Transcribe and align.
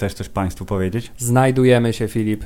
chcesz 0.00 0.14
coś 0.14 0.28
Państwu 0.28 0.64
powiedzieć? 0.64 1.12
znajdujemy 1.18 1.92
się, 1.92 2.08
Filip, 2.08 2.44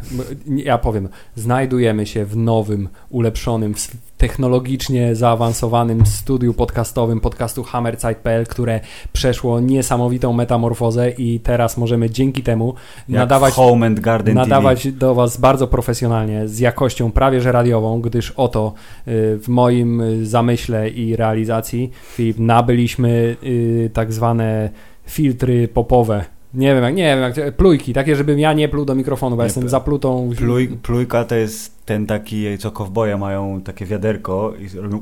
ja 0.57 0.79
powiem, 0.79 1.09
znajdujemy 1.37 2.07
się 2.07 2.25
w 2.25 2.37
nowym, 2.37 2.89
ulepszonym, 3.11 3.75
technologicznie 4.19 5.15
zaawansowanym 5.15 6.07
studiu 6.07 6.55
podcastowym 6.55 7.21
podcastu 7.21 7.63
Hammerzeit.pl, 7.63 8.47
które 8.47 8.81
przeszło 9.13 9.61
niesamowitą 9.61 10.33
metamorfozę 10.33 11.11
i 11.11 11.41
teraz 11.41 11.77
możemy 11.77 12.11
dzięki 12.11 12.43
temu 12.43 12.75
Jak 13.09 13.19
nadawać 13.19 13.55
Home 13.55 13.87
and 13.87 14.01
Garden 14.01 14.35
nadawać 14.35 14.93
do 14.93 15.15
Was 15.15 15.37
bardzo 15.37 15.67
profesjonalnie, 15.67 16.49
z 16.49 16.59
jakością 16.59 17.13
prawie 17.13 17.41
że 17.41 17.53
radiową, 17.53 18.01
gdyż 18.01 18.31
oto 18.31 18.75
y, 19.09 19.39
w 19.39 19.49
moim 19.49 20.01
y, 20.01 20.27
zamyśle 20.27 20.91
i 20.91 21.17
realizacji 21.17 21.91
Filip, 22.15 22.39
nabyliśmy 22.39 23.37
y, 23.43 23.91
tak 23.93 24.13
zwane 24.13 24.71
filtry 25.07 25.69
popowe. 25.69 26.34
Nie 26.55 26.75
wiem, 26.75 26.85
jak, 26.85 26.95
nie 26.95 27.17
wiem, 27.17 27.21
jak, 27.37 27.57
plujki, 27.57 27.93
takie, 27.93 28.17
żebym 28.17 28.39
ja 28.39 28.53
nie 28.53 28.69
pluł 28.69 28.85
do 28.85 28.95
mikrofonu, 28.95 29.37
bo 29.37 29.43
Nie 29.43 29.47
jestem 29.47 29.63
pl- 29.63 29.71
zaplutą. 29.71 30.29
TV. 30.31 30.41
Pluj, 30.41 30.69
plujka 30.69 31.25
to 31.25 31.35
jest 31.35 31.87
ten 31.87 32.07
taki, 32.07 32.59
co 32.59 32.71
kowboje 32.71 33.17
mają 33.17 33.61
takie 33.61 33.87
wiaderko 33.87 34.53
i 34.59 34.79
robią... 34.79 35.01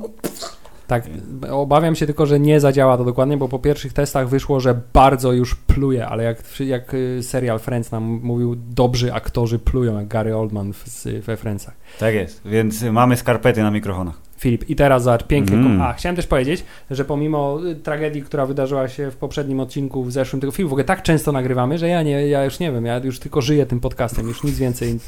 Tak, 0.86 1.04
obawiam 1.50 1.94
się 1.94 2.06
tylko, 2.06 2.26
że 2.26 2.40
nie 2.40 2.60
zadziała 2.60 2.96
to 2.98 3.04
dokładnie, 3.04 3.36
bo 3.36 3.48
po 3.48 3.58
pierwszych 3.58 3.92
testach 3.92 4.28
wyszło, 4.28 4.60
że 4.60 4.80
bardzo 4.92 5.32
już 5.32 5.54
pluje, 5.54 6.06
ale 6.06 6.24
jak, 6.24 6.60
jak 6.60 6.94
y, 6.94 7.18
serial 7.22 7.58
Friends 7.58 7.90
nam 7.92 8.02
mówił, 8.22 8.56
dobrzy 8.56 9.12
aktorzy 9.14 9.58
plują, 9.58 9.98
jak 9.98 10.08
Gary 10.08 10.36
Oldman 10.36 10.72
w, 10.72 11.04
we 11.26 11.36
Friendsach. 11.36 11.74
Tak 11.98 12.14
jest, 12.14 12.40
więc 12.44 12.82
mamy 12.82 13.16
skarpety 13.16 13.62
na 13.62 13.70
mikrofonach. 13.70 14.14
Filip, 14.42 14.70
i 14.70 14.76
teraz 14.76 15.02
zobacz, 15.02 15.22
pięknie. 15.22 15.56
Mm. 15.56 15.82
A, 15.82 15.92
chciałem 15.92 16.16
też 16.16 16.26
powiedzieć, 16.26 16.64
że 16.90 17.04
pomimo 17.04 17.66
y, 17.66 17.74
tragedii, 17.74 18.22
która 18.22 18.46
wydarzyła 18.46 18.88
się 18.88 19.10
w 19.10 19.16
poprzednim 19.16 19.60
odcinku, 19.60 20.04
w 20.04 20.12
zeszłym 20.12 20.40
tego 20.40 20.52
filmu, 20.52 20.68
w 20.68 20.72
ogóle 20.72 20.84
tak 20.84 21.02
często 21.02 21.32
nagrywamy, 21.32 21.78
że 21.78 21.88
ja 21.88 22.02
nie, 22.02 22.28
ja 22.28 22.44
już 22.44 22.58
nie 22.58 22.72
wiem, 22.72 22.86
ja 22.86 22.98
już 22.98 23.18
tylko 23.18 23.40
żyję 23.40 23.66
tym 23.66 23.80
podcastem, 23.80 24.28
już 24.28 24.42
nic 24.42 24.58
więcej. 24.58 24.98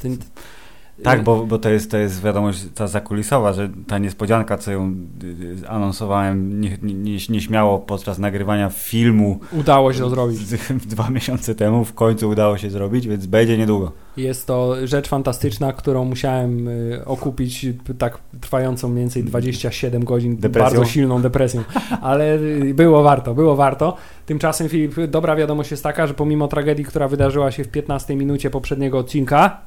Tak, 1.03 1.23
bo, 1.23 1.45
bo 1.45 1.57
to, 1.59 1.69
jest, 1.69 1.91
to 1.91 1.97
jest 1.97 2.23
wiadomość 2.23 2.65
ta 2.75 2.87
zakulisowa, 2.87 3.53
że 3.53 3.69
ta 3.87 3.97
niespodzianka, 3.97 4.57
co 4.57 4.71
ją 4.71 4.95
y, 5.23 5.25
y, 5.63 5.69
anonsowałem 5.69 6.61
nie, 6.61 6.77
nie, 6.83 6.93
nie- 6.93 7.17
nieśmiało 7.29 7.79
podczas 7.79 8.19
nagrywania 8.19 8.69
filmu 8.69 9.39
Udało 9.51 9.93
się 9.93 9.99
to 9.99 10.09
zrobić. 10.09 10.39
dwa 10.85 11.09
miesiące 11.09 11.55
temu, 11.55 11.85
w 11.85 11.93
końcu 11.93 12.29
udało 12.29 12.57
się 12.57 12.69
zrobić, 12.69 13.07
więc 13.07 13.25
będzie 13.25 13.57
niedługo. 13.57 13.91
Jest 14.17 14.47
to 14.47 14.87
rzecz 14.87 15.07
fantastyczna, 15.07 15.73
którą 15.73 16.05
musiałem 16.05 16.67
y, 16.67 17.01
okupić 17.05 17.65
y, 17.65 17.75
tak 17.97 18.17
trwającą 18.41 18.89
mniej 18.89 18.99
więcej 19.03 19.23
27 19.23 20.03
godzin 20.05 20.37
Depresją? 20.37 20.69
bardzo 20.79 20.91
silną 20.91 21.21
depresją, 21.21 21.63
ale 22.01 22.35
y, 22.37 22.73
było 22.73 23.03
warto, 23.03 23.33
było 23.33 23.55
warto. 23.55 23.97
Tymczasem 24.25 24.69
Filip, 24.69 24.95
dobra 25.07 25.35
wiadomość 25.35 25.71
jest 25.71 25.83
taka, 25.83 26.07
że 26.07 26.13
pomimo 26.13 26.47
tragedii, 26.47 26.85
która 26.85 27.07
wydarzyła 27.07 27.51
się 27.51 27.63
w 27.63 27.67
15 27.67 28.15
minucie 28.15 28.49
poprzedniego 28.49 28.97
odcinka, 28.97 29.61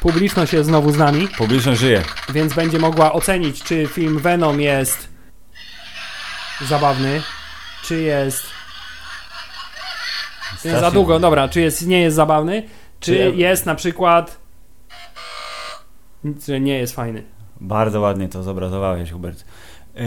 publiczność 0.00 0.52
jest 0.52 0.68
znowu 0.68 0.92
z 0.92 0.96
nami. 0.98 1.28
Publiczność 1.38 1.80
żyje. 1.80 2.02
więc 2.32 2.54
będzie 2.54 2.78
mogła 2.78 3.12
ocenić, 3.12 3.62
czy 3.62 3.86
film 3.86 4.18
Venom 4.18 4.60
jest 4.60 5.08
zabawny, 6.68 7.22
czy 7.82 8.00
jest 8.00 8.42
nie, 10.64 10.70
za 10.70 10.76
Strasznie. 10.76 10.94
długo, 10.94 11.18
dobra, 11.18 11.48
czy 11.48 11.60
jest, 11.60 11.86
nie 11.86 12.00
jest 12.00 12.16
zabawny, 12.16 12.62
czy 13.00 13.16
Czy 13.16 13.32
jest 13.36 13.66
na 13.66 13.74
przykład 13.74 14.46
że 16.48 16.60
nie 16.60 16.78
jest 16.78 16.94
fajny. 16.94 17.22
Bardzo 17.60 18.00
ładnie 18.00 18.28
to 18.28 18.42
zobrazowałeś, 18.42 19.10
Hubert. 19.10 19.44
Yy, 19.94 20.02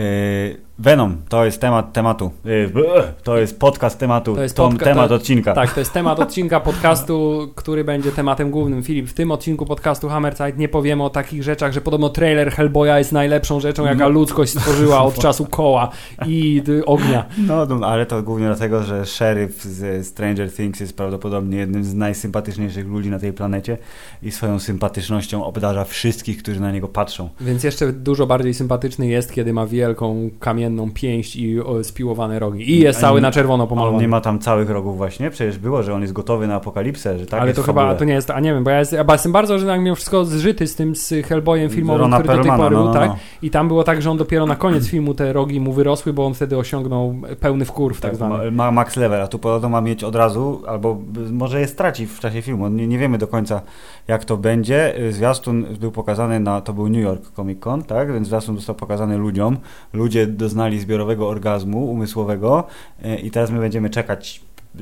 Venom, 0.79 1.17
to 1.29 1.45
jest 1.45 1.61
temat 1.61 1.93
tematu. 1.93 2.31
Bleh, 2.73 3.13
to 3.23 3.37
jest 3.37 3.59
podcast 3.59 3.99
tematu. 3.99 4.35
To 4.35 4.43
jest 4.43 4.57
podca- 4.57 4.83
temat 4.83 5.09
to- 5.09 5.15
odcinka. 5.15 5.53
Tak, 5.53 5.73
to 5.73 5.79
jest 5.79 5.93
temat 5.93 6.19
odcinka 6.29 6.59
podcastu, 6.59 7.47
który 7.55 7.83
będzie 7.83 8.11
tematem 8.11 8.51
głównym. 8.51 8.83
Filip, 8.83 9.09
w 9.09 9.13
tym 9.13 9.31
odcinku 9.31 9.65
podcastu 9.65 10.09
Hammerzeit 10.09 10.57
nie 10.57 10.69
powiemy 10.69 11.03
o 11.03 11.09
takich 11.09 11.43
rzeczach, 11.43 11.73
że 11.73 11.81
podobno 11.81 12.09
trailer 12.09 12.51
Hellboya 12.51 12.97
jest 12.97 13.11
najlepszą 13.11 13.59
rzeczą, 13.59 13.85
jaka 13.85 14.03
No. 14.03 14.09
ludzkość 14.09 14.51
stworzyła 14.51 15.01
od 15.03 15.19
czasu 15.25 15.45
koła 15.45 15.89
i 16.27 16.61
y, 16.69 16.85
ognia. 16.85 17.25
No, 17.37 17.65
no, 17.65 17.87
ale 17.87 18.05
to 18.05 18.23
głównie 18.23 18.45
dlatego, 18.47 18.83
że 18.83 19.05
szeryf 19.05 19.63
z 19.63 20.07
Stranger 20.07 20.51
Things 20.53 20.79
jest 20.79 20.97
prawdopodobnie 20.97 21.57
jednym 21.57 21.83
z 21.83 21.93
najsympatyczniejszych 21.93 22.87
ludzi 22.87 23.09
na 23.09 23.19
tej 23.19 23.33
planecie 23.33 23.77
i 24.23 24.31
swoją 24.31 24.59
sympatycznością 24.59 25.45
obdarza 25.45 25.83
wszystkich, 25.83 26.37
którzy 26.43 26.59
na 26.61 26.71
niego 26.71 26.87
patrzą. 26.87 27.29
Więc 27.41 27.63
jeszcze 27.63 27.93
dużo 27.93 28.27
bardziej 28.27 28.53
sympatyczny 28.53 29.07
jest, 29.07 29.33
kiedy 29.33 29.53
ma 29.53 29.65
wielką 29.67 30.29
kamienną 30.39 30.68
pięść 30.93 31.35
i 31.35 31.61
o, 31.61 31.83
spiłowane 31.83 32.39
rogi. 32.39 32.71
I 32.71 32.79
jest 32.79 32.99
cały 32.99 33.21
na 33.21 33.31
czerwono 33.31 33.63
On 33.63 33.69
pomalowany. 33.69 34.01
nie 34.01 34.07
ma 34.07 34.21
tam 34.21 34.39
całych 34.39 34.69
rogów 34.69 34.97
właśnie, 34.97 35.29
przecież 35.29 35.57
było, 35.57 35.83
że 35.83 35.93
on 35.93 36.01
jest 36.01 36.13
gotowy 36.13 36.47
na 36.47 36.55
apokalipsę, 36.55 37.19
że 37.19 37.25
tak 37.25 37.41
Ale 37.41 37.53
to 37.53 37.63
chyba 37.63 37.95
to 37.95 38.05
nie 38.05 38.13
jest, 38.13 38.29
a 38.31 38.39
nie 38.39 38.53
wiem, 38.53 38.63
bo 38.63 38.69
ja, 38.69 38.79
jest, 38.79 38.93
ja 38.93 39.05
jestem 39.11 39.31
bardzo, 39.31 39.59
że 39.59 39.65
tak 39.65 39.81
mimo 39.81 39.95
wszystko 39.95 40.25
zżyty 40.25 40.67
z 40.67 40.75
tym 40.75 40.95
z 40.95 41.13
Hellboyem 41.27 41.69
filmowym, 41.69 42.01
Rona 42.01 42.17
który 42.19 42.27
do 42.37 42.43
tej 42.43 42.51
Perlmana, 42.51 42.63
pory 42.63 42.75
no, 42.75 42.85
no, 42.85 42.93
tak? 42.93 43.09
no. 43.09 43.15
I 43.41 43.49
tam 43.49 43.67
było 43.67 43.83
tak, 43.83 44.01
że 44.01 44.11
on 44.11 44.17
dopiero 44.17 44.45
na 44.45 44.55
koniec 44.55 44.87
filmu 44.87 45.13
te 45.13 45.33
rogi 45.33 45.59
mu 45.59 45.73
wyrosły, 45.73 46.13
bo 46.13 46.25
on 46.25 46.33
wtedy 46.33 46.57
osiągnął 46.57 47.15
pełny 47.39 47.65
wkurw 47.65 48.01
tak, 48.01 48.11
Tak, 48.11 48.15
zwany. 48.15 48.51
ma, 48.51 48.65
ma 48.65 48.71
max 48.71 48.95
level, 48.95 49.21
a 49.21 49.27
tu 49.27 49.39
podobno 49.39 49.69
ma 49.69 49.81
mieć 49.81 50.03
od 50.03 50.15
razu, 50.15 50.61
albo 50.67 50.97
może 51.31 51.59
je 51.59 51.67
straci 51.67 52.07
w 52.07 52.19
czasie 52.19 52.41
filmu. 52.41 52.67
Nie, 52.67 52.87
nie 52.87 52.97
wiemy 52.97 53.17
do 53.17 53.27
końca, 53.27 53.61
jak 54.07 54.25
to 54.25 54.37
będzie. 54.37 54.93
Zwiastun 55.09 55.65
był 55.79 55.91
pokazany 55.91 56.39
na, 56.39 56.61
to 56.61 56.73
był 56.73 56.89
New 56.89 57.03
York 57.03 57.31
Comic 57.35 57.59
Con, 57.59 57.83
tak? 57.83 58.13
Więc 58.13 58.27
zwiastun 58.27 58.55
został 58.55 58.75
pokazany 58.75 59.17
ludziom. 59.17 59.57
Ludzie 59.93 60.27
doznali 60.27 60.58
zbiorowego 60.79 61.29
orgazmu 61.29 61.91
umysłowego 61.91 62.67
y, 63.05 63.15
i 63.15 63.31
teraz 63.31 63.51
my 63.51 63.59
będziemy 63.59 63.89
czekać. 63.89 64.41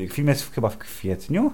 Film 0.10 0.28
jest 0.28 0.54
chyba 0.54 0.70
w 0.70 0.78
kwietniu? 0.78 1.52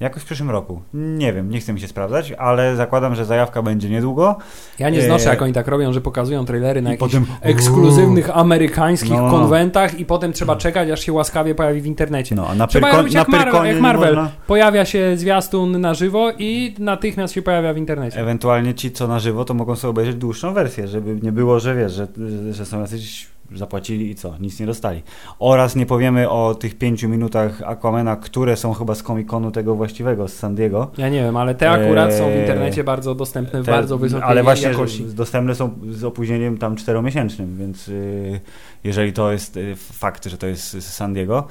Jakoś 0.00 0.22
w 0.22 0.24
przyszłym 0.26 0.50
roku. 0.50 0.82
Nie 0.94 1.32
wiem, 1.32 1.50
nie 1.50 1.60
chcę 1.60 1.72
mi 1.72 1.80
się 1.80 1.88
sprawdzać, 1.88 2.32
ale 2.32 2.76
zakładam, 2.76 3.14
że 3.14 3.24
zajawka 3.24 3.62
będzie 3.62 3.90
niedługo. 3.90 4.36
Ja 4.78 4.90
nie 4.90 5.02
znoszę, 5.02 5.26
e, 5.26 5.28
jak 5.30 5.42
oni 5.42 5.52
tak 5.52 5.68
robią, 5.68 5.92
że 5.92 6.00
pokazują 6.00 6.44
trailery 6.44 6.82
na 6.82 6.90
jakichś 6.90 7.12
potem- 7.12 7.26
ekskluzywnych 7.40 8.36
amerykańskich 8.36 9.10
No, 9.10 9.30
konwentach 9.30 9.98
i 10.00 10.04
potem 10.04 10.32
trzeba 10.32 10.56
czekać, 10.56 10.90
aż 10.90 11.00
się 11.00 11.12
łaskawie 11.12 11.54
pojawi 11.54 11.80
w 11.80 11.86
internecie. 11.86 12.34
No, 12.34 12.46
a 12.48 12.54
na, 12.54 12.66
Trzeba 12.66 12.92
robić 12.96 13.14
na 13.14 13.18
jak 13.20 13.28
Marvel, 13.28 13.44
Pyrkonie 13.52 13.72
jak 13.72 13.80
Marvel. 13.80 14.14
można- 14.14 14.30
Pojawia 14.46 14.84
się 14.84 15.16
zwiastun 15.16 15.80
na 15.80 15.94
żywo 15.94 16.30
i 16.38 16.74
natychmiast 16.78 17.34
się 17.34 17.42
pojawia 17.42 17.74
w 17.74 17.76
internecie. 17.76 18.20
Ewentualnie 18.20 18.74
ci, 18.74 18.92
co 18.92 19.08
na 19.08 19.18
żywo, 19.18 19.44
to 19.44 19.54
mogą 19.54 19.76
sobie 19.76 19.90
obejrzeć 19.90 20.16
dłuższą 20.16 20.54
wersję, 20.54 20.88
żeby 20.88 21.18
nie 21.22 21.32
było, 21.32 21.60
że 21.60 21.74
wiesz, 21.74 21.92
że, 21.92 22.06
że, 22.44 22.52
że 22.54 22.66
są 22.66 22.80
jacyś 22.80 23.26
zapłacili 23.54 24.10
i 24.10 24.14
co, 24.14 24.34
nic 24.40 24.60
nie 24.60 24.66
dostali. 24.66 25.02
Oraz 25.38 25.76
nie 25.76 25.86
powiemy 25.86 26.30
o 26.30 26.54
tych 26.54 26.78
pięciu 26.78 27.08
minutach 27.08 27.62
Aquamena, 27.62 28.16
które 28.16 28.56
są 28.56 28.72
chyba 28.74 28.94
z 28.94 29.02
Comic-Conu 29.02 29.50
tego 29.50 29.74
właściwego, 29.74 30.28
z 30.28 30.32
San 30.32 30.54
Diego. 30.54 30.90
Ja 30.98 31.08
nie 31.08 31.22
wiem, 31.22 31.36
ale 31.36 31.54
te 31.54 31.70
akurat 31.70 32.14
są 32.14 32.24
w 32.24 32.32
Eee, 32.32 32.40
internecie 32.40 32.84
bardzo 32.84 33.14
dostępne 33.14 33.62
w 33.62 33.66
Te- 33.66 33.72
bardzo 33.72 33.98
wysokiej 33.98 34.28
ale 34.28 34.42
właśnie 34.42 34.68
jakości. 34.68 35.04
dostępne 35.04 35.54
są 35.54 35.70
z 35.90 36.04
opóźnieniem 36.04 36.58
tam 36.58 36.76
czteromiesięcznym, 36.76 37.56
więc 37.58 37.88
y, 37.88 38.40
jeżeli 38.84 39.12
to 39.12 39.32
jest 39.32 39.56
y, 39.56 39.74
fakt, 39.76 40.26
że 40.26 40.38
to 40.38 40.46
jest 40.46 40.70
z 40.70 40.84
San 40.94 41.12
Diego 41.14 41.46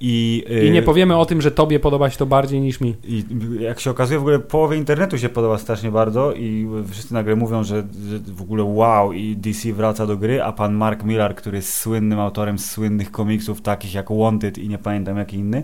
i, 0.00 0.44
y, 0.50 0.66
I 0.66 0.70
nie 0.70 0.82
powiemy 0.82 1.16
o 1.16 1.26
tym, 1.26 1.42
że 1.42 1.50
tobie 1.50 1.80
podoba 1.80 2.10
się 2.10 2.16
to 2.16 2.26
bardziej 2.26 2.60
niż 2.60 2.80
mi. 2.80 2.94
I 3.04 3.24
jak 3.60 3.80
się 3.80 3.90
okazuje, 3.90 4.18
w 4.18 4.22
ogóle 4.22 4.38
połowie 4.38 4.76
internetu 4.76 5.18
się 5.18 5.28
podoba 5.28 5.58
strasznie 5.58 5.90
bardzo 5.90 6.32
i 6.32 6.68
wszyscy 6.90 7.14
nagle 7.14 7.36
mówią, 7.36 7.64
że, 7.64 7.76
że 8.08 8.18
w 8.18 8.42
ogóle 8.42 8.64
wow 8.64 9.12
i 9.12 9.36
DC 9.36 9.72
wraca 9.72 10.06
do 10.06 10.16
gry, 10.16 10.42
a 10.42 10.52
pan 10.52 10.74
Mark 10.74 11.04
Millar, 11.04 11.34
który 11.34 11.56
jest 11.56 11.74
słynnym 11.74 12.20
autorem 12.20 12.58
słynnych 12.58 13.10
komiksów 13.10 13.62
takich 13.62 13.94
jak 13.94 14.06
Wanted 14.10 14.58
i 14.58 14.68
nie 14.68 14.78
pamiętam 14.78 15.16
jaki 15.16 15.36
inny, 15.36 15.62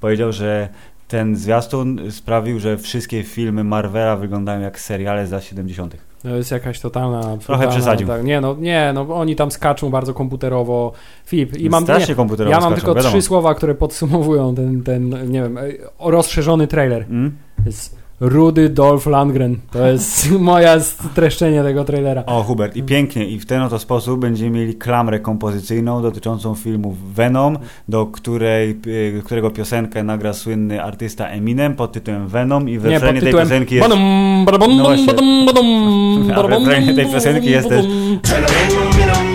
powiedział, 0.00 0.32
że 0.32 0.68
ten 1.12 1.36
zwiastun 1.36 2.10
sprawił, 2.10 2.60
że 2.60 2.78
wszystkie 2.78 3.22
filmy 3.22 3.64
Marvela 3.64 4.16
wyglądają 4.16 4.60
jak 4.60 4.80
seriale 4.80 5.26
z 5.26 5.30
lat 5.30 5.44
70. 5.44 5.96
To 6.22 6.28
jest 6.28 6.50
jakaś 6.50 6.80
totalna... 6.80 7.36
totalna 7.46 7.68
przesadził. 7.68 8.06
Tak, 8.06 8.24
nie, 8.24 8.40
no, 8.40 8.56
nie, 8.58 8.90
no 8.94 9.16
oni 9.16 9.36
tam 9.36 9.50
skaczą 9.50 9.90
bardzo 9.90 10.14
komputerowo. 10.14 10.92
Filip, 11.24 11.56
i 11.56 11.70
mam, 11.70 11.82
Strasznie 11.82 12.08
nie, 12.08 12.14
komputerowo 12.14 12.50
ja 12.50 12.60
mam 12.60 12.70
skaczą, 12.70 12.80
tylko 12.80 12.94
wiadomo. 12.94 13.12
trzy 13.12 13.22
słowa, 13.22 13.54
które 13.54 13.74
podsumowują 13.74 14.54
ten, 14.54 14.82
ten, 14.82 15.30
nie 15.30 15.42
wiem, 15.42 15.58
e, 15.58 15.62
rozszerzony 15.98 16.66
trailer. 16.66 17.02
Mm? 17.02 17.36
Jest 17.66 18.01
Rudy 18.24 18.68
Dolph 18.68 19.06
Landgren. 19.06 19.56
To 19.70 19.86
jest 19.86 20.30
moja 20.40 20.80
streszczenie 20.80 21.62
tego 21.62 21.84
trailera. 21.84 22.24
O, 22.26 22.42
Hubert, 22.42 22.76
i 22.76 22.82
pięknie, 22.82 23.26
i 23.28 23.40
w 23.40 23.46
ten 23.46 23.62
oto 23.62 23.78
sposób 23.78 24.20
będziemy 24.20 24.50
mieli 24.50 24.74
klamrę 24.74 25.20
kompozycyjną 25.20 26.02
dotyczącą 26.02 26.54
filmu 26.54 26.96
Venom, 27.14 27.58
do 27.88 28.06
której, 28.06 28.78
y, 28.86 29.22
którego 29.24 29.50
piosenkę 29.50 30.02
nagra 30.02 30.32
słynny 30.32 30.82
artysta 30.82 31.28
Eminem 31.28 31.74
pod 31.76 31.92
tytułem 31.92 32.28
Venom 32.28 32.68
i 32.68 32.78
w 32.78 32.84
refrenie 32.84 33.20
tej 33.20 33.32
piosenki 33.32 33.74
jest... 33.74 33.88
badum, 33.88 34.44
badum, 34.46 34.76
No 34.76 34.82
właśnie. 34.84 35.06
badum, 35.06 35.46
badum, 35.46 35.66
A 36.36 36.42
w 36.42 36.48
badum, 36.48 36.50
refrenie 36.68 36.94
tej 36.94 37.06
piosenki 37.06 37.50
jest 37.50 37.68
też- 37.68 37.86
badum. 37.86 38.20
Venom, 38.24 38.50
Venom, 38.50 38.92
Venom. 38.92 39.31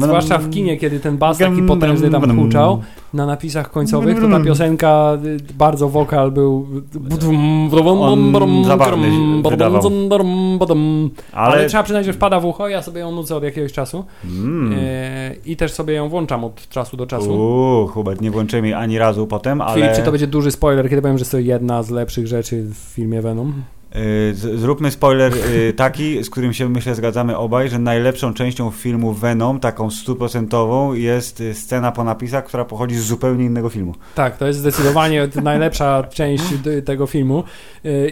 Zwłaszcza 0.00 0.38
w 0.38 0.50
kinie, 0.50 0.76
kiedy 0.76 1.00
ten 1.00 1.16
bas 1.18 1.38
taki 1.38 1.62
potężny 1.62 2.10
tam 2.10 2.36
huczał 2.42 2.80
na 3.14 3.26
napisach 3.26 3.70
końcowych, 3.70 4.20
to 4.20 4.28
ta 4.28 4.40
piosenka, 4.40 5.18
y, 5.24 5.54
bardzo 5.54 5.88
wokal 5.88 6.32
był 6.32 6.66
On 8.12 8.64
zabawny 8.64 9.08
wydawał. 9.50 9.82
ale, 11.32 11.54
Ale... 11.56 11.66
trzeba 11.66 11.82
przyznać, 11.82 12.06
że 12.06 12.12
wpada 12.12 12.40
w 12.40 12.44
ucho, 12.44 12.68
ja 12.68 12.82
sobie 12.82 13.00
ją 13.00 13.12
nucę 13.12 13.36
od 13.36 13.42
jakiegoś 13.42 13.72
czasu 13.72 14.04
Mm. 14.24 14.72
e, 14.78 15.34
i 15.46 15.56
też 15.56 15.72
sobie 15.72 15.94
ją 15.94 16.08
włączam 16.08 16.44
od 16.44 16.68
czasu 16.68 16.96
do 16.96 17.06
czasu. 17.06 17.30
Uuu, 17.34 17.86
Hubert, 17.86 18.20
nie 18.20 18.30
włączymy 18.30 18.68
jej 18.68 18.74
ani 18.74 18.98
razu 18.98 19.26
potem, 19.26 19.60
ale... 19.60 19.74
Filip, 19.74 19.92
czy 19.96 20.02
to 20.02 20.10
będzie 20.10 20.26
duży 20.26 20.50
spoiler, 20.50 20.88
kiedy 20.88 21.02
powiem, 21.02 21.18
że 21.18 21.22
jest 21.22 21.32
to 21.32 21.38
jedna 21.38 21.82
z 21.82 21.90
lepszych 21.90 22.26
rzeczy 22.26 22.62
w 22.62 22.74
filmie 22.76 23.22
Venom? 23.22 23.52
Y, 23.96 24.34
Zróbmy 24.34 24.90
spoiler 24.90 25.34
y, 25.34 25.72
taki, 25.72 26.24
z 26.24 26.30
którym 26.30 26.52
się 26.52 26.68
myślę 26.68 26.94
zgadzamy 26.94 27.36
obaj, 27.36 27.68
że 27.68 27.78
najlepszą 27.78 28.34
częścią 28.34 28.70
filmu 28.70 29.12
Venom, 29.12 29.60
taką 29.60 29.90
stuprocentową, 29.90 30.94
jest 30.94 31.40
y, 31.40 31.54
scena 31.54 31.92
po 31.92 32.04
napisach, 32.04 32.44
która 32.44 32.64
pochodzi 32.64 32.96
z 32.96 33.02
zupełnie 33.02 33.44
innego 33.44 33.68
filmu. 33.68 33.94
Tak, 34.14 34.36
to 34.36 34.46
jest 34.46 34.58
zdecydowanie 34.58 35.28
najlepsza 35.42 36.02
część 36.02 36.44
tego 36.84 37.06
filmu 37.06 37.44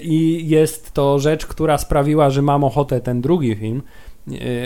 i 0.02 0.49
jest 0.49 0.93
to 0.93 1.19
rzecz, 1.19 1.46
która 1.46 1.78
sprawiła, 1.78 2.31
że 2.31 2.43
mam 2.43 2.64
ochotę 2.64 3.00
ten 3.00 3.20
drugi 3.20 3.55
film 3.55 3.82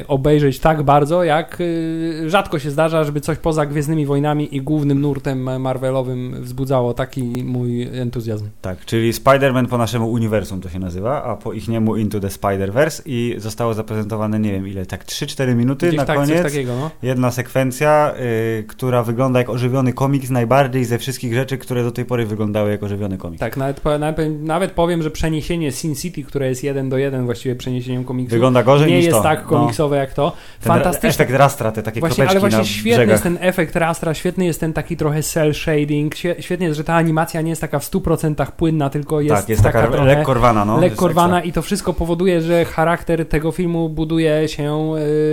obejrzeć 0.09 0.59
tak 0.59 0.83
bardzo, 0.83 1.25
jak 1.25 1.61
y, 1.61 2.31
rzadko 2.31 2.59
się 2.59 2.71
zdarza, 2.71 3.05
żeby 3.05 3.21
coś 3.21 3.39
poza 3.39 3.67
Gwiezdnymi 3.67 4.07
Wojnami 4.07 4.57
i 4.57 4.61
głównym 4.63 5.01
nurtem 5.01 5.61
Marvelowym 5.61 6.37
wzbudzało 6.43 6.95
taki 6.95 7.23
mój 7.45 7.83
entuzjazm. 7.83 8.49
Tak, 8.63 8.85
czyli 8.85 9.13
Spider-Man 9.13 9.67
po 9.67 9.79
naszemu 9.79 10.11
uniwersum 10.11 10.61
to 10.61 10.69
się 10.69 10.79
nazywa, 10.79 11.25
a 11.25 11.37
po 11.37 11.53
ich 11.53 11.69
niemu 11.69 11.97
Into 11.97 12.21
the 12.21 12.29
Spider-Verse 12.29 13.03
i 13.07 13.35
zostało 13.39 13.75
zaprezentowane, 13.75 14.41
nie 14.41 14.53
wiem 14.53 14.69
ile, 14.69 14.87
tak 14.87 15.05
3-4 15.05 15.55
minuty 15.55 15.87
Gdzieś 15.87 15.99
na 15.99 16.05
tak, 16.05 16.17
coś 16.19 16.29
koniec. 16.29 16.43
takiego, 16.43 16.77
no. 16.81 16.91
Jedna 17.03 17.31
sekwencja, 17.31 18.15
y, 18.61 18.65
która 18.69 19.03
wygląda 19.03 19.39
jak 19.39 19.49
ożywiony 19.51 19.93
komiks 19.93 20.31
najbardziej 20.31 20.85
ze 20.85 20.99
wszystkich 20.99 21.35
rzeczy, 21.35 21.59
które 21.59 21.83
do 21.83 21.91
tej 21.91 22.05
pory 22.05 22.27
wyglądały 22.27 22.71
jak 22.71 22.83
ożywiony 22.83 23.19
komiks. 23.19 23.41
Tak, 23.41 23.57
nawet, 23.57 23.81
nawet, 24.01 24.43
nawet 24.43 24.71
powiem, 24.73 25.03
że 25.03 25.11
przeniesienie 25.11 25.73
Sin 25.73 25.95
City, 25.95 26.23
które 26.23 26.49
jest 26.49 26.65
jeden 26.65 26.89
do 26.89 26.99
jeden 26.99 27.25
właściwie 27.25 27.55
przeniesieniem 27.57 28.05
komiksu, 28.05 28.31
Wygląda 28.31 28.63
gorzej 28.63 28.91
nie 28.91 28.97
niż 28.97 29.05
jest 29.05 29.17
to. 29.17 29.23
tak 29.23 29.50
komiksowe 29.59 29.97
jak 29.97 30.15
to. 30.15 30.33
Ten 30.61 30.69
Fantastyczne. 30.73 31.09
efekt 31.25 31.39
rastra, 31.39 31.73
te 31.73 31.83
takie 31.83 32.01
Właśnie, 32.01 32.29
ale 32.29 32.41
właśnie 32.41 32.65
świetny 32.65 32.91
brzegach. 32.93 33.09
jest 33.13 33.23
ten 33.23 33.39
efekt 33.41 33.77
rastra, 33.77 34.15
świetny 34.15 34.45
jest 34.45 34.61
ten 34.61 34.73
taki 34.73 34.97
trochę 34.97 35.23
cel 35.23 35.55
shading, 35.55 36.15
świe- 36.15 36.35
świetnie 36.41 36.67
jest, 36.67 36.77
że 36.77 36.85
ta 36.85 36.95
animacja 36.95 37.41
nie 37.41 37.51
jest 37.51 37.61
taka 37.61 37.79
w 37.79 37.85
100% 37.85 38.53
płynna, 38.53 38.91
tylko 38.91 39.21
jest, 39.21 39.35
tak, 39.37 39.49
jest 39.49 39.63
taka, 39.63 39.87
trochę 39.87 40.05
lekko 40.05 40.35
rwana, 40.35 40.65
no. 40.65 40.81
lekko 40.81 41.05
jest 41.07 41.13
rwana 41.13 41.43
i 41.43 41.53
to 41.53 41.63
wszystko 41.63 41.93
powoduje, 41.93 42.41
że 42.41 42.65
charakter 42.65 43.29
tego 43.29 43.53
filmu 43.53 43.89
buduje 43.89 44.49
się 44.49 44.93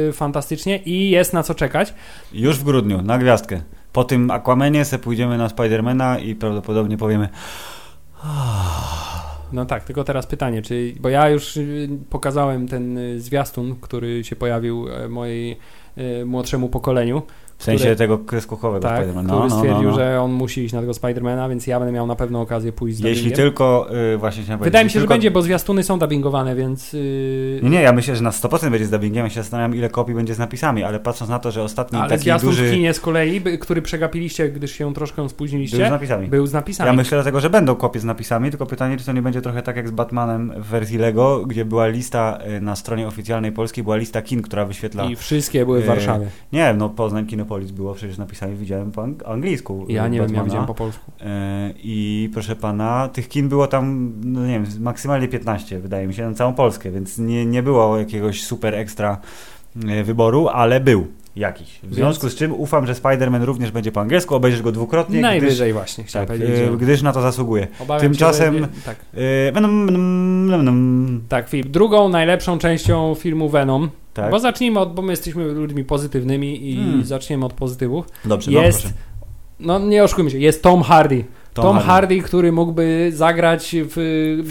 y, 0.10 0.14
fantastycznie 0.14 0.78
i 0.78 1.10
jest 1.10 1.34
na 1.34 1.44
co 1.44 1.56
czekać. 1.56 1.94
Już 2.34 2.60
w 2.60 2.64
grudniu, 2.64 3.02
na 3.02 3.18
gwiazdkę. 3.18 3.62
Po 3.94 4.04
tym 4.04 4.31
Aquamanie 4.31 4.86
se 4.86 5.00
pójdziemy 5.00 5.38
na 5.38 5.50
Spidermana 5.50 6.19
i 6.19 6.36
prawdopodobnie 6.36 6.98
powiemy 6.98 7.30
No 9.52 9.66
tak, 9.66 9.84
tylko 9.84 10.04
teraz 10.04 10.28
pytanie, 10.28 10.62
czy, 10.62 10.94
bo 11.00 11.10
ja 11.10 11.30
już 11.30 11.58
y, 11.58 11.90
pokazałem 12.10 12.68
ten 12.68 12.98
y, 12.98 13.22
zwiastun, 13.22 13.76
który 13.82 14.24
się 14.24 14.36
pojawił 14.36 14.88
e, 14.90 15.08
mojej 15.08 15.58
y, 15.98 16.26
młodszemu 16.26 16.70
pokoleniu, 16.70 17.22
w 17.57 17.63
sensie 17.63 17.80
Które- 17.80 17.95
tego 17.95 18.18
kreskówkowego 18.18 18.80
tak, 18.88 18.98
Spidermana. 18.98 19.27
który 19.30 19.39
No, 19.39 19.48
no, 19.48 19.56
stwierdził, 19.57 19.83
no, 19.83 19.89
no. 19.89 19.95
że 19.95 20.21
on 20.21 20.31
musi 20.31 20.63
iść 20.63 20.74
na 20.74 20.80
tego 20.81 20.94
Spidermana, 20.94 21.50
więc 21.50 21.68
ja 21.68 21.80
będę 21.80 21.92
miał 21.92 22.07
na 22.07 22.15
pewno 22.15 22.42
okazję 22.42 22.71
pójść 22.71 22.98
z 22.98 23.00
Jeśli 23.00 23.31
tylko, 23.31 23.88
y, 24.13 24.18
właśnie 24.18 24.44
chciałem 24.44 24.63
Wydaje 24.63 24.86
mi 24.86 24.92
się, 24.92 24.94
że 24.94 25.00
tylko- 25.00 25.13
będzie, 25.13 25.31
bo 25.31 25.42
zwiastuny 25.42 25.83
są 25.83 26.00
dubbingowane, 26.00 26.56
więc... 26.56 26.94
Yy... 26.94 27.59
Nie, 27.63 27.69
nie, 27.69 27.81
ja 27.81 27.94
myślę, 27.94 28.15
że 28.15 28.24
na 28.24 28.30
100% 28.31 28.69
będzie 28.71 28.86
z 28.86 28.89
dubbingiem. 28.89 29.24
Ja 29.24 29.30
się 29.30 29.42
zastanawiam, 29.42 29.75
ile 29.75 29.89
kopii 29.89 30.15
będzie 30.15 30.33
z 30.36 30.39
napisami, 30.39 30.83
ale 30.83 31.00
patrząc 31.00 31.30
na 31.30 31.39
to, 31.39 31.51
że 31.51 31.63
ostatni 31.63 32.00
Ale 32.00 32.09
taki 32.09 32.21
zwiastun 32.21 32.50
duży 32.50 32.68
w 32.68 32.71
kinie 32.71 32.94
z 32.94 33.00
kolei, 33.00 33.42
który 33.59 33.81
przegapiliście, 33.81 34.50
gdyż 34.50 34.71
się 34.71 34.94
troszkę 34.94 35.30
spóźniliście, 35.30 35.77
był 35.77 35.88
z 35.88 35.92
napisami. 35.92 36.27
był 36.27 36.48
z 36.48 36.54
napisami. 36.54 36.88
Ja 36.88 36.94
myślę 36.94 37.18
dlatego, 37.18 37.39
że 37.39 37.50
będą 37.50 37.75
kopie 37.75 38.00
z 38.00 38.04
napisami, 38.06 38.50
tylko 38.50 38.65
pytanie, 38.65 38.98
czy 38.98 39.06
to 39.06 39.12
nie 39.13 39.21
będzie 39.21 39.42
trochę 39.42 39.62
tak 39.62 39.75
jak 39.75 39.88
z 39.88 39.92
Batmanem 39.92 40.54
w 40.57 40.65
wersji 40.65 40.98
Lego, 40.98 41.45
gdzie 41.45 41.65
była 41.65 41.88
lista 41.88 42.39
y, 42.57 42.62
na 42.62 42.75
stronie 42.75 43.07
oficjalnej 43.07 43.51
polskiej, 43.51 43.83
była 43.83 43.95
lista 43.98 44.21
kin, 44.21 44.42
która 44.42 44.65
wyświetla... 44.65 45.06
I 45.06 45.15
wszystkie 45.15 45.65
były 45.65 45.77
w 45.80 45.81
Yy, 45.81 45.88
Warszawie. 45.88 46.27
Nie, 46.54 46.74
no 46.74 46.89
Poznań 46.89 47.25
Kinopolis 47.48 47.72
było 47.72 47.94
przecież 47.94 48.16
z 48.16 48.20
napisami, 48.20 48.56
widziałem 48.56 48.92
po 48.92 49.02
ang- 49.02 49.24
angielsku. 49.26 49.86
Ja 49.90 50.08
nie 50.08 50.12
wiem, 50.12 50.22
ja 50.22 50.28
Batmana. 50.28 50.44
widziałem 50.44 50.68
po 50.68 50.74
polsku. 50.74 51.12
E, 51.22 51.74
I 51.84 52.30
proszę 52.34 52.56
pana, 52.56 53.10
tych 53.14 53.28
kin 53.30 53.50
było 53.50 53.68
tam, 53.68 54.14
no 54.24 54.42
nie 54.48 54.54
wiem, 54.54 54.66
maksymalnie 54.80 55.28
15, 55.28 55.80
wydaje 55.80 56.08
mi 56.08 56.14
się, 56.14 56.28
na 56.30 56.34
całą 56.34 56.54
Polskę, 56.54 56.92
więc 56.92 57.18
nie, 57.18 57.46
nie 57.46 57.64
było 57.64 57.98
jakiegoś 57.98 58.44
super 58.44 58.76
ekstra 58.76 59.18
e, 59.90 60.04
wyboru, 60.04 60.48
ale 60.48 60.80
był 60.80 61.08
jakiś. 61.36 61.80
W 61.84 61.94
związku 61.96 62.30
z 62.30 62.36
czym 62.36 62.54
ufam, 62.54 62.88
że 62.88 62.94
Spider-Man 62.94 63.44
również 63.44 63.72
będzie 63.72 63.92
po 63.92 64.02
angielsku, 64.02 64.36
obejrzysz 64.36 64.62
go 64.62 64.72
dwukrotnie, 64.72 65.22
Najwyżej 65.22 65.74
właśnie, 65.74 66.04
gdyż, 66.04 66.10
chciałem 66.12 66.28
tak, 66.28 66.38
powiedzieć. 66.38 66.60
e, 66.74 66.78
gdyż 66.78 67.02
na 67.02 67.14
to 67.14 67.22
zasługuje. 67.22 67.68
Obawiam 67.80 68.02
tymczasem- 68.02 68.54
Się, 68.54 68.60
że, 68.60 68.68
tak, 68.86 68.96
E, 69.48 69.52
Venom, 69.52 71.22
tak, 71.30 71.50
Filip. 71.50 71.68
Drugą 71.68 72.10
najlepszą 72.10 72.58
częścią 72.58 73.16
filmu 73.16 73.50
Venom, 73.50 73.90
tak. 74.22 74.31
bo 74.31 74.40
zacznijmy 74.40 74.80
od, 74.80 74.94
bo 74.94 75.02
my 75.02 75.14
jesteśmy 75.14 75.44
ludźmi 75.46 75.84
pozytywnymi 75.84 76.72
i 76.72 76.75
Hmm. 76.75 77.06
zaczniemy 77.06 77.46
od 77.46 77.54
pozytywów. 77.54 78.06
Dobrze, 78.25 78.52
jest- 78.52 78.84
no 78.84 78.90
proszę. 78.90 78.96
No 79.60 79.80
nie 79.80 80.04
oszukujmy 80.04 80.31
się, 80.31 80.38
jest 80.38 80.64
Tom 80.64 80.81
Hardy. 80.84 81.25
Tom 81.62 81.75
Tom, 81.75 81.75
Hardy. 81.86 81.88
Hardy. 82.15 82.19
który 82.27 82.51
mógłby 82.51 83.12
zagrać 83.13 83.75
w 83.80 83.95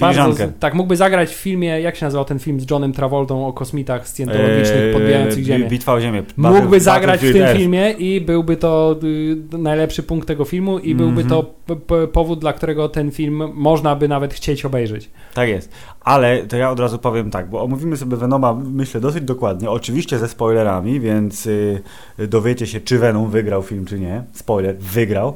bardzo, 0.00 0.22
Filiżankę. 0.24 0.52
tak, 0.60 0.74
mógłby 0.74 0.96
zagrać 0.96 1.30
w 1.30 1.34
filmie, 1.38 1.80
jak 1.80 1.96
się 1.96 2.06
nazywał 2.06 2.24
ten 2.24 2.38
film 2.38 2.60
z 2.60 2.70
Johnem 2.70 2.92
Travoltą 2.92 3.46
o 3.46 3.52
kosmitach 3.52 4.08
scjentologicznych 4.08 4.90
E, 4.90 4.92
podbijających 4.92 5.38
Bi- 5.38 5.44
Ziemię. 5.46 5.68
Bitwa 5.68 5.92
o 5.94 6.00
Ziemię. 6.00 6.22
Mógłby 6.36 6.76
Battle- 6.76 6.80
zagrać 6.80 7.20
w 7.20 7.32
tym 7.32 7.56
filmie 7.56 7.90
i 7.90 8.20
byłby 8.20 8.56
to 8.56 8.96
y, 9.02 9.58
najlepszy 9.58 10.02
punkt 10.02 10.28
tego 10.28 10.44
filmu 10.44 10.78
i 10.78 10.94
byłby 10.94 11.20
Mhm. 11.22 11.28
to 11.28 11.42
p- 11.66 11.76
p- 11.76 12.06
powód, 12.08 12.38
dla 12.38 12.52
którego 12.52 12.88
ten 12.88 13.10
film 13.10 13.42
można 13.54 13.96
by 13.96 14.08
nawet 14.08 14.34
chcieć 14.34 14.64
obejrzeć. 14.64 15.10
Tak 15.34 15.48
jest. 15.48 15.72
Ale 16.00 16.38
to 16.38 16.56
ja 16.56 16.70
od 16.70 16.80
razu 16.80 16.98
powiem 16.98 17.30
tak, 17.30 17.50
bo 17.50 17.62
omówimy 17.62 17.96
sobie 17.96 18.16
Venoma, 18.16 18.54
myślę, 18.72 19.00
dosyć 19.00 19.24
dokładnie. 19.24 19.70
Oczywiście 19.70 20.18
ze 20.18 20.28
spoilerami, 20.28 21.00
więc 21.00 21.46
y, 21.46 21.82
dowiecie 22.18 22.66
się, 22.66 22.80
czy 22.80 22.98
Venom 22.98 23.30
wygrał 23.30 23.62
film, 23.62 23.84
czy 23.84 23.98
nie. 24.00 24.22
Spoiler, 24.32 24.76
wygrał. 24.78 25.34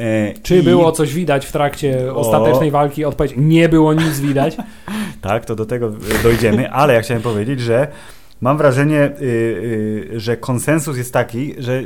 E, 0.00 0.34
Czy 0.42 0.58
i- 0.58 0.62
było 0.62 0.92
coś 0.92 1.14
widać 1.14 1.46
w 1.46 1.52
trakcie 1.52 2.12
O. 2.12 2.16
ostatecznej 2.16 2.70
walki? 2.70 3.04
Odpowiedź, 3.04 3.32
nie 3.36 3.68
było 3.68 3.94
nic 3.94 4.20
widać. 4.20 4.56
Tak, 5.20 5.44
to 5.44 5.56
do 5.56 5.66
tego 5.66 5.92
dojdziemy, 6.22 6.70
ale 6.72 6.94
ja 6.94 7.00
chciałem 7.02 7.22
powiedzieć, 7.22 7.60
że 7.60 7.86
mam 8.40 8.58
wrażenie, 8.58 9.04
y, 9.04 9.24
y, 10.14 10.20
że 10.20 10.36
konsensus 10.36 10.96
jest 10.96 11.12
taki, 11.12 11.54
że 11.58 11.82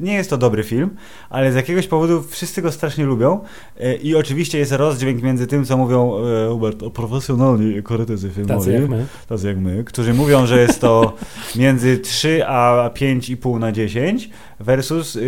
nie- 0.00 0.14
jest 0.14 0.30
to 0.30 0.36
dobry 0.38 0.62
film, 0.62 0.90
ale 1.30 1.52
z 1.52 1.54
jakiegoś 1.54 1.86
powodu 1.86 2.22
wszyscy 2.22 2.62
go 2.62 2.72
strasznie 2.72 3.04
lubią 3.04 3.40
y, 3.80 3.94
i 3.94 4.14
oczywiście 4.14 4.58
jest 4.58 4.72
rozdźwięk 4.72 5.22
między 5.22 5.46
tym, 5.46 5.64
co 5.64 5.76
mówią 5.76 6.12
y, 6.46 6.48
Hubert, 6.50 6.82
o 6.82 6.90
profesjonalni 6.90 7.82
korytezy 7.82 8.30
filmowi. 8.30 8.58
Tacy 8.58 8.72
jak 8.72 8.88
my. 8.88 9.06
tacy 9.28 9.46
jak 9.48 9.58
my, 9.58 9.84
którzy 9.84 10.14
mówią, 10.14 10.46
że 10.46 10.60
jest 10.60 10.80
to 10.80 11.12
między 11.56 11.98
3 11.98 12.46
a 12.46 12.90
5,5 12.94 13.58
na 13.58 13.72
10 13.72 14.30
versus 14.60 15.18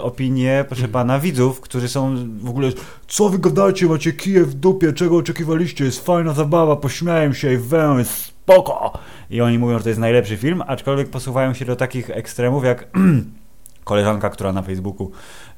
opinie, 0.00 0.64
proszę 0.68 0.88
pana, 0.88 1.18
widzów, 1.18 1.60
którzy 1.60 1.88
są 1.88 2.16
w 2.40 2.48
ogóle 2.48 2.70
co 3.08 3.28
wy 3.28 3.38
gadacie, 3.38 3.86
macie 3.86 4.12
kije 4.12 4.44
w 4.44 4.54
dupie, 4.54 4.92
czego 4.92 5.16
oczekiwaliście, 5.16 5.84
jest 5.84 6.06
fajna 6.06 6.32
zabawa, 6.32 6.76
pośmiałem 6.76 7.34
się 7.34 7.52
i 7.52 7.56
wę, 7.56 7.94
jest 7.98 8.39
spoko. 8.52 8.98
I 9.30 9.40
oni 9.40 9.58
mówią, 9.58 9.78
że 9.78 9.82
to 9.84 9.88
jest 9.88 10.00
najlepszy 10.00 10.36
film, 10.36 10.62
aczkolwiek 10.66 11.10
posuwają 11.10 11.54
się 11.54 11.64
do 11.64 11.76
takich 11.76 12.10
ekstremów 12.10 12.64
jak 12.64 12.88
koleżanka, 13.84 14.30
która 14.30 14.52
na 14.52 14.62
Facebooku 14.62 15.10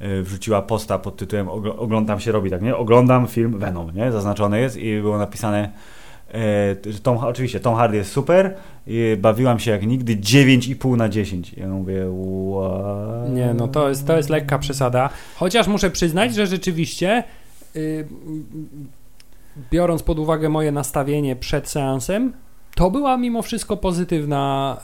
y, 0.03 0.23
wrzuciła 0.23 0.63
posta 0.63 0.99
pod 0.99 1.17
tytułem 1.17 1.47
"Ogl- 1.47 1.75
Oglądam 1.79 2.21
się 2.21 2.33
robi, 2.33 2.51
tak 2.51 2.63
nie? 2.63 2.77
Oglądam 2.77 3.27
film 3.27 3.59
Venom, 3.59 3.95
nie? 3.95 4.13
Zaznaczone 4.13 4.61
jest 4.61 4.77
i 4.77 5.01
było 5.01 5.19
napisane 5.19 5.73
że 6.87 7.01
Tom, 7.03 7.19
oczywiście 7.19 7.61
Tom 7.61 7.77
Hardy 7.77 7.97
jest 7.97 8.13
super 8.13 8.55
bawiłam 9.17 9.59
się 9.59 9.71
jak 9.71 9.87
nigdy 9.87 10.17
9,5 10.17 10.97
na 10.97 11.09
10. 11.09 11.53
Ja 11.53 11.69
mówię, 11.69 12.07
what? 12.57 13.31
Nie, 13.35 13.55
no 13.55 13.69
to 13.69 13.89
jest, 13.89 14.07
to 14.07 14.17
jest 14.17 14.31
lekka 14.31 14.59
przesada. 14.59 15.11
Chociaż 15.37 15.67
muszę 15.67 15.91
przyznać, 15.91 16.35
że 16.35 16.47
rzeczywiście 16.47 17.25
y, 17.77 18.09
biorąc 19.71 20.03
pod 20.03 20.19
uwagę 20.19 20.49
moje 20.49 20.73
nastawienie 20.73 21.37
przed 21.37 21.69
seansem, 21.69 22.33
to 22.83 22.91
była 22.91 23.17
mimo 23.17 23.43
wszystko 23.43 23.77
pozytywna 23.77 24.77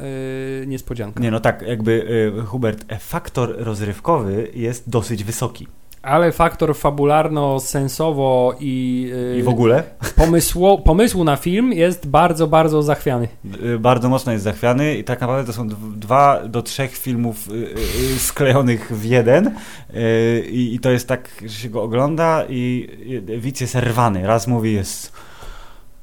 y, 0.63 0.67
niespodzianka. 0.67 1.21
Nie, 1.21 1.31
no 1.31 1.41
tak, 1.41 1.63
jakby 1.63 1.93
y, 2.41 2.47
Hubert, 2.47 2.85
e, 2.89 2.99
faktor 2.99 3.55
rozrywkowy 3.59 4.51
jest 4.55 4.91
dosyć 4.91 5.25
wysoki. 5.25 5.67
Ale 6.03 6.33
faktor 6.33 6.75
fabularno-sensowo 6.75 8.55
i, 8.61 9.03
yy, 9.33 9.39
I 9.39 9.43
w 9.43 9.49
ogóle 9.49 9.83
pomysło, 10.17 10.79
pomysłu 10.79 11.25
na 11.25 11.37
film 11.37 11.73
jest 11.73 12.07
bardzo, 12.07 12.47
bardzo 12.47 12.83
zachwiany. 12.83 13.29
y, 13.63 13.79
bardzo 13.79 14.09
mocno 14.09 14.33
jest 14.33 14.45
zachwiany 14.45 14.97
i 14.97 15.05
tak 15.05 15.21
naprawdę 15.21 15.47
to 15.47 15.53
są 15.53 15.69
dw- 15.69 15.95
dwa 15.99 16.43
do 16.49 16.63
trzech 16.63 16.97
filmów 16.97 17.49
y, 17.49 17.53
y, 18.15 18.19
sklejonych 18.19 18.93
w 18.97 19.05
jeden 19.05 19.55
i 20.51 20.71
i 20.75 20.79
to 20.79 20.91
jest 20.91 21.09
tak, 21.09 21.29
że 21.43 21.55
się 21.55 21.69
go 21.71 21.83
ogląda 21.83 22.45
i 22.49 22.89
y, 23.29 23.39
widz 23.41 23.61
jest 23.61 23.75
rwany. 23.75 24.27
Raz 24.27 24.47
mówi 24.47 24.73
jest 24.73 25.13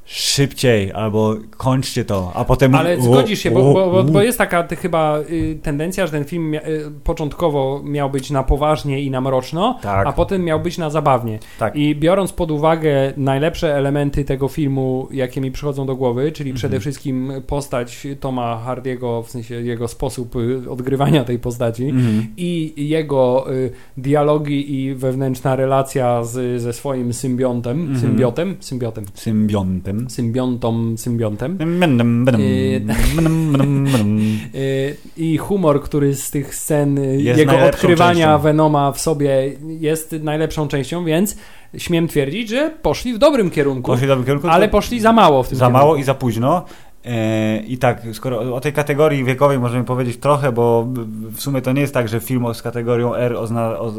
szybciej 0.05 0.91
albo 0.93 1.35
kończcie 1.57 2.05
to, 2.05 2.31
a 2.35 2.45
potem 2.45 2.75
Ale 2.75 3.01
zgodzisz 3.01 3.39
się, 3.39 3.51
bo, 3.51 3.73
bo, 3.73 4.03
bo, 4.03 4.21
jest 4.21 4.37
taka 4.37 4.63
ty, 4.63 4.75
chyba 4.75 5.19
y, 5.19 5.59
tendencja, 5.63 6.05
że 6.05 6.11
ten 6.11 6.23
film 6.25 6.49
mia, 6.51 6.61
y, 6.61 6.91
początkowo 7.03 7.81
miał 7.83 8.09
być 8.09 8.31
na 8.31 8.43
poważnie 8.43 9.01
i 9.01 9.11
na 9.11 9.21
mroczno, 9.21 9.79
Tak. 9.81 10.07
a 10.07 10.13
potem 10.13 10.43
miał 10.43 10.59
być 10.59 10.77
na 10.77 10.89
zabawnie. 10.89 11.39
Tak. 11.59 11.75
I 11.75 11.95
biorąc 11.95 12.33
pod 12.33 12.51
uwagę 12.51 13.13
najlepsze 13.17 13.75
elementy 13.75 14.23
tego 14.25 14.47
filmu, 14.47 15.07
jakie 15.11 15.41
mi 15.41 15.51
przychodzą 15.51 15.85
do 15.85 15.95
głowy, 15.95 16.31
czyli 16.31 16.49
Mhm. 16.49 16.57
przede 16.57 16.79
wszystkim 16.79 17.31
postać 17.47 18.07
Toma 18.19 18.57
Hardiego, 18.65 19.23
w 19.23 19.29
sensie 19.29 19.55
jego 19.55 19.87
sposób 19.87 20.35
y, 20.35 20.71
odgrywania 20.71 21.23
tej 21.23 21.39
postaci 21.39 21.83
Mhm. 21.85 22.27
i 22.37 22.73
jego 22.89 23.53
y, 23.53 23.71
dialogi 23.97 24.75
i 24.85 24.95
wewnętrzna 24.95 25.55
relacja 25.55 26.23
z, 26.23 26.61
ze 26.61 26.73
swoim 26.73 27.13
symbiontem, 27.13 27.79
Mhm. 27.81 27.99
symbiotem, 27.99 28.55
symbiotem, 28.59 29.05
Symbiontem. 29.13 29.94
Symbiontą, 30.09 30.97
symbiontem. 30.97 31.57
Bdum, 31.57 32.25
bdum, 32.25 32.25
bdum. 32.25 34.37
Y, 34.55 34.95
I 35.17 35.37
humor, 35.37 35.81
który 35.83 36.15
z 36.15 36.31
tych 36.31 36.55
scen, 36.55 36.97
y, 36.97 37.21
Jest 37.21 37.39
jego 37.39 37.59
odkrywania 37.59 38.25
częścią. 38.27 38.43
Venoma 38.43 38.91
w 38.91 39.01
sobie 39.01 39.51
jest 39.79 40.11
najlepszą 40.23 40.67
częścią, 40.67 41.05
więc 41.05 41.37
śmiem 41.77 42.07
twierdzić, 42.07 42.49
że 42.49 42.71
poszli 42.81 43.13
w 43.13 43.17
dobrym 43.17 43.49
kierunku, 43.49 43.91
Poszli 43.91 44.05
w 44.05 44.09
dobrym 44.09 44.25
kierunku, 44.25 44.47
ale 44.47 44.69
poszli 44.69 44.99
za 44.99 45.13
mało 45.13 45.43
w 45.43 45.49
tym 45.49 45.57
Za 45.57 45.65
kierunku. 45.65 45.85
mało 45.85 45.95
i 45.95 46.03
za 46.03 46.13
późno. 46.13 46.65
E, 47.05 47.57
I 47.67 47.77
tak, 47.77 48.01
skoro 48.13 48.55
o 48.55 48.61
tej 48.61 48.73
kategorii 48.73 49.23
wiekowej 49.23 49.59
możemy 49.59 49.83
powiedzieć 49.83 50.17
trochę, 50.17 50.51
bo 50.51 50.87
w 51.35 51.41
sumie 51.41 51.61
to 51.61 51.71
nie 51.71 51.81
jest 51.81 51.93
tak, 51.93 52.07
że 52.07 52.19
film 52.19 52.53
z 52.53 52.61
kategorią 52.61 53.15
R 53.15 53.35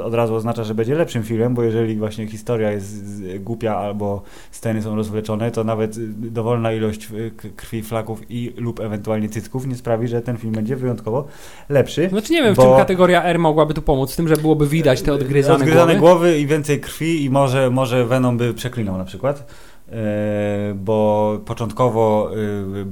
od, 0.03 0.15
razu 0.15 0.35
oznacza, 0.35 0.65
że 0.65 0.75
będzie 0.75 0.95
lepszym 0.95 1.23
filmem, 1.23 1.55
bo 1.55 1.63
jeżeli 1.63 1.97
właśnie 1.97 2.27
historia 2.27 2.71
jest 2.73 3.05
głupia 3.41 3.77
albo 3.77 4.23
sceny 4.51 4.83
są 4.83 4.97
rozwleczone, 4.97 5.51
to 5.51 5.65
nawet 5.65 5.97
dowolna 6.33 6.73
ilość 6.73 7.09
krwi, 7.57 7.83
flaków 7.83 8.21
i 8.31 8.53
lub 8.57 8.81
ewentualnie 8.81 9.29
cycków 9.29 9.67
nie 9.67 9.75
sprawi, 9.77 10.09
że 10.09 10.23
ten 10.23 10.37
film 10.37 10.53
będzie 10.53 10.77
wyjątkowo 10.77 11.27
lepszy. 11.69 12.09
Znaczy 12.09 12.33
nie 12.33 12.43
wiem, 12.43 12.55
w 12.55 12.57
bo- 12.57 12.63
czym 12.63 12.77
kategoria 12.77 13.25
R 13.25 13.39
mogłaby 13.39 13.75
tu 13.75 13.83
pomóc, 13.83 14.13
w 14.13 14.17
tym, 14.17 14.29
że 14.29 14.37
byłoby 14.37 14.67
widać 14.67 15.03
te 15.03 15.13
odgryzane, 15.13 15.55
Odgryzane 15.57 15.97
głowy. 15.97 16.15
głowy 16.15 16.39
i 16.39 16.47
więcej 16.47 16.81
krwi 16.81 17.25
i 17.25 17.31
może, 17.31 17.71
może 17.71 18.07
Venom 18.07 18.37
by 18.37 18.55
przeklinał 18.55 18.99
na 18.99 19.05
przykład. 19.05 19.47
E, 19.93 20.75
bo 20.75 21.41
początkowo 21.45 22.31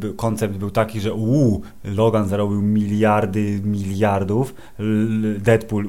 e, 0.08 0.12
koncept 0.16 0.56
był 0.56 0.70
taki, 0.70 1.00
że 1.00 1.14
uu, 1.14 1.62
Logan 1.84 2.28
zarobił 2.28 2.62
miliardy 2.62 3.60
miliardów, 3.64 4.54
Deadpool 5.38 5.88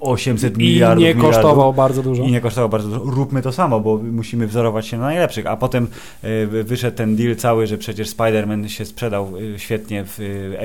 800 0.00 0.54
I 0.54 0.58
miliardów 0.58 1.02
nie 1.02 1.08
miliardów. 1.08 1.34
kosztował 1.34 1.72
bardzo 1.72 2.02
dużo. 2.02 2.22
I 2.22 2.30
nie 2.30 2.40
kosztował 2.40 2.68
bardzo 2.68 2.88
dużo. 2.88 3.10
Róbmy 3.10 3.42
to 3.42 3.52
samo, 3.52 3.80
bo 3.80 3.98
musimy 3.98 4.46
wzorować 4.46 4.86
się 4.86 4.98
na 4.98 5.04
najlepszych. 5.04 5.46
A 5.46 5.56
potem 5.56 5.86
e, 6.22 6.46
wyszedł 6.46 6.96
ten 6.96 7.16
deal 7.16 7.36
cały, 7.36 7.66
że 7.66 7.78
przecież 7.78 8.08
Spider-Man 8.08 8.68
się 8.68 8.84
sprzedał 8.84 9.32
świetnie 9.56 10.04
w 10.06 10.18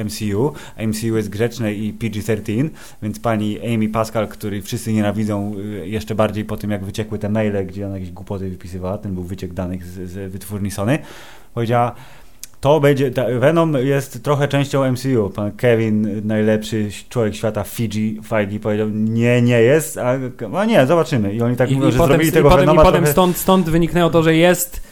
MCU. 0.06 0.54
A 0.78 0.88
MCU 0.88 1.18
jest 1.18 1.30
grzeczne 1.30 1.74
i 1.74 1.94
PG-13, 1.94 2.70
więc 3.02 3.20
pani 3.20 3.76
Amy 3.76 3.90
Pascal, 3.90 4.28
który 4.28 4.62
wszyscy 4.62 4.94
nienawidzą 4.94 5.56
jeszcze 5.84 6.16
bardziej 6.16 6.46
po 6.46 6.58
tym, 6.58 6.72
jak 6.72 6.86
wyciekły 6.86 7.20
te 7.20 7.30
maile, 7.30 7.68
gdzie 7.68 7.86
ona 7.86 7.96
jakieś 7.96 8.12
głupoty 8.12 8.50
wypisywała, 8.50 8.98
ten 8.98 9.14
był 9.14 9.27
wyciek 9.28 9.54
danych 9.54 9.86
z, 9.86 10.10
z 10.10 10.32
wytwórni 10.32 10.72
Sony, 10.72 11.00
powiedziała 11.54 11.96
to 12.68 12.80
będzie, 12.80 13.12
ta, 13.12 13.26
Venom 13.40 13.74
jest 13.86 14.24
trochę 14.24 14.48
częścią 14.48 14.92
MCU. 14.92 15.30
Pan 15.36 15.52
Kevin, 15.52 16.22
najlepszy 16.28 16.90
człowiek 17.10 17.36
świata 17.36 17.64
Fiji, 17.64 18.20
Feige 18.28 18.60
powiedział, 18.60 18.88
nie, 18.94 19.42
nie 19.42 19.62
jest, 19.62 19.98
a, 19.98 20.14
a 20.58 20.66
nie, 20.66 20.86
zobaczymy. 20.86 21.34
I 21.34 21.42
oni 21.42 21.56
tak 21.56 21.72
I, 21.72 21.76
mówią, 21.76 21.88
i 21.88 21.92
że 21.92 21.98
potem, 21.98 22.10
zrobili 22.12 22.30
i 22.30 22.34
tego 22.34 22.50
potem, 22.50 22.64
i 22.64 22.68
Venoma 22.68 22.84
potem 22.84 23.00
trochę... 23.02 23.12
stąd, 23.12 23.38
stąd 23.38 23.70
wyniknęło 23.70 24.10
to, 24.10 24.24
że 24.24 24.36
jest 24.36 24.88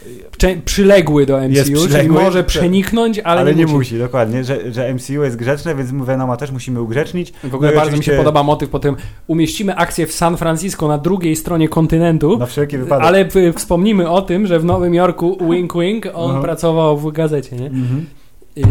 przyległy 0.66 1.26
do 1.26 1.38
MCU, 1.38 1.52
Jest 1.52 1.66
czyli 1.66 1.76
przyległy, 1.80 2.22
może 2.24 2.44
przeniknąć, 2.44 3.20
ale, 3.20 3.42
Ale, 3.42 3.56
nie, 3.56 3.66
musi. 3.66 4.00
dokładnie, 4.00 4.44
że, 4.44 4.72
że 4.74 4.94
MCU 4.94 5.24
jest 5.24 5.36
grzeczne, 5.36 5.76
więc 5.76 5.92
Venoma 5.92 6.38
też 6.38 6.52
musimy 6.52 6.82
ugrzecznić. 6.82 7.34
W 7.44 7.56
ogóle 7.56 7.70
No 7.70 7.74
i 7.74 7.76
bardzo 7.76 7.92
mi 7.92 7.96
się 7.98 8.02
oczywiście- 8.02 8.18
podoba 8.18 8.44
motyw 8.44 8.70
po 8.70 8.80
tym. 8.80 8.96
Umieścimy 9.28 9.76
akcję 9.76 10.08
w 10.08 10.14
San 10.14 10.38
Francisco 10.38 10.88
na 10.88 10.98
drugiej 10.98 11.36
stronie 11.36 11.70
kontynentu, 11.70 12.38
Na 12.38 12.46
wszelki 12.46 12.78
wypadek. 12.78 13.08
ale 13.08 13.30
wspomnimy 13.56 14.10
o 14.10 14.22
tym, 14.22 14.48
że 14.48 14.60
w 14.60 14.66
Nowym 14.66 14.94
Jorku 14.94 15.38
wink 15.52 15.74
wink 15.78 16.08
on 16.14 16.42
pracował 16.42 16.98
w 16.98 17.12
gazecie, 17.12 17.56
nie? 17.56 17.65
Mhm. 17.72 18.08
I, 18.56 18.64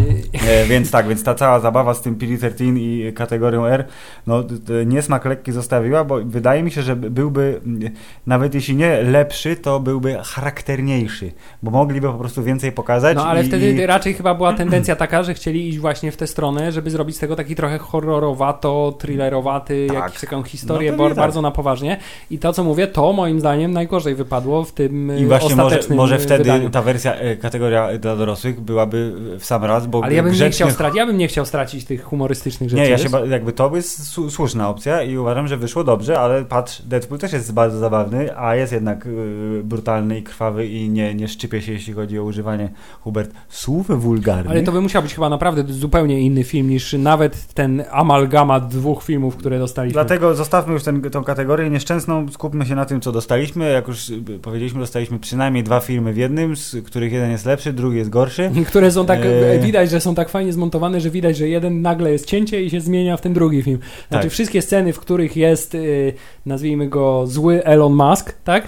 E, 0.47 0.65
więc 0.65 0.91
tak, 0.91 1.07
więc 1.07 1.23
ta 1.23 1.35
cała 1.35 1.59
zabawa 1.59 1.93
z 1.93 2.01
tym 2.01 2.15
PG-13 2.15 2.77
i 2.77 3.13
kategorią 3.13 3.65
R, 3.65 3.85
no 4.27 4.43
niesmak 4.85 5.25
lekki 5.25 5.51
zostawiła, 5.51 6.03
bo 6.03 6.17
wydaje 6.25 6.63
mi 6.63 6.71
się, 6.71 6.81
że 6.81 6.95
byłby, 6.95 7.61
mm, 7.65 7.89
nawet 8.27 8.55
jeśli 8.55 8.75
nie 8.75 9.01
lepszy, 9.01 9.55
to 9.55 9.79
byłby 9.79 10.17
charakterniejszy, 10.23 11.31
bo 11.63 11.71
mogliby 11.71 12.07
po 12.07 12.13
prostu 12.13 12.43
więcej 12.43 12.71
pokazać. 12.71 13.17
no 13.17 13.25
ale 13.27 13.43
i, 13.43 13.47
wtedy 13.47 13.71
i, 13.71 13.85
raczej 13.85 14.13
chyba 14.13 14.35
była 14.35 14.53
tendencja 14.63 14.95
taka, 14.95 15.23
że 15.23 15.33
chcieli 15.33 15.69
iść 15.69 15.79
właśnie 15.79 16.11
w 16.11 16.17
tę 16.17 16.27
stronę, 16.27 16.71
żeby 16.71 16.89
zrobić 16.89 17.15
z 17.15 17.19
tego 17.19 17.35
taki 17.35 17.55
trochę 17.55 17.77
horrorowato, 17.77 18.95
thrillerowaty, 18.99 19.85
Tak. 19.87 19.95
jakąś 19.97 20.19
taką 20.21 20.43
historię, 20.43 20.91
No 20.91 20.97
bo 20.97 21.03
pewnie 21.03 21.15
tak. 21.15 21.23
bardzo 21.23 21.41
na 21.41 21.51
poważnie. 21.51 21.97
I 22.31 22.39
to, 22.39 22.53
co 22.53 22.63
mówię, 22.63 22.87
to 22.87 23.13
moim 23.13 23.39
zdaniem 23.39 23.71
najgorzej 23.73 24.15
wypadło 24.15 24.63
w 24.63 24.71
tym 24.71 25.17
I 25.19 25.25
właśnie 25.25 25.55
może, 25.55 25.79
może 25.95 26.19
wtedy 26.19 26.43
wydaniu. 26.43 26.69
ta 26.69 26.81
wersja, 26.81 27.13
e, 27.15 27.35
kategoria 27.35 27.97
dla 27.97 28.15
dorosłych 28.15 28.59
byłaby 28.61 29.13
w 29.39 29.45
sam 29.45 29.63
raz, 29.65 29.74
bo 29.87 30.03
Ale 30.03 30.13
ja 30.13 30.23
bym, 30.23 30.31
nie 30.31 30.35
grzecznie 30.35 30.51
chciał 30.55 30.71
stracić, 30.71 30.97
ja 30.97 31.05
bym 31.05 31.17
nie 31.17 31.27
chciał 31.27 31.45
stracić 31.45 31.85
tych 31.85 32.03
humorystycznych 32.03 32.69
rzeczy. 32.69 32.83
Nie, 32.83 32.89
ja 32.89 32.97
się 32.97 33.09
ba- 33.09 33.25
jakby 33.25 33.51
to 33.53 33.75
jest 33.75 34.07
su- 34.07 34.29
słuszna 34.29 34.69
opcja 34.69 35.03
i 35.03 35.17
uważam, 35.17 35.47
że 35.47 35.57
wyszło 35.57 35.83
dobrze, 35.83 36.19
ale 36.19 36.45
patrz, 36.45 36.81
Deadpool 36.81 37.19
też 37.19 37.33
jest 37.33 37.53
bardzo 37.53 37.79
zabawny, 37.79 38.37
a 38.37 38.55
jest 38.55 38.73
jednak 38.73 39.05
y, 39.05 39.61
brutalny 39.63 40.19
i 40.19 40.23
krwawy 40.23 40.67
i 40.67 40.89
nie, 40.89 41.15
nie 41.15 41.27
szczypie 41.27 41.61
się, 41.61 41.71
jeśli 41.71 41.93
chodzi 41.93 42.19
o 42.19 42.23
używanie, 42.23 42.69
Hubert, 43.01 43.31
słów 43.49 44.01
wulgarnych. 44.01 44.51
Ale 44.51 44.63
to 44.63 44.71
by 44.71 44.81
musiał 44.81 45.01
być 45.01 45.13
chyba 45.15 45.29
naprawdę 45.29 45.63
zupełnie 45.73 46.21
inny 46.21 46.43
film 46.43 46.69
niż 46.69 46.93
nawet 46.93 47.53
ten 47.53 47.83
amalgamat 47.91 48.67
dwóch 48.67 49.03
filmów, 49.03 49.35
które 49.35 49.59
dostaliśmy. 49.59 49.93
Dlatego 49.93 50.35
zostawmy 50.35 50.73
już 50.73 50.83
ten, 50.83 51.01
tą 51.01 51.23
kategorię 51.23 51.69
nieszczęsną, 51.69 52.31
skupmy 52.31 52.65
się 52.65 52.75
na 52.75 52.85
tym, 52.85 53.01
co 53.01 53.11
dostaliśmy. 53.11 53.69
Jak 53.71 53.87
już 53.87 54.11
powiedzieliśmy, 54.41 54.79
dostaliśmy 54.79 55.19
przynajmniej 55.19 55.63
dwa 55.63 55.79
filmy 55.79 56.13
w 56.13 56.17
jednym, 56.17 56.55
z 56.55 56.75
których 56.85 57.13
jeden 57.13 57.31
jest 57.31 57.45
lepszy, 57.45 57.73
drugi 57.73 57.97
jest 57.97 58.09
gorszy. 58.09 58.51
Które 58.67 58.91
są 58.91 59.05
tak, 59.05 59.19
Eee. 59.19 59.59
widać, 59.71 59.89
że 59.89 60.01
są 60.01 60.15
tak 60.15 60.29
fajnie 60.29 60.53
zmontowane, 60.53 61.01
że 61.01 61.09
widać, 61.09 61.37
że 61.37 61.47
jeden 61.47 61.81
nagle 61.81 62.11
jest 62.11 62.25
cięcie 62.25 62.63
i 62.63 62.69
się 62.69 62.81
zmienia 62.81 63.17
w 63.17 63.21
ten 63.21 63.33
drugi 63.33 63.63
film. 63.63 63.79
Znaczy 64.09 64.23
Tak. 64.23 64.31
wszystkie 64.31 64.61
sceny, 64.61 64.93
w 64.93 64.99
których 64.99 65.37
jest, 65.37 65.75
y, 65.75 66.13
nazwijmy 66.45 66.87
go, 66.87 67.27
zły 67.27 67.63
Elon 67.63 67.93
Musk, 67.93 68.35
tak? 68.43 68.67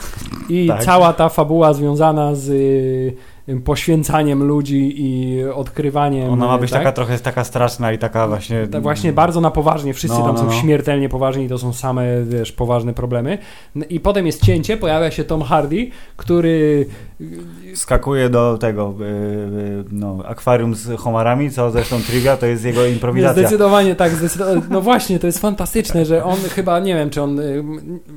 I 0.49 0.67
Tak. 0.67 0.83
cała 0.83 1.13
ta 1.13 1.29
fabuła 1.29 1.73
związana 1.73 2.35
z 2.35 2.49
y, 2.49 3.13
poświęcaniem 3.63 4.43
ludzi 4.43 4.93
i 4.97 5.43
odkrywaniem. 5.43 6.29
Ona 6.29 6.47
ma 6.47 6.57
być 6.57 6.71
tak? 6.71 6.79
taka 6.79 6.91
trochę 6.91 7.19
taka 7.19 7.43
straszna 7.43 7.91
i 7.91 7.97
taka 7.97 8.27
właśnie... 8.27 8.67
Tak 8.67 8.81
właśnie 8.81 9.13
bardzo 9.13 9.41
na 9.41 9.51
poważnie, 9.51 9.93
wszyscy 9.93 10.17
No, 10.19 10.25
tam 10.25 10.35
no, 10.35 10.41
są 10.41 10.45
no. 10.45 10.51
śmiertelnie 10.51 11.09
poważni 11.09 11.45
i 11.45 11.49
to 11.49 11.57
są 11.57 11.73
same, 11.73 12.23
wiesz, 12.23 12.51
poważne 12.51 12.93
problemy. 12.93 13.37
I 13.89 13.99
potem 13.99 14.25
jest 14.25 14.45
cięcie, 14.45 14.77
pojawia 14.77 15.11
się 15.11 15.23
Tom 15.23 15.41
Hardy, 15.41 15.87
który 16.17 16.85
Skakuje 17.75 18.29
do 18.29 18.57
tego 18.57 18.93
y, 19.01 19.03
y, 19.03 19.83
no, 19.91 20.17
akwarium 20.25 20.75
z 20.75 20.99
homarami, 20.99 21.51
co 21.51 21.71
zresztą 21.71 22.01
trivia, 22.01 22.37
to 22.37 22.45
jest 22.45 22.65
jego 22.65 22.85
improwizacja. 22.85 23.41
Zdecydowanie 23.41 23.95
tak, 23.95 24.11
zdecydowanie. 24.11 24.61
No 24.69 24.81
właśnie, 24.81 25.19
to 25.19 25.27
jest 25.27 25.39
fantastyczne, 25.39 26.05
że 26.05 26.23
on 26.23 26.37
chyba, 26.55 26.79
nie 26.79 26.95
wiem, 26.95 27.09
czy 27.09 27.21
on, 27.21 27.39
y, 27.39 27.63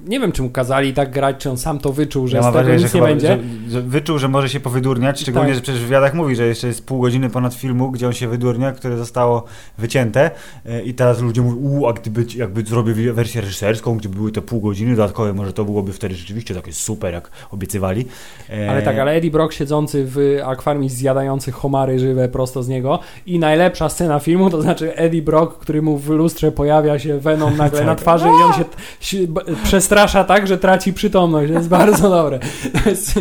nie 0.07 0.21
wiem, 0.21 0.33
czy 0.33 0.43
mu 0.43 0.51
kazali 0.51 0.95
tak 0.95 1.11
grać, 1.11 1.37
czy 1.39 1.51
on 1.51 1.57
sam 1.57 1.79
to 1.79 1.93
wyczuł, 1.93 2.27
że 2.27 2.37
Ja 2.37 2.43
z 2.43 2.47
tego 2.47 2.53
wrażenie, 2.53 2.79
że, 2.79 2.85
nic 2.85 2.95
nie 2.95 3.01
chyba, 3.01 3.11
będzie. 3.11 3.29
że, 3.29 3.71
że 3.71 3.83
wyczuł, 3.83 4.19
że 4.19 4.29
może 4.29 4.49
się 4.49 4.61
powydurniać, 4.61 5.20
szczególnie, 5.21 5.47
Tak. 5.49 5.55
że 5.55 5.61
przecież 5.61 5.81
w 5.81 5.85
wywiadach 5.85 6.15
mówi, 6.15 6.37
że 6.37 6.47
jeszcze 6.47 6.67
jest 6.67 6.87
pół 6.87 7.00
godziny 7.00 7.31
ponad 7.31 7.55
filmu, 7.55 7.91
gdzie 7.91 8.07
on 8.07 8.12
się 8.12 8.29
wydurnia, 8.29 8.73
które 8.73 8.97
zostało 8.97 9.45
wycięte 9.79 10.31
e, 10.67 10.83
i 10.83 10.95
teraz 10.95 11.21
ludzie 11.21 11.43
mówią, 11.43 11.57
uuu, 11.57 11.87
a 11.87 11.93
gdyby, 11.93 12.25
jakby 12.37 12.62
zrobił 12.62 13.15
wersję 13.15 13.41
reżyserską, 13.41 13.97
gdzie 13.97 14.09
były 14.09 14.33
te 14.33 14.43
pół 14.43 14.61
godziny 14.61 14.97
dodatkowe, 14.97 15.33
może 15.33 15.53
to 15.53 15.65
byłoby 15.65 15.93
wtedy 15.93 16.15
rzeczywiście 16.15 16.55
takie 16.55 16.73
super, 16.73 17.15
jak 17.15 17.31
obiecywali. 17.50 18.07
E, 18.50 18.71
Ale 18.71 18.83
tak, 18.83 18.99
ale 18.99 19.12
Eddie 19.12 19.31
Brock 19.31 19.53
siedzący 19.53 20.05
w 20.07 20.39
akwarium 20.45 20.85
i 20.85 20.89
zjadający 20.89 21.53
homary 21.53 21.99
żywe 21.99 22.29
prosto 22.29 22.62
z 22.62 22.69
niego 22.69 22.99
i 23.27 23.39
najlepsza 23.39 23.89
scena 23.89 24.19
filmu, 24.19 24.50
to 24.50 24.62
znaczy 24.62 24.97
Eddie 24.97 25.23
Brock, 25.23 25.59
który 25.59 25.83
mu 25.83 25.99
w 25.99 26.09
lustrze 26.09 26.53
pojawia 26.53 26.99
się 26.99 27.19
Venom 27.19 27.57
nagle 27.57 27.79
Tak. 27.81 27.87
na 27.87 27.95
twarzy 27.95 28.27
i 28.27 28.43
on 28.45 28.53
się, 28.53 28.65
t- 28.65 28.77
się 29.00 29.19
przestrasza 29.65 30.25
tak, 30.25 30.47
że 30.47 30.59
traci 30.59 30.93
przytomność. 30.93 31.53
To 31.53 31.59
jest 31.59 31.69
bardzo 31.69 32.11
dobre. 32.11 32.39
To 32.85 32.91
jest, 32.91 33.21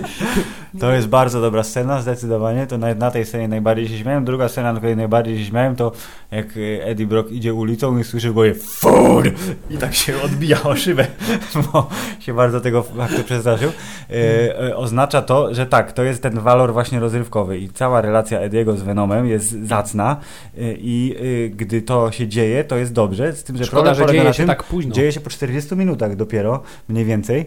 To 0.79 0.91
jest 0.93 1.07
bardzo 1.07 1.41
dobra 1.41 1.63
scena 1.63 1.88
scena 1.89 2.01
zdecydowanie, 2.01 2.67
to 2.67 2.77
na, 2.77 2.95
na 2.95 3.11
tej 3.11 3.25
scenie 3.25 3.47
najbardziej 3.47 3.87
się 3.87 3.97
śmiałem. 3.97 4.25
Druga 4.25 4.49
scena, 4.49 4.73
na 4.73 4.79
której 4.79 4.95
najbardziej 4.95 5.39
się 5.39 5.45
śmiałem, 5.45 5.75
to 5.75 5.91
jak 6.31 6.45
e, 6.57 6.85
Eddie 6.85 7.07
Brock 7.07 7.31
idzie 7.31 7.53
ulicą 7.53 7.97
i 7.97 8.03
słyszy 8.03 8.29
w 8.29 8.33
głowie 8.33 8.53
FOOD! 8.55 9.25
I 9.69 9.77
tak 9.77 9.95
się 9.95 10.21
odbija 10.21 10.63
o 10.63 10.75
szybę, 10.75 11.07
bo 11.73 11.89
się 12.19 12.33
bardzo 12.33 12.61
tego 12.61 12.83
faktu 12.83 13.23
przestraszył. 13.23 13.71
E, 14.09 14.59
e, 14.67 14.77
oznacza 14.77 15.21
to, 15.21 15.53
że 15.53 15.65
tak, 15.65 15.93
to 15.93 16.03
jest 16.03 16.23
ten 16.23 16.39
walor 16.39 16.73
właśnie 16.73 16.99
rozrywkowy 16.99 17.57
i 17.57 17.69
cała 17.69 18.01
relacja 18.01 18.39
Ediego 18.39 18.77
z 18.77 18.81
Venomem 18.81 19.27
jest 19.27 19.51
zacna 19.51 20.17
e, 20.57 20.73
i 20.73 21.15
gdy 21.55 21.81
to 21.81 22.11
się 22.11 22.27
dzieje, 22.27 22.63
to 22.63 22.77
jest 22.77 22.93
dobrze, 22.93 23.33
z 23.33 23.43
tym, 23.43 23.57
że 23.57 23.65
Szkoda, 23.65 23.95
problem 23.95 24.15
że 24.15 24.21
dzieje 24.21 24.33
się 24.33 24.37
tym, 24.37 24.47
tak 24.47 24.63
późno. 24.63 24.91
Dzieje 24.91 25.11
się 25.11 25.19
po 25.19 25.29
40 25.29 25.75
minutach 25.75 26.15
dopiero, 26.15 26.63
mniej 26.89 27.05
więcej. 27.05 27.45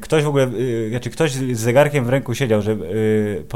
Ktoś 0.00 0.24
w 0.24 0.28
ogóle, 0.28 0.50
znaczy 0.90 1.10
ktoś 1.10 1.32
z 1.32 1.58
zegarkiem 1.58 2.04
w 2.04 2.08
ręku 2.08 2.34
siedział, 2.34 2.62
że 2.62 2.72
e, 2.72 2.76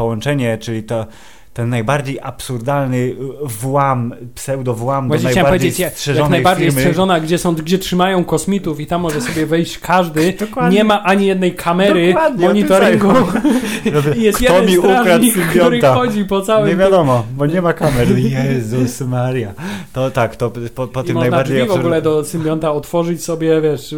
połączenie, 0.04 0.58
czyli 0.58 0.82
to 0.82 1.06
ten 1.54 1.68
najbardziej 1.68 2.20
absurdalny 2.22 3.14
włam, 3.42 4.14
pseudo-włam 4.34 5.04
do 5.04 5.08
Właśnie 5.08 5.30
chciałem 5.30 5.50
najbardziej 5.50 5.90
strzeżonej 5.90 6.22
jak 6.22 6.30
najbardziej 6.30 6.66
firmy. 6.66 6.80
strzeżona, 6.80 7.20
gdzie, 7.20 7.38
są, 7.38 7.54
gdzie 7.54 7.78
trzymają 7.78 8.24
kosmitów 8.24 8.80
i 8.80 8.86
tam 8.86 9.00
może 9.00 9.20
sobie 9.20 9.46
wejść 9.46 9.78
każdy. 9.78 10.32
Dokładnie. 10.40 10.78
Nie 10.78 10.84
ma 10.84 11.02
ani 11.02 11.26
jednej 11.26 11.54
kamery, 11.54 12.06
Dokładnie, 12.06 12.46
monitoringu. 12.46 13.08
I 14.16 14.22
jest 14.22 14.38
Kto 14.38 14.54
jeden 14.54 14.66
mi 14.66 14.76
strażnik, 14.76 15.34
który 15.34 15.80
chodzi 15.80 16.24
po 16.24 16.40
całym 16.42 16.68
Nie 16.68 16.76
wiadomo, 16.76 17.24
bo 17.36 17.46
nie 17.46 17.62
ma 17.62 17.72
kamer. 17.72 18.08
Jezus 18.18 19.00
Maria. 19.00 19.54
To 19.92 20.10
tak, 20.10 20.36
to 20.36 20.52
po, 20.74 20.86
po 20.86 21.00
I 21.00 21.04
tym 21.04 21.14
można 21.14 21.30
najbardziej 21.30 21.56
drzwi 21.56 21.68
w 21.68 21.72
ogóle 21.72 22.02
do 22.02 22.24
symbionta 22.24 22.72
otworzyć 22.72 23.24
sobie, 23.24 23.60
wiesz, 23.60 23.94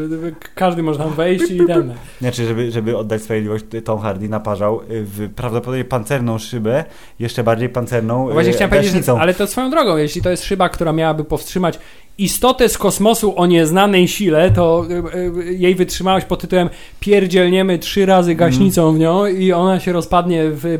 każdy 0.54 0.82
może 0.82 0.98
tam 0.98 1.14
wejść 1.14 1.50
i 1.50 1.66
ten. 1.66 1.94
Znaczy, 2.20 2.46
żeby, 2.46 2.70
żeby 2.70 2.96
oddać 2.96 3.22
sprawiedliwość, 3.22 3.64
Tom 3.84 3.98
Hardy 3.98 4.28
naparzał 4.28 4.80
w 4.88 5.28
prawdopodobnie 5.36 5.84
pancerną 5.84 6.38
szybę, 6.38 6.84
jeszcze 7.18 7.45
bardziej 7.46 7.68
pancerną 7.68 8.32
Właśnie 8.32 8.50
e, 8.50 8.54
chciałem 8.54 8.70
powiedzieć, 8.70 8.92
gaśnicą. 8.92 9.18
ale 9.18 9.34
to 9.34 9.46
swoją 9.46 9.70
drogą, 9.70 9.96
jeśli 9.96 10.22
to 10.22 10.30
jest 10.30 10.44
szyba, 10.44 10.68
która 10.68 10.92
miałaby 10.92 11.24
powstrzymać 11.24 11.78
istotę 12.18 12.68
z 12.68 12.78
kosmosu 12.78 13.38
o 13.38 13.46
nieznanej 13.46 14.08
sile, 14.08 14.50
to 14.50 14.86
y, 15.14 15.16
y, 15.38 15.54
jej 15.54 15.74
wytrzymałość 15.74 16.26
pod 16.26 16.40
tytułem 16.40 16.68
pierdzielniemy 17.00 17.78
trzy 17.78 18.06
razy 18.06 18.34
gaśnicą 18.34 18.92
w 18.92 18.98
nią 18.98 19.26
i 19.26 19.52
ona 19.52 19.80
się 19.80 19.92
rozpadnie 19.92 20.42
w 20.50 20.78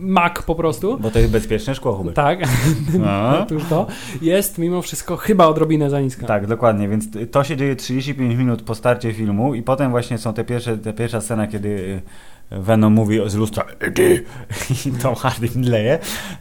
mak 0.00 0.42
po 0.42 0.54
prostu. 0.54 0.98
Bo 1.00 1.10
to 1.10 1.18
jest 1.18 1.30
bezpieczne 1.30 1.74
szkło, 1.74 1.92
Hubert. 1.92 2.16
Tak, 2.16 2.38
A? 3.06 3.38
otóż 3.42 3.62
to 3.70 3.86
jest 4.22 4.58
mimo 4.58 4.82
wszystko 4.82 5.16
chyba 5.16 5.46
odrobinę 5.46 5.90
za 5.90 6.00
niska. 6.00 6.26
Tak, 6.26 6.46
dokładnie, 6.46 6.88
więc 6.88 7.04
to 7.30 7.44
się 7.44 7.56
dzieje 7.56 7.76
35 7.76 8.38
minut 8.38 8.62
po 8.62 8.74
starcie 8.74 9.12
filmu 9.12 9.54
i 9.54 9.62
potem 9.62 9.90
właśnie 9.90 10.18
są 10.18 10.34
te 10.34 10.44
pierwsze, 10.44 10.78
te 10.78 10.92
pierwsza 10.92 11.20
scena, 11.20 11.46
kiedy 11.46 12.02
Venom 12.50 12.92
mówi 12.92 13.18
z 13.26 13.34
lustra 13.34 13.64
i 14.86 14.90
Tom 15.02 15.14
Hardy 15.14 15.48
mdleje, 15.56 15.98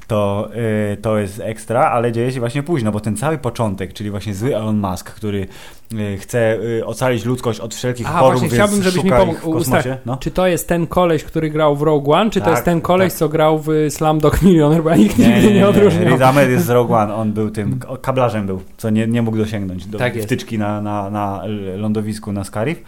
to, 0.07 0.49
y, 0.93 0.97
to 0.97 1.17
jest 1.17 1.39
ekstra, 1.39 1.81
ale 1.81 2.11
dzieje 2.11 2.31
się 2.31 2.39
właśnie 2.39 2.63
późno, 2.63 2.91
bo 2.91 2.99
ten 2.99 3.17
cały 3.17 3.37
początek, 3.37 3.93
czyli 3.93 4.11
właśnie 4.11 4.33
zły 4.33 4.55
Elon 4.55 4.77
Musk, 4.77 5.11
który 5.11 5.47
y, 5.93 6.17
chce 6.17 6.57
y, 6.61 6.85
ocalić 6.85 7.25
ludzkość 7.25 7.59
od 7.59 7.75
wszelkich 7.75 8.07
A 8.07 8.19
chorób, 8.19 8.39
właśnie, 8.39 8.57
chciałbym, 8.57 8.83
żebyś 8.83 9.03
mi 9.03 9.09
pomógł 9.09 9.59
No. 10.05 10.17
czy 10.17 10.31
to 10.31 10.47
jest 10.47 10.67
ten 10.67 10.87
koleś, 10.87 11.23
który 11.23 11.49
grał 11.49 11.75
w 11.75 11.81
Rogue 11.81 12.13
One, 12.13 12.29
czy 12.29 12.39
to 12.39 12.45
Tak, 12.45 12.53
jest 12.53 12.65
ten 12.65 12.81
koleś, 12.81 13.13
tak. 13.13 13.19
co 13.19 13.29
grał 13.29 13.59
w 13.59 13.69
Slumdog 13.89 14.41
Millionaire, 14.41 14.83
bo 14.83 14.89
ja 14.89 14.95
nikt 14.95 15.17
Nie, 15.17 15.27
nigdy 15.27 15.47
nie, 15.47 15.53
nie, 15.53 15.67
odróżniał. 15.67 16.13
Riz 16.13 16.21
Ahmed 16.21 16.49
jest 16.49 16.65
z 16.65 16.69
Rogue 16.69 16.93
One, 16.93 17.15
on 17.15 17.33
był 17.33 17.49
tym 17.51 17.79
kablarzem 18.01 18.45
był, 18.47 18.61
co 18.77 18.89
nie, 18.89 19.07
nie 19.07 19.21
mógł 19.21 19.37
dosięgnąć 19.37 19.85
do 19.85 19.97
Tak 19.97 20.21
wtyczki 20.21 20.57
na, 20.57 20.81
na, 20.81 21.09
na 21.09 21.41
lądowisku 21.77 22.31
na 22.31 22.43
Scarif. 22.43 22.83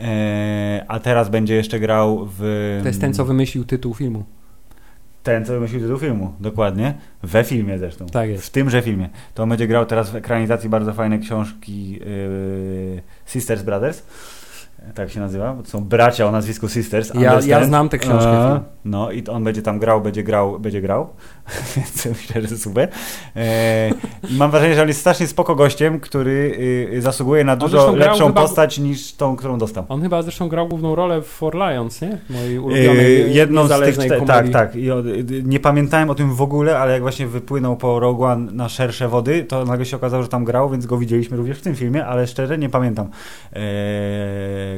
E, 0.00 0.84
a 0.88 1.00
teraz 1.00 1.28
będzie 1.28 1.54
jeszcze 1.54 1.80
grał 1.80 2.28
w... 2.38 2.78
To 2.82 2.88
jest 2.88 3.00
ten, 3.00 3.14
co 3.14 3.24
wymyślił 3.24 3.64
tytuł 3.64 3.94
filmu. 3.94 4.24
Ten, 5.22 5.44
co 5.44 5.52
wymyślił 5.52 5.80
tytuł 5.80 5.98
filmu, 5.98 6.32
dokładnie. 6.40 6.94
We 7.22 7.44
filmie 7.44 7.78
zresztą. 7.78 8.06
Tak 8.06 8.28
jest. 8.28 8.46
W 8.46 8.50
tymże 8.50 8.82
filmie. 8.82 9.08
To 9.34 9.42
on 9.42 9.48
będzie 9.48 9.66
grał 9.66 9.86
teraz 9.86 10.10
w 10.10 10.16
ekranizacji 10.16 10.68
bardzo 10.68 10.92
fajnej 10.92 11.20
książki 11.20 11.92
yy, 11.92 13.02
Sisters 13.26 13.62
Brothers. 13.62 14.02
Tak 14.94 15.10
się 15.10 15.20
nazywa, 15.20 15.54
bo 15.54 15.62
to 15.62 15.68
są 15.68 15.84
bracia 15.84 16.26
o 16.26 16.32
nazwisku 16.32 16.68
Sisters. 16.68 17.12
Ja, 17.14 17.40
ja 17.46 17.64
znam 17.64 17.88
tę 17.88 17.98
książkę. 17.98 18.48
Film. 18.52 18.64
No 18.84 19.10
i 19.10 19.26
on 19.26 19.44
będzie 19.44 19.62
tam 19.62 19.78
grał, 19.78 20.00
będzie 20.00 20.22
grał, 20.22 20.60
będzie 20.60 20.80
grał. 20.80 21.08
Więc 21.76 22.06
myślę, 22.06 22.42
że 22.42 22.56
super. 22.58 22.88
E, 23.36 23.90
mam 24.30 24.50
wrażenie, 24.50 24.74
że 24.74 24.82
on 24.82 24.88
jest 24.88 25.00
strasznie 25.00 25.26
spoko 25.26 25.54
gościem, 25.54 26.00
który 26.00 26.56
y, 26.92 27.02
zasługuje 27.02 27.44
na 27.44 27.56
dużo 27.56 27.92
lepszą 27.92 28.26
chyba- 28.26 28.40
postać 28.42 28.78
niż 28.78 29.12
tą, 29.14 29.36
którą 29.36 29.58
dostał. 29.58 29.84
On 29.88 30.02
chyba 30.02 30.22
zresztą 30.22 30.48
grał 30.48 30.68
główną 30.68 30.94
rolę 30.94 31.22
w 31.22 31.26
For 31.26 31.54
Lions, 31.54 32.00
nie? 32.00 32.18
Mojej 32.30 32.58
ulubionej, 32.58 33.18
Yy, 33.18 33.28
jedną 33.28 33.66
z 33.66 33.80
tych 33.80 33.96
komedii. 33.96 34.26
tak, 34.26 34.48
tak. 34.48 34.76
I, 34.76 34.90
o, 34.90 35.00
y, 35.00 35.24
nie 35.44 35.60
pamiętałem 35.60 36.10
o 36.10 36.14
tym 36.14 36.34
w 36.34 36.42
ogóle, 36.42 36.78
ale 36.78 36.92
jak 36.92 37.02
właśnie 37.02 37.26
wypłynął 37.26 37.76
po 37.76 38.00
Rogue 38.00 38.24
One 38.24 38.52
na 38.52 38.68
szersze 38.68 39.08
wody, 39.08 39.44
to 39.44 39.64
nagle 39.64 39.86
się 39.86 39.96
okazało, 39.96 40.22
że 40.22 40.28
tam 40.28 40.44
grał, 40.44 40.70
więc 40.70 40.86
go 40.86 40.98
widzieliśmy 40.98 41.36
również 41.36 41.58
w 41.58 41.62
tym 41.62 41.74
filmie, 41.74 42.06
ale 42.06 42.26
szczerze 42.26 42.58
nie 42.58 42.68
pamiętam 42.68 43.08
e, 43.52 43.60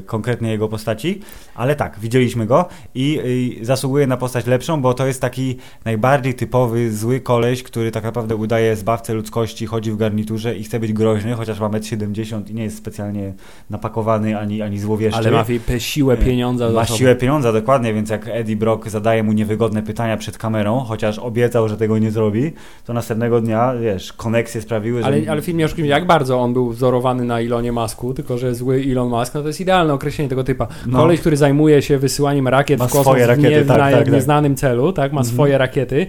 konkretnie 0.07 0.51
jego 0.51 0.69
postaci, 0.69 1.21
ale 1.55 1.77
tak, 1.77 1.99
widzieliśmy 2.01 2.47
go 2.47 2.69
i, 2.95 3.21
i 3.61 3.65
zasługuje 3.65 4.07
na 4.07 4.17
postać 4.17 4.47
lepszą, 4.47 4.83
bo 4.83 4.95
to 4.95 5.07
jest 5.07 5.21
taki 5.21 5.57
najbardziej 5.85 6.35
typowy, 6.35 6.54
zły 6.91 7.21
koleś, 7.21 7.63
który 7.63 7.91
tak 7.91 8.05
naprawdę 8.05 8.37
udaje 8.37 8.77
zbawcę 8.77 9.15
ludzkości, 9.15 9.67
chodzi 9.67 9.93
w 9.93 9.97
garniturze 9.97 10.57
i 10.57 10.65
chce 10.65 10.81
być 10.81 10.93
groźny, 10.93 11.35
chociaż 11.35 11.61
ma 11.61 11.69
1,70 11.69 12.37
m 12.37 12.45
i 12.49 12.55
nie 12.55 12.63
jest 12.63 12.77
specjalnie 12.77 13.33
napakowany 13.71 14.39
ani, 14.39 14.63
ani 14.63 14.79
złowieszczy. 14.79 15.19
Ale 15.19 15.31
ma 15.31 15.45
siłę 15.79 16.17
pieniądza. 16.17 16.71
Ma 16.71 16.87
siłę 16.87 17.17
pieniądza, 17.17 17.53
dokładnie, 17.53 17.95
więc 17.95 18.11
jak 18.11 18.29
Eddie 18.29 18.57
Brock 18.57 18.89
zadaje 18.89 19.23
mu 19.23 19.33
niewygodne 19.33 19.83
pytania 19.83 20.17
przed 20.17 20.39
kamerą, 20.39 20.81
chociaż 20.81 21.19
obiecał, 21.19 21.69
że 21.69 21.77
tego 21.77 21.99
nie 21.99 22.11
zrobi, 22.11 22.53
to 22.85 22.93
następnego 22.93 23.41
dnia, 23.41 23.75
wiesz, 23.75 24.13
koneksje 24.13 24.61
sprawiły, 24.61 25.01
że... 25.01 25.07
Ale, 25.07 25.19
ale 25.29 25.43
w 25.43 25.45
filmie 25.45 25.65
oszukujmy, 25.65 25.89
jak 25.89 26.07
bardzo 26.07 26.41
on 26.41 26.53
był 26.53 26.71
wzorowany 26.71 27.25
na 27.25 27.41
Elonie 27.41 27.73
Musku, 27.73 28.15
tylko 28.15 28.39
że 28.39 28.55
zły 28.55 28.85
Elon 28.91 29.09
Musk, 29.09 29.35
no 29.35 29.41
to 29.41 29.47
jest 29.47 29.61
idealne 29.61 29.95
określenie 29.95 30.29
tego 30.29 30.45
typa. 30.45 30.67
No. 30.87 30.99
Koleś, 30.99 31.21
który 31.21 31.37
zajmuje 31.37 31.83
się 31.83 31.99
wysyłaniem 31.99 32.49
rakiet 32.49 32.79
Ma 32.79 32.87
w 32.87 32.89
kosmos 32.89 33.07
swoje 33.07 33.27
rakiety, 33.27 33.49
w, 33.49 33.51
nie, 33.51 33.65
w 33.65 33.69
tak, 33.69 33.79
na, 33.79 33.91
tak, 33.91 34.01
w 34.01 34.05
tak. 34.05 34.15
nieznanym 34.15 34.57
celu, 34.57 34.93
tak, 34.93 35.13
ma 35.13 35.21
Mhm. 35.21 35.35
swoje 35.35 35.59
rakiety, 35.59 36.07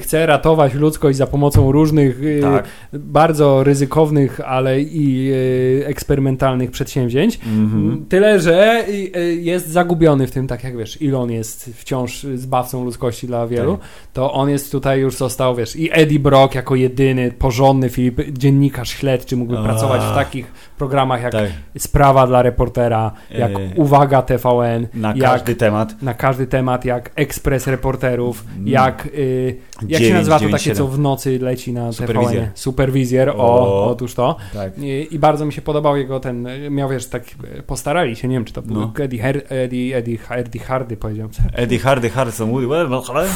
chce 0.00 0.26
ratować 0.26 0.74
ludzkość 0.74 1.18
za 1.18 1.26
pomocą 1.26 1.72
różnych 1.72 2.22
y, 2.22 2.40
Tak. 2.42 2.64
bardzo 2.92 3.64
ryzykownych, 3.64 4.40
ale 4.40 4.80
i 4.80 5.30
y, 5.32 5.86
eksperymentalnych 5.86 6.70
przedsięwzięć. 6.70 7.40
Mhm. 7.46 8.04
Tyle, 8.08 8.40
że 8.40 8.84
y, 8.88 8.92
y, 9.18 9.34
jest 9.34 9.68
zagubiony 9.68 10.26
w 10.26 10.30
tym, 10.30 10.46
tak 10.46 10.64
jak 10.64 10.76
wiesz, 10.76 10.98
Elon 11.02 11.30
jest 11.30 11.70
wciąż 11.74 12.22
zbawcą 12.34 12.84
ludzkości 12.84 13.26
dla 13.26 13.46
wielu, 13.46 13.76
Tak. 13.76 13.86
to 14.12 14.32
on 14.32 14.50
jest 14.50 14.72
tutaj 14.72 15.00
już 15.00 15.16
został, 15.16 15.56
wiesz, 15.56 15.76
i 15.76 15.88
Eddie 15.92 16.18
Brock 16.20 16.54
jako 16.54 16.74
jedyny 16.74 17.30
porządny 17.38 17.88
Filip, 17.88 18.20
dziennikarz 18.38 18.88
śledczy 18.90 19.36
mógłby 19.36 19.58
A. 19.58 19.62
pracować 19.62 20.02
w 20.02 20.14
takich 20.14 20.52
programach 20.78 21.22
jak 21.22 21.32
Tak, 21.32 21.50
Sprawa 21.78 22.26
dla 22.26 22.42
reportera, 22.42 23.12
jak 23.30 23.50
E. 23.50 23.58
Uwaga 23.76 24.22
TVN, 24.22 24.86
na 24.94 25.08
jak 25.08 25.18
każdy 25.30 25.54
temat. 25.54 26.02
na 26.02 26.14
każdy 26.14 26.46
temat, 26.46 26.84
jak 26.84 27.10
Ekspres 27.14 27.66
Reporterów, 27.66 28.44
Mm. 28.56 28.68
jak 28.68 29.08
y, 29.14 29.56
jak 29.88 30.02
się 30.02 30.14
nazywa 30.14 30.38
to 30.38 30.48
takie, 30.48 30.74
co 30.74 30.86
w 30.86 30.98
nocy 30.98 31.38
leci 31.38 31.72
na 31.72 31.92
Superwizjer. 31.92 32.42
TVN? 32.42 32.50
Superwizjer, 32.54 33.28
o, 33.28 33.34
O. 33.36 33.86
otóż 33.90 34.14
to. 34.14 34.36
Tak. 34.54 34.78
I, 34.78 35.08
I 35.10 35.18
bardzo 35.18 35.46
mi 35.46 35.52
się 35.52 35.62
podobał 35.62 35.96
jego 35.96 36.20
ten, 36.20 36.48
miał 36.70 36.88
wiesz, 36.88 37.06
tak 37.06 37.22
postarali 37.66 38.16
się, 38.16 38.28
nie 38.28 38.36
wiem 38.36 38.44
czy 38.44 38.52
to 38.52 38.62
był 38.62 38.76
No. 38.76 38.92
Eddie, 38.98 39.22
Her, 39.22 39.42
Eddie, 39.48 39.96
Eddie, 39.96 40.18
Eddie 40.28 40.60
Hardy 40.60 40.96
powiedział. 40.96 41.28
Eddie 41.52 41.78
Hardy, 41.78 42.10
Harrison, 42.10 42.50
Woody, 42.50 42.66
ale 43.10 43.28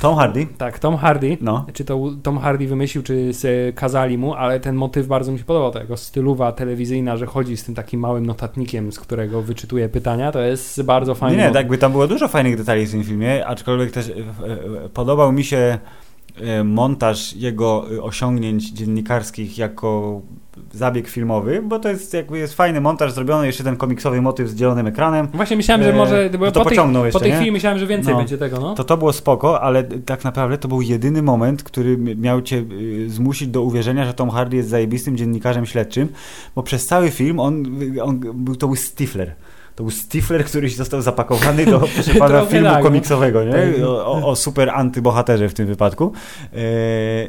Tom 0.00 0.14
Hardy, 0.16 0.46
Tak, 0.58 0.78
Tom 0.78 0.96
Hardy. 0.96 1.38
no. 1.40 1.66
Czy 1.72 1.84
to 1.84 2.00
Tom 2.22 2.38
Hardy 2.38 2.66
wymyślił, 2.66 3.02
czy 3.02 3.32
kazali 3.74 4.18
mu, 4.18 4.34
ale 4.34 4.60
ten 4.60 4.74
motyw 4.76 5.06
bardzo 5.06 5.32
mi 5.32 5.38
się 5.38 5.44
podobał. 5.44 5.70
Ta 5.72 5.80
jego 5.80 5.96
stylowa 5.96 6.52
telewizyjna, 6.52 7.16
że 7.16 7.26
chodzi 7.26 7.56
z 7.56 7.64
tym 7.64 7.74
takim 7.74 8.00
małym 8.00 8.26
notatnikiem, 8.26 8.92
z 8.92 9.00
którego 9.00 9.42
wyczytuje 9.42 9.88
pytania, 9.88 10.32
to 10.32 10.40
jest 10.40 10.82
bardzo 10.82 11.14
fajne. 11.14 11.36
nie, 11.36 11.44
tak 11.44 11.54
jakby 11.54 11.78
tam 11.78 11.92
było 11.92 12.06
dużo 12.08 12.28
fajnych 12.28 12.56
detali 12.56 12.86
w 12.86 12.90
tym 12.90 13.04
filmie, 13.04 13.46
aczkolwiek 13.46 13.90
też 13.90 14.08
e, 14.08 14.12
e, 14.12 14.88
podobał 14.88 15.32
mi 15.32 15.44
się 15.44 15.78
e, 16.40 16.64
montaż 16.64 17.36
jego 17.36 17.84
osiągnięć 18.02 18.70
dziennikarskich 18.72 19.58
jako 19.58 20.20
zabieg 20.72 21.08
filmowy, 21.08 21.62
bo 21.62 21.78
to 21.78 21.88
jest 21.88 22.14
jakby 22.14 22.38
jest 22.38 22.54
fajny 22.54 22.80
montaż 22.80 23.12
zrobiony, 23.12 23.46
jeszcze 23.46 23.64
ten 23.64 23.76
komiksowy 23.76 24.22
motyw 24.22 24.48
z 24.48 24.54
dzielonym 24.54 24.86
ekranem, 24.86 25.28
Właśnie 25.34 25.56
myślałem, 25.56 25.84
że 25.84 25.90
E, 25.90 25.96
może. 25.96 26.30
Bo 26.38 26.44
że 26.46 26.52
to 26.52 26.60
po, 26.60 26.64
tej, 26.64 26.76
pociągnął 26.76 27.02
po 27.02 27.06
jeszcze, 27.06 27.20
tej 27.20 27.32
chwili 27.32 27.52
myślałem, 27.52 27.78
że 27.78 27.86
więcej 27.86 28.12
No. 28.12 28.18
będzie 28.18 28.38
tego, 28.38 28.60
no. 28.60 28.74
to 28.74 28.84
to 28.84 28.96
było 28.96 29.12
spoko, 29.12 29.60
ale 29.60 29.84
tak 29.84 30.24
naprawdę 30.24 30.58
to 30.58 30.68
był 30.68 30.82
jedyny 30.82 31.22
moment, 31.22 31.62
który 31.62 31.96
miał 31.98 32.42
cię 32.42 32.64
y, 32.72 33.10
zmusić 33.10 33.48
do 33.48 33.62
uwierzenia, 33.62 34.04
że 34.04 34.14
Tom 34.14 34.30
Hardy 34.30 34.56
jest 34.56 34.68
zajebistym 34.68 35.16
dziennikarzem 35.16 35.66
śledczym, 35.66 36.08
bo 36.54 36.62
przez 36.62 36.86
cały 36.86 37.10
film 37.10 37.40
on, 37.40 37.64
on 38.02 38.20
był 38.34 38.56
to 38.56 38.66
był 38.66 38.76
Stifler. 38.76 39.34
To 39.76 39.84
był 39.84 39.90
Stifler, 39.90 40.44
który 40.44 40.68
został 40.68 41.02
zapakowany 41.02 41.66
do 41.66 41.78
proszę 41.94 42.14
pana, 42.14 42.46
filmu 42.46 42.66
tak, 42.66 42.76
no. 42.78 42.82
komiksowego, 42.82 43.44
nie? 43.44 43.52
Tak. 43.52 43.82
O, 43.86 44.26
o- 44.28 44.36
super 44.36 44.70
antybohaterze 44.70 45.48
w 45.48 45.54
tym 45.54 45.66
wypadku. 45.66 46.12
E, 46.52 46.56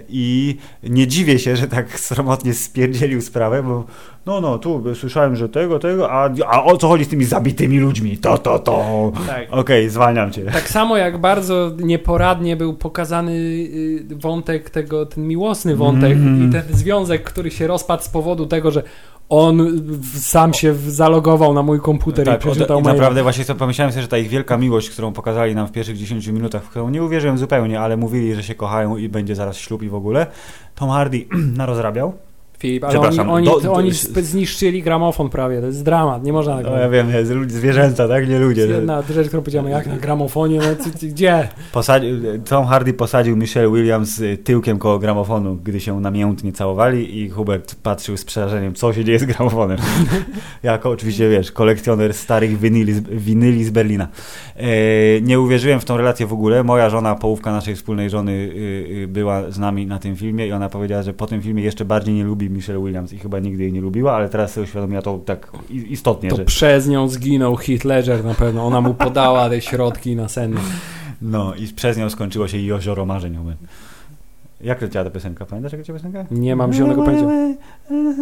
I 0.10 0.58
nie 0.84 1.08
dziwię 1.08 1.40
się, 1.40 1.56
że 1.56 1.68
tak 1.68 2.00
sromotnie 2.00 2.54
spierdzielił 2.54 3.22
sprawę, 3.22 3.64
bo 3.64 3.84
no, 4.26 4.42
no, 4.42 4.58
tu 4.58 4.96
słyszałem, 4.96 5.36
że 5.36 5.50
tego, 5.50 5.80
tego, 5.80 6.12
a, 6.12 6.30
a 6.48 6.64
o 6.64 6.78
co 6.78 6.88
chodzi 6.88 7.06
z 7.06 7.08
tymi 7.08 7.26
zabitymi 7.26 7.80
ludźmi? 7.80 8.18
To, 8.18 8.38
to, 8.38 8.60
to. 8.60 9.12
Tak. 9.28 9.48
Okej, 9.52 9.90
zwalniam 9.90 10.32
cię. 10.32 10.42
Tak 10.46 10.70
samo 10.70 10.98
jak 10.98 11.18
bardzo 11.18 11.72
nieporadnie 11.80 12.56
był 12.56 12.74
pokazany 12.74 13.32
y, 13.32 14.06
wątek 14.12 14.70
tego, 14.70 15.06
ten 15.06 15.28
miłosny 15.28 15.76
wątek 15.76 16.12
Mhm. 16.12 16.50
i 16.50 16.52
ten 16.52 16.64
związek, 16.72 17.24
który 17.24 17.52
się 17.52 17.68
rozpadł 17.68 18.04
z 18.04 18.10
powodu 18.10 18.46
tego, 18.46 18.72
że 18.72 18.84
on 19.30 19.82
sam 20.13 20.54
się 20.54 20.74
zalogował 20.74 21.54
na 21.54 21.63
mój 21.63 21.80
komputer 21.80 22.24
i 22.24 22.26
Tak, 22.26 22.40
przeczytał 22.40 22.80
i 22.80 22.84
maila. 22.84 22.94
naprawdę 22.94 23.24
właśnie 23.24 23.44
sobie 23.44 23.60
pomyślałem 23.60 23.92
sobie, 23.92 24.02
że 24.02 24.08
ta 24.08 24.18
ich 24.18 24.30
wielka 24.30 24.58
miłość, 24.58 24.90
którą 24.90 25.13
pokazali 25.13 25.56
nam 25.56 25.68
w 25.68 25.72
pierwszych 25.72 25.98
10 25.98 26.28
minutach, 26.28 26.63
w 26.63 26.70
którą 26.70 26.90
nie 26.90 27.04
uwierzyłem 27.04 27.38
zupełnie, 27.38 27.80
ale 27.80 27.98
mówili, 27.98 28.36
że 28.36 28.44
się 28.44 28.56
kochają 28.56 28.98
i 28.98 29.10
będzie 29.10 29.36
zaraz 29.36 29.58
ślub 29.58 29.84
i 29.84 29.90
w 29.90 29.96
ogóle. 29.96 30.28
Tom 30.76 30.90
Hardy 30.90 31.26
narozrabiał. 31.58 32.13
Filip, 32.60 32.84
ale 32.84 33.00
oni, 33.00 33.20
oni, 33.20 33.46
do- 33.48 33.60
do- 33.60 33.74
oni 33.74 33.91
zniszczyli 34.22 34.84
gramofon 34.84 35.30
prawie, 35.30 35.60
to 35.62 35.65
jest 35.67 35.84
dramat, 35.84 36.24
nie 36.24 36.34
można 36.34 36.58
tego. 36.58 36.70
No, 36.70 36.78
ja 36.78 36.89
wiem, 36.89 37.10
jest 37.10 37.32
ludzi- 37.32 37.50
zwierzęta, 37.54 38.08
tak? 38.08 38.30
Nie 38.30 38.39
ludzie. 38.39 38.62
jedna 38.62 39.04
rzecz, 39.13 39.28
którą 39.28 39.41
powiedziałem, 39.43 39.70
jak 39.72 39.88
na 39.88 39.98
gramofonie, 39.98 40.60
no 40.60 40.65
gdzie? 41.10 41.48
Posadził, 41.72 42.10
Tom 42.50 42.65
Hardy 42.65 42.93
posadził 42.93 43.36
Michelle 43.38 43.70
Williams 43.72 44.20
y, 44.20 44.38
tyłkiem 44.38 44.80
koło 44.80 45.00
gramofonu, 45.00 45.56
gdy 45.63 45.80
się 45.80 46.02
namiętnie 46.02 46.52
całowali 46.52 47.20
i 47.22 47.30
Hubert 47.30 47.76
patrzył 47.76 48.17
z 48.17 48.26
przerażeniem, 48.26 48.74
co 48.74 48.93
się 48.93 49.04
dzieje 49.06 49.20
z 49.20 49.24
gramofonem. 49.26 49.78
jako 50.63 50.89
oczywiście, 50.89 51.30
wiesz, 51.30 51.52
kolekcjoner 51.52 52.13
starych 52.13 52.60
winyli, 52.60 52.93
z- 52.93 53.02
winyli 53.10 53.63
z 53.63 53.70
Berlina. 53.70 54.08
E, 54.56 54.65
nie 55.22 55.39
uwierzyłem 55.39 55.80
w 55.80 55.86
tą 55.86 55.98
relację 55.98 56.28
w 56.28 56.34
ogóle. 56.34 56.63
Moja 56.63 56.89
żona, 56.89 57.15
połówka 57.15 57.52
naszej 57.52 57.76
wspólnej 57.76 58.10
żony 58.10 58.32
y, 58.32 58.88
y, 59.04 59.08
była 59.08 59.52
z 59.52 59.60
nami 59.60 59.86
na 59.88 60.00
tym 60.00 60.15
filmie 60.15 60.48
i 60.48 60.52
ona 60.52 60.70
powiedziała, 60.70 61.04
że 61.04 61.13
po 61.13 61.28
tym 61.28 61.41
filmie 61.41 61.63
jeszcze 61.63 61.86
bardziej 61.86 62.13
nie 62.15 62.24
lubi 62.24 62.47
Michelle 62.50 62.80
Williams 62.84 63.14
i 63.14 63.18
chyba 63.20 63.40
nigdy 63.40 63.64
jej 63.64 63.74
nie 63.74 63.82
lubiła, 63.82 64.14
ale 64.16 64.30
teraz 64.30 64.52
sobie 64.54 64.64
uświadomiła 64.64 65.02
to 65.02 65.20
tak 65.26 65.52
istotnie, 65.70 66.30
To 66.30 66.36
że 66.36 66.46
przez 66.46 66.88
nią 66.88 67.08
zginął 67.08 67.56
Heath 67.56 67.86
Ledger 67.86 68.26
na 68.26 68.34
pewno, 68.34 68.66
ona 68.66 68.82
mu 68.82 68.94
podała 68.94 69.50
te 69.50 69.62
środki 69.62 70.16
na 70.16 70.28
sen. 70.28 70.56
no 71.22 71.56
i 71.56 71.68
przez 71.68 71.98
nią 71.98 72.10
skończyło 72.10 72.48
się 72.48 72.58
jezioro 72.58 73.06
marzeń. 73.06 73.38
Jak 74.62 74.82
leciała 74.82 75.06
ta 75.06 75.12
piosenka? 75.12 75.46
Pamiętasz 75.46 75.72
jak 75.72 75.80
leciała 75.80 76.00
piosenka? 76.00 76.26
Nie 76.32 76.56
mam 76.56 76.74
zielonego 76.74 77.04
pojęcia. 77.04 77.28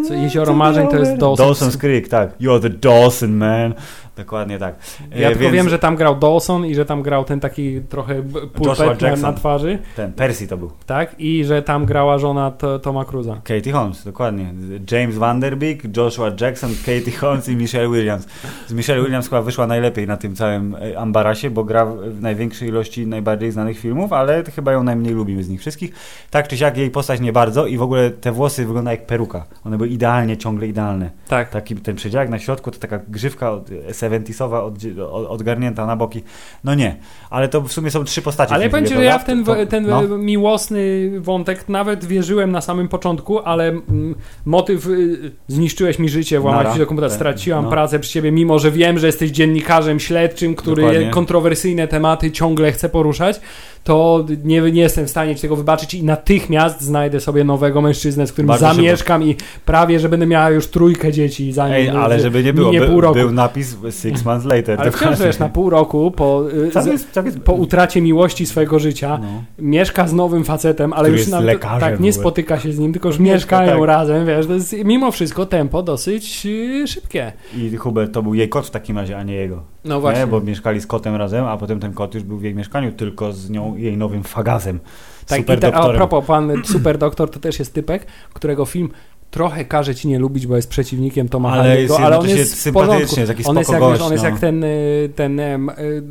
Co, 0.08 0.14
Jezioro 0.14 0.54
Marzeń 0.54 0.88
to 0.88 0.98
jest 0.98 1.12
Dawson's- 1.12 1.38
Dawson's 1.38 1.78
Creek, 1.78 2.08
tak. 2.08 2.40
You're 2.40 2.62
the 2.62 2.70
Dawson 2.70 3.32
man. 3.38 3.74
Dokładnie 4.18 4.58
tak. 4.60 4.76
Ja 5.16 5.30
E, 5.30 5.36
tylko 5.36 5.52
wiem, 5.52 5.70
że 5.70 5.80
tam 5.80 5.96
grał 5.96 6.16
Dawson 6.16 6.66
i 6.66 6.76
że 6.76 6.86
tam 6.86 7.02
grał 7.02 7.24
ten 7.26 7.40
taki 7.40 7.82
trochę 7.90 8.24
pulpet 8.54 9.02
na, 9.02 9.16
na 9.16 9.34
twarzy, 9.34 9.80
Ten, 9.96 10.14
Percy 10.14 10.48
to 10.48 10.58
był. 10.58 10.72
tak? 10.86 11.16
I 11.20 11.46
że 11.46 11.62
tam 11.62 11.86
grała 11.86 12.18
żona 12.18 12.52
to, 12.52 12.80
Toma 12.80 13.06
Cruza. 13.06 13.34
Katie 13.44 13.72
Holmes, 13.72 14.04
dokładnie. 14.04 14.54
James 14.92 15.18
Vanderbeek, 15.18 15.98
Joshua 15.98 16.32
Jackson, 16.42 16.70
Katie 16.86 17.12
Holmes 17.18 17.50
i 17.50 17.56
Michelle 17.56 17.90
Williams. 17.90 18.28
Z 18.68 18.74
Michelle 18.74 19.02
Williams 19.04 19.30
chyba 19.30 19.42
wyszła 19.42 19.68
najlepiej 19.68 20.08
na 20.08 20.18
tym 20.18 20.36
całym 20.36 20.76
e, 20.76 21.00
ambarasie, 21.00 21.50
bo 21.50 21.64
gra 21.64 21.86
w 21.86 22.22
największej 22.22 22.70
ilości 22.70 23.08
najbardziej 23.08 23.52
znanych 23.52 23.80
filmów, 23.80 24.14
ale 24.14 24.44
chyba 24.56 24.72
ją 24.72 24.84
najmniej 24.84 25.14
lubimy 25.14 25.44
z 25.44 25.50
nich 25.50 25.60
wszystkich. 25.60 25.92
Tak 26.32 26.48
czy 26.48 26.58
siak 26.58 26.78
jej 26.78 26.90
postać 26.92 27.20
nie 27.22 27.34
bardzo 27.34 27.68
i 27.68 27.78
w 27.78 27.82
ogóle 27.82 28.10
te 28.10 28.32
włosy 28.32 28.66
wyglądają 28.66 28.98
jak 28.98 29.06
peruka. 29.08 29.46
One 29.66 29.78
były 29.78 29.90
idealnie, 29.90 30.38
ciągle 30.38 30.68
idealne. 30.68 31.10
Tak. 31.28 31.50
Taki 31.50 31.76
ten 31.76 31.96
przedziałek 31.96 32.30
na 32.30 32.40
środku, 32.40 32.72
to 32.72 32.80
taka 32.80 33.00
grzywka 33.08 33.52
od- 33.52 33.70
70sowa 34.10 34.64
od, 34.64 34.74
od, 35.12 35.28
odgarnięta 35.28 35.86
na 35.86 35.96
boki. 35.96 36.24
No 36.64 36.76
nie, 36.76 36.96
ale 37.30 37.48
to 37.48 37.62
w 37.62 37.72
sumie 37.72 37.92
są 37.92 38.04
trzy 38.04 38.22
postacie. 38.22 38.54
Ale 38.54 38.70
powiem 38.70 38.88
że 38.88 39.04
ja 39.04 39.20
w 39.20 39.24
ten, 39.26 39.44
To- 39.44 39.66
ten 39.66 39.88
no. 39.88 40.18
miłosny 40.18 41.12
wątek 41.20 41.70
nawet 41.70 42.06
wierzyłem 42.06 42.52
na 42.52 42.62
samym 42.62 42.88
początku, 42.88 43.40
ale 43.40 43.68
mm, 43.70 44.16
motyw 44.46 44.88
y, 44.88 45.32
zniszczyłeś 45.48 46.00
mi 46.00 46.10
życie, 46.10 46.40
włamać 46.40 46.64
Nara. 46.64 46.74
się 46.74 46.80
do 46.80 46.88
komputera, 46.88 47.14
straciłam 47.16 47.64
No. 47.64 47.72
pracę 47.72 48.00
przy 48.00 48.12
ciebie, 48.12 48.32
mimo 48.32 48.60
że 48.60 48.72
wiem, 48.72 49.00
że 49.00 49.08
jesteś 49.08 49.32
dziennikarzem 49.32 50.00
śledczym, 50.00 50.56
który 50.56 51.10
kontrowersyjne 51.10 51.88
tematy 51.88 52.32
ciągle 52.32 52.72
chce 52.72 52.90
poruszać, 52.90 53.42
to 53.86 54.26
nie, 54.44 54.62
nie 54.62 54.82
jestem 54.82 55.06
w 55.06 55.10
stanie 55.10 55.36
ci 55.36 55.42
tego 55.42 55.56
wybaczyć 55.56 55.94
i 55.94 56.04
natychmiast 56.04 56.82
znajdę 56.82 57.20
sobie 57.20 57.44
nowego 57.44 57.82
mężczyznę, 57.82 58.28
z 58.28 58.32
którym 58.32 58.48
Bardzo 58.48 58.66
zamieszkam 58.74 59.24
i 59.24 59.36
prawie, 59.66 60.00
że 60.00 60.10
będę 60.10 60.26
miała 60.26 60.50
już 60.50 60.68
trójkę 60.68 61.12
dzieci 61.12 61.54
zanim 61.54 61.76
Ej, 61.76 61.90
ale 61.90 62.20
żeby 62.20 62.44
nie 62.44 62.54
było, 62.54 62.72
by, 62.72 63.14
był 63.14 63.32
napis 63.32 63.78
six 63.90 64.26
months 64.26 64.46
later. 64.46 64.82
Ale 64.82 64.92
wciąż 64.92 65.20
wiesz, 65.20 65.40
na 65.40 65.50
pół 65.50 65.70
roku 65.70 66.12
po, 66.12 66.44
Tak 66.74 66.86
jest, 66.86 67.12
tak 67.12 67.26
jest. 67.26 67.40
po 67.40 67.54
utracie 67.54 68.02
miłości 68.02 68.46
swojego 68.46 68.80
życia 68.80 69.20
No. 69.22 69.44
mieszka 69.60 70.08
z 70.08 70.14
nowym 70.14 70.44
facetem, 70.44 70.94
ale 70.94 71.10
Który 71.10 71.24
już 71.24 71.32
lekarzem 71.32 71.80
tak, 71.80 72.00
nie 72.00 72.14
spotyka 72.14 72.60
się 72.60 72.72
z 72.74 72.80
nim, 72.80 72.94
tylko 72.94 73.10
już 73.10 73.20
Mieszka, 73.20 73.60
mieszkają 73.60 73.80
tak. 73.80 73.88
razem, 73.88 74.26
wiesz, 74.26 74.48
to 74.48 74.54
jest 74.54 74.76
mimo 74.86 75.12
wszystko 75.12 75.46
tempo 75.46 75.84
dosyć 75.84 76.46
y, 76.46 76.88
szybkie. 76.88 77.34
I 77.58 77.76
Hubert 77.76 78.14
to 78.14 78.24
był 78.24 78.34
jej 78.34 78.50
kot 78.50 78.68
w 78.68 78.72
takim 78.72 78.98
razie, 78.98 79.18
a 79.18 79.24
nie 79.24 79.34
jego. 79.34 79.75
No 79.86 80.02
właśnie. 80.02 80.22
Nie? 80.22 80.28
Bo 80.28 80.42
mieszkali 80.42 80.82
z 80.82 80.88
kotem 80.88 81.16
razem, 81.16 81.46
a 81.46 81.58
potem 81.58 81.80
ten 81.80 81.94
kot 81.94 82.14
już 82.14 82.24
był 82.24 82.38
w 82.38 82.44
jej 82.44 82.56
mieszkaniu, 82.56 82.92
tylko 82.92 83.34
z 83.34 83.50
nią, 83.50 83.76
jej 83.76 83.98
nowym 83.98 84.24
fagazem. 84.24 84.80
tak, 85.28 85.40
super 85.40 85.60
te, 85.60 85.76
a 85.76 85.90
propos, 85.90 86.26
pan 86.26 86.52
super 86.74 86.98
doktor 86.98 87.30
to 87.30 87.40
też 87.40 87.60
jest 87.60 87.74
typek, 87.74 88.06
którego 88.34 88.66
film 88.66 88.90
trochę 89.36 89.66
każe 89.66 89.96
ci 89.96 90.08
nie 90.08 90.20
lubić, 90.20 90.48
bo 90.48 90.56
jest 90.56 90.70
przeciwnikiem 90.70 91.30
Toma 91.30 91.52
Ale 91.52 91.64
Hardy'ego, 91.64 91.80
jest 91.80 92.00
ale 92.00 92.20
on 92.20 92.30
jest 92.30 92.72
porządku. 92.74 93.20
jest 93.20 93.32
taki 93.32 93.44
on 93.46 93.58
jest, 93.58 93.72
jak, 93.72 93.82
wiesz, 93.82 94.02
on 94.02 94.12
jest 94.12 94.24
gość, 94.24 94.24
jak 94.24 94.40
ten, 94.40 94.64
y, 94.64 95.10
ten 95.16 95.40
y, 95.40 95.60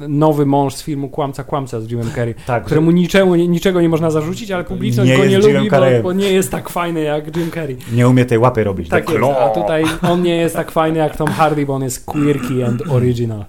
nowy 0.08 0.46
mąż 0.46 0.74
z 0.74 0.82
filmu 0.82 1.08
Kłamca 1.08 1.44
Kłamca 1.44 1.80
z 1.80 1.90
Jimem 1.90 2.10
Carrey, 2.14 2.34
Tak, 2.46 2.64
któremu 2.64 2.90
niczemu, 2.90 3.34
niczego 3.34 3.80
nie 3.80 3.88
można 3.88 4.10
zarzucić, 4.10 4.50
ale 4.50 4.64
publiczność 4.64 5.10
Nie 5.10 5.16
go 5.16 5.24
nie 5.24 5.38
lubi, 5.38 5.70
bo, 5.70 5.78
bo 6.02 6.12
nie 6.12 6.32
jest 6.32 6.50
tak 6.50 6.68
fajny 6.68 7.00
jak 7.02 7.36
Jim 7.36 7.50
Carrey. 7.50 7.76
nie 7.92 8.08
umie 8.08 8.24
tej 8.24 8.38
łapy 8.38 8.64
robić. 8.64 8.88
Tak 8.88 9.10
jest, 9.10 9.24
a 9.40 9.48
tutaj 9.48 9.84
on 10.02 10.22
nie 10.22 10.36
jest 10.36 10.56
tak 10.56 10.70
fajny 10.70 10.98
jak 10.98 11.16
Tom 11.16 11.28
Hardy, 11.28 11.66
bo 11.66 11.74
on 11.74 11.82
jest 11.82 12.04
quirky 12.04 12.66
and 12.66 12.82
original. 12.90 13.44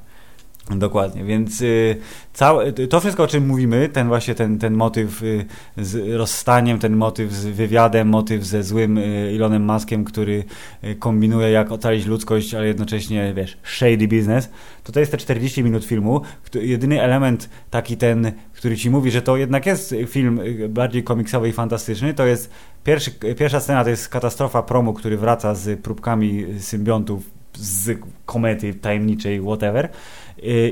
Dokładnie, 0.70 1.24
więc 1.24 1.62
y, 1.62 1.96
całe, 2.34 2.74
to 2.74 3.00
wszystko, 3.00 3.24
o 3.24 3.28
czym 3.28 3.48
mówimy, 3.48 3.90
ten 3.90 4.08
właśnie 4.08 4.36
ten, 4.36 4.60
ten 4.60 4.74
motyw 4.74 5.24
y, 5.24 5.46
z 5.78 6.18
rozstaniem, 6.18 6.80
ten 6.80 6.96
motyw 6.96 7.32
z 7.32 7.46
wywiadem, 7.46 8.08
motyw 8.08 8.44
ze 8.44 8.64
złym 8.64 8.98
y, 8.98 9.32
Elonem 9.36 9.66
Muskiem, 9.66 10.04
który 10.04 10.44
y, 10.84 10.96
kombinuje 10.96 11.52
jak 11.52 11.72
ocalić 11.72 12.06
ludzkość, 12.06 12.54
ale 12.54 12.68
jednocześnie, 12.68 13.34
wiesz, 13.36 13.58
shady 13.64 14.08
business, 14.08 14.50
to 14.84 14.92
to 14.92 15.00
jest 15.00 15.12
te 15.12 15.18
40 15.18 15.64
minut 15.64 15.86
filmu. 15.86 16.22
Jedyny 16.54 17.02
element 17.02 17.50
taki 17.70 17.98
ten, 17.98 18.32
który 18.54 18.78
ci 18.78 18.90
mówi, 18.90 19.12
że 19.12 19.22
to 19.22 19.38
jednak 19.38 19.66
jest 19.66 19.96
film 20.08 20.40
y, 20.40 20.70
bardziej 20.70 21.04
komiksowy 21.04 21.50
i 21.50 21.52
fantastyczny, 21.52 22.14
to 22.14 22.26
jest 22.26 22.50
pierwszy, 22.84 23.12
pierwsza 23.12 23.60
scena, 23.60 23.84
to 23.84 23.90
jest 23.90 24.10
katastrofa 24.10 24.64
promu, 24.64 24.94
który 24.94 25.18
wraca 25.18 25.56
z 25.56 25.82
próbkami 25.82 26.46
symbiontów 26.60 27.36
z 27.58 28.00
komety 28.26 28.74
tajemniczej, 28.74 29.42
whatever, 29.42 29.86
y, 29.86 29.90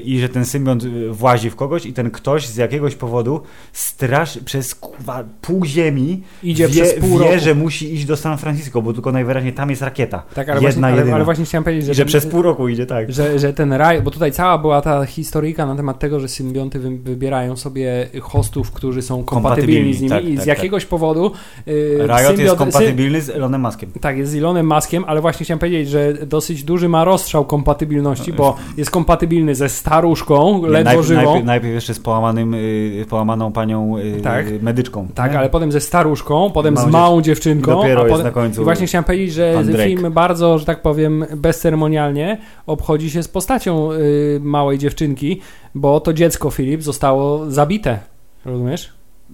i 0.06 0.20
że 0.20 0.30
ten 0.30 0.46
symbiont 0.46 0.84
y, 0.84 1.10
włazi 1.12 1.50
w 1.50 1.56
kogoś 1.56 1.86
i 1.86 1.94
ten 1.94 2.12
ktoś 2.12 2.48
z 2.48 2.58
jakiegoś 2.58 2.96
powodu 2.96 3.42
strasz 3.74 4.40
przez 4.46 4.76
kurwa, 4.76 5.24
pół 5.42 5.66
ziemi 5.66 6.22
Idzie 6.44 6.68
wie, 6.68 6.74
przez 6.74 6.94
pół 6.94 7.20
wie 7.20 7.26
roku. 7.26 7.40
że 7.40 7.56
musi 7.56 7.94
iść 7.94 8.06
do 8.06 8.18
San 8.18 8.38
Francisco, 8.38 8.82
bo 8.82 8.94
tylko 8.94 9.12
najwyraźniej 9.12 9.54
tam 9.54 9.70
jest 9.70 9.82
rakieta. 9.82 10.24
Tak, 10.36 10.50
ale, 10.50 10.62
Jedna, 10.62 10.88
właśnie, 10.88 11.04
ale, 11.04 11.14
ale 11.16 11.26
właśnie 11.26 11.46
chciałem 11.46 11.64
powiedzieć, 11.64 11.86
że, 11.86 11.94
że 11.94 12.02
ten- 12.02 12.08
przez 12.08 12.26
pół 12.26 12.42
roku 12.42 12.68
idzie 12.70 12.86
tak. 12.86 13.12
że, 13.12 13.40
że 13.40 13.54
ten 13.54 13.74
raj, 13.74 14.02
bo 14.02 14.12
tutaj 14.12 14.32
cała 14.32 14.58
była 14.58 14.82
ta 14.82 15.06
historyjka 15.06 15.66
na 15.66 15.76
temat 15.76 16.00
tego, 16.00 16.20
że 16.20 16.28
symbionty 16.28 16.80
wy, 16.80 16.98
wybierają 16.98 17.56
sobie 17.58 18.08
hostów, 18.22 18.72
którzy 18.72 19.02
są 19.02 19.24
kompatybilni 19.24 19.94
z 19.94 19.98
nimi 20.02 20.10
tak, 20.10 20.26
i 20.26 20.36
z 20.36 20.38
tak, 20.38 20.48
jakiegoś 20.48 20.86
powodu 20.86 21.32
y, 21.68 21.98
Riot 22.08 22.10
jest 22.20 22.30
symbiot- 22.32 22.54
sy- 22.54 22.58
kompatybilny 22.58 23.22
z 23.22 23.30
Elonem 23.30 23.62
Muskiem. 23.62 23.92
Tak, 24.02 24.18
jest 24.18 24.32
z 24.32 24.36
Elonem 24.36 24.68
Muskiem, 24.68 25.04
ale 25.08 25.22
właśnie 25.22 25.44
chciałem 25.44 25.60
powiedzieć, 25.60 25.90
że 25.90 26.14
dosyć 26.14 26.64
duży 26.64 26.90
ma 26.90 27.04
rozstrzał 27.04 27.46
kompatybilności, 27.46 28.34
bo 28.34 28.56
jest 28.78 28.92
kompatybilny 28.92 29.53
ze 29.56 29.70
staruszką, 29.70 30.62
Nie, 30.62 30.68
ledwo 30.68 30.84
najpierw, 30.84 31.08
żywą. 31.08 31.22
najpierw, 31.24 31.46
najpierw 31.46 31.74
jeszcze 31.74 31.94
z 31.94 32.00
połamanym, 32.00 32.54
y, 32.54 33.06
połamaną 33.10 33.52
panią 33.52 33.98
y, 33.98 34.22
Tak. 34.22 34.46
medyczką. 34.62 35.08
Tak, 35.16 35.32
nie? 35.32 35.40
ale 35.40 35.50
potem 35.50 35.72
ze 35.72 35.82
staruszą, 35.82 36.52
potem 36.54 36.78
z 36.78 36.80
Małą 36.80 36.92
małą 36.92 37.22
dziewczynką. 37.22 37.72
I 37.72 37.76
dopiero 37.76 38.02
a 38.02 38.06
potem, 38.06 38.26
na 38.26 38.32
końcu 38.32 38.62
I 38.62 38.64
właśnie 38.64 38.88
chciałem 38.88 39.04
powiedzieć, 39.04 39.34
że 39.34 39.64
film 39.84 40.12
bardzo, 40.14 40.58
że 40.60 40.66
tak 40.66 40.82
powiem, 40.82 41.26
bezceremonialnie 41.36 42.38
obchodzi 42.66 43.10
się 43.10 43.24
z 43.24 43.28
postacią 43.28 43.92
y, 43.92 44.40
małej 44.44 44.78
dziewczynki, 44.78 45.42
bo 45.76 46.00
to 46.00 46.14
dziecko 46.14 46.50
Filip 46.50 46.82
zostało 46.82 47.52
zabite. 47.52 48.00
Rozumiesz? 48.46 48.94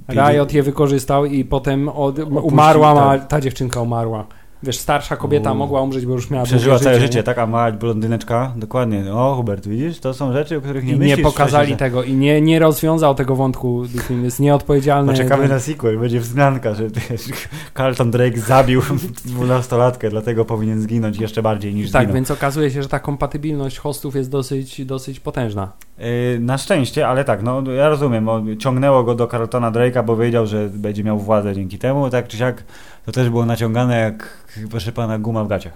Riot 0.10 0.54
je 0.54 0.64
wykorzystał 0.64 1.26
i 1.26 1.46
potem 1.46 1.90
od, 1.90 2.20
umarła, 2.20 2.94
ma, 2.94 3.18
tak. 3.18 3.28
ta 3.28 3.42
dziewczynka 3.42 3.82
umarła. 3.82 4.26
Wiesz, 4.64 4.78
starsza 4.78 5.18
kobieta 5.18 5.52
U. 5.52 5.56
mogła 5.56 5.82
umrzeć, 5.82 6.06
bo 6.06 6.14
już 6.14 6.30
miała 6.30 6.44
Przeżyła 6.46 6.76
długie 6.76 6.84
całe 6.84 6.96
życie, 6.96 7.08
życie, 7.08 7.20
nie? 7.20 7.24
tak? 7.24 7.38
A 7.38 7.48
mała 7.48 7.72
blondyneczka, 7.72 8.54
dokładnie. 8.56 9.14
O, 9.14 9.36
Hubert, 9.36 9.68
widzisz? 9.68 10.00
To 10.00 10.14
są 10.14 10.34
rzeczy, 10.34 10.58
o 10.58 10.62
których 10.62 10.84
nie 10.86 10.94
I 10.94 10.96
myślisz. 10.96 11.18
nie 11.18 11.24
pokazali 11.24 11.78
tego 11.78 12.04
i 12.04 12.14
nie, 12.14 12.42
nie 12.42 12.60
rozwiązał 12.60 13.16
tego 13.16 13.36
wątku. 13.36 13.84
Film 14.08 14.24
jest 14.24 14.40
nieodpowiedzialny. 14.40 15.12
Poczekamy 15.12 15.48
na 15.48 15.60
sequel, 15.60 16.00
będzie 16.00 16.20
wzmianka, 16.20 16.74
że 16.74 16.84
Carlton 17.78 18.12
Drake 18.12 18.40
zabił 18.40 18.82
dwunastolatkę, 19.26 20.10
dlatego 20.10 20.46
powinien 20.46 20.82
zginąć 20.82 21.20
jeszcze 21.20 21.42
bardziej 21.42 21.74
niż 21.74 21.92
Tak, 21.92 22.02
zginął. 22.02 22.16
więc 22.16 22.32
okazuje 22.32 22.72
się, 22.72 22.84
że 22.84 22.90
ta 22.90 23.00
kompatybilność 23.00 23.78
hostów 23.80 24.16
jest 24.16 24.32
dosyć, 24.32 24.86
dosyć 24.86 25.20
potężna. 25.20 25.72
Yy, 25.98 26.06
Na 26.40 26.58
szczęście, 26.58 27.08
ale 27.08 27.26
tak, 27.26 27.44
no 27.44 27.64
ja 27.72 27.90
rozumiem, 27.90 28.30
on, 28.30 28.58
ciągnęło 28.58 29.04
go 29.04 29.16
do 29.16 29.28
Carltona 29.28 29.72
Drake'a, 29.72 30.06
bo 30.06 30.16
wiedział, 30.18 30.48
że 30.48 30.70
będzie 30.74 31.04
miał 31.04 31.20
władzę 31.20 31.56
dzięki 31.56 31.78
temu, 31.80 32.10
tak 32.10 32.28
czy 32.28 32.38
siak 32.38 32.64
to 33.06 33.12
też 33.12 33.30
było 33.30 33.46
naciągane 33.46 34.00
jak, 34.00 34.44
proszę 34.70 34.92
pana, 34.92 35.20
guma 35.20 35.44
w 35.44 35.48
gaciach. 35.48 35.74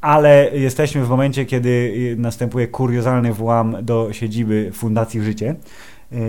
Ale 0.00 0.50
jesteśmy 0.52 1.04
w 1.04 1.08
momencie, 1.08 1.46
kiedy 1.46 1.94
następuje 2.18 2.68
kuriozalny 2.68 3.32
włam 3.32 3.76
do 3.82 4.12
siedziby 4.12 4.70
Fundacji 4.72 5.22
Życie 5.22 5.54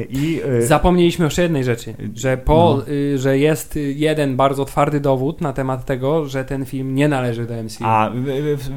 i... 0.10 0.42
yy, 0.48 0.68
Zapomnieliśmy 0.68 1.26
jeszcze 1.26 1.42
jednej 1.42 1.64
rzeczy, 1.64 1.94
że, 2.16 2.38
po, 2.38 2.76
No. 2.88 2.94
y, 2.94 3.18
że 3.18 3.38
jest 3.38 3.80
jeden 3.96 4.36
bardzo 4.36 4.66
twardy 4.66 5.00
dowód 5.00 5.42
na 5.42 5.54
temat 5.54 5.86
tego, 5.86 6.26
że 6.26 6.46
ten 6.46 6.66
film 6.66 6.96
nie 6.96 7.08
należy 7.08 7.46
do 7.46 7.64
MCU. 7.64 7.84
A, 7.86 8.12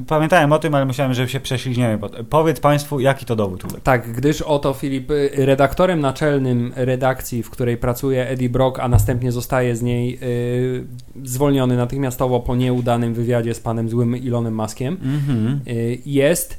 pamiętałem 0.06 0.52
o 0.52 0.58
tym, 0.58 0.74
ale 0.74 0.84
myślałem, 0.86 1.14
że 1.14 1.28
się 1.28 1.40
prześlizgniemy. 1.40 1.98
pod- 1.98 2.16
Powiedz 2.30 2.60
Państwu, 2.60 3.00
jaki 3.00 3.26
to 3.26 3.36
dowód. 3.36 3.62
Tak, 3.82 4.12
gdyż 4.12 4.42
oto 4.42 4.72
Filip, 4.72 5.10
y, 5.10 5.30
redaktorem 5.36 6.00
naczelnym 6.00 6.72
redakcji, 6.76 7.42
w 7.42 7.50
której 7.50 7.76
pracuje 7.76 8.28
Eddie 8.28 8.48
Brock, 8.48 8.78
a 8.78 8.88
następnie 8.88 9.32
zostaje 9.32 9.76
z 9.76 9.82
niej 9.82 10.18
y, 10.22 10.84
zwolniony 11.24 11.76
natychmiastowo 11.76 12.40
po 12.40 12.56
nieudanym 12.56 13.14
wywiadzie 13.14 13.54
z 13.54 13.60
panem 13.60 13.88
złym 13.88 14.14
Elonem 14.14 14.54
Muskiem, 14.54 14.96
Mhm. 15.04 15.60
y, 15.68 15.98
jest 16.06 16.58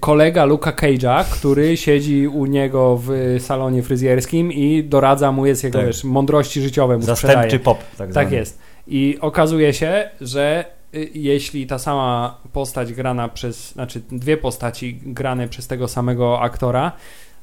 kolega 0.00 0.44
Luka 0.44 0.72
Cage'a, 0.72 1.24
który 1.24 1.76
siedzi 1.76 2.28
u 2.28 2.46
niego 2.46 3.00
w 3.06 3.36
salonie 3.40 3.82
fryzjerskim 3.82 4.52
i 4.52 4.84
doradza 4.84 5.32
mu, 5.32 5.46
jest 5.46 5.64
jego 5.64 5.78
Tak. 5.78 5.86
wiesz, 5.86 6.04
mądrości 6.04 6.60
życiowe 6.62 6.96
mu 6.96 7.02
Zastępczy 7.02 7.36
sprzedaje. 7.38 7.58
pop, 7.58 7.78
tak, 7.98 8.12
Tak 8.12 8.32
jest. 8.32 8.58
I 8.86 9.18
okazuje 9.20 9.74
się, 9.74 10.10
że 10.20 10.64
y, 10.94 11.08
jeśli 11.14 11.66
ta 11.66 11.78
sama 11.78 12.36
postać 12.52 12.92
grana 12.92 13.28
przez, 13.28 13.72
znaczy 13.72 14.00
dwie 14.12 14.36
postaci 14.36 14.98
grane 15.06 15.48
przez 15.48 15.66
tego 15.66 15.88
samego 15.88 16.40
aktora, 16.40 16.92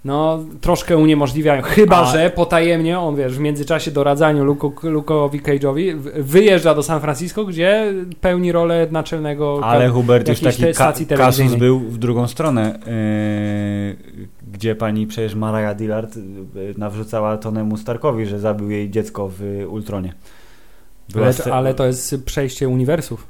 no 0.08 0.40
troszkę 0.62 0.98
uniemożliwiają. 0.98 1.62
Chyba, 1.62 1.98
A- 1.98 2.12
że 2.12 2.30
potajemnie 2.30 3.00
on, 3.00 3.16
wiesz, 3.16 3.38
w 3.38 3.40
międzyczasie 3.40 3.92
doradzaniu 3.92 4.44
Lukowi 4.84 5.42
Cage'owi 5.42 5.96
wyjeżdża 6.16 6.76
do 6.76 6.84
San 6.84 7.02
Francisco, 7.02 7.46
gdzie 7.46 7.94
pełni 8.22 8.52
rolę 8.52 8.88
naczelnego 8.92 9.60
Ale 9.64 9.90
Hubert 9.90 10.28
już 10.28 10.40
taki 10.40 10.74
ka- 10.74 10.94
kasus 11.18 11.56
był 11.56 11.80
w 11.80 11.98
drugą 11.98 12.28
stronę, 12.28 12.80
yy, 12.86 14.24
gdzie 14.54 14.76
pani 14.76 15.08
przecież 15.08 15.36
Mariah 15.36 15.76
Dillard 15.76 16.16
yy, 16.16 16.74
nawrzucała 16.78 17.38
Tonemu 17.38 17.78
Starkowi, 17.78 18.26
że 18.26 18.40
zabił 18.40 18.70
jej 18.72 18.90
dziecko 18.90 19.32
w 19.38 19.66
Ultronie. 19.70 20.14
Ale, 21.16 21.34
ale 21.54 21.74
to 21.74 21.86
jest 21.86 22.26
przejście 22.26 22.70
uniwersów. 22.70 23.28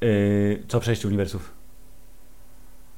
Yy, 0.00 0.62
co 0.68 0.80
przejście 0.80 1.08
uniwersów? 1.08 1.59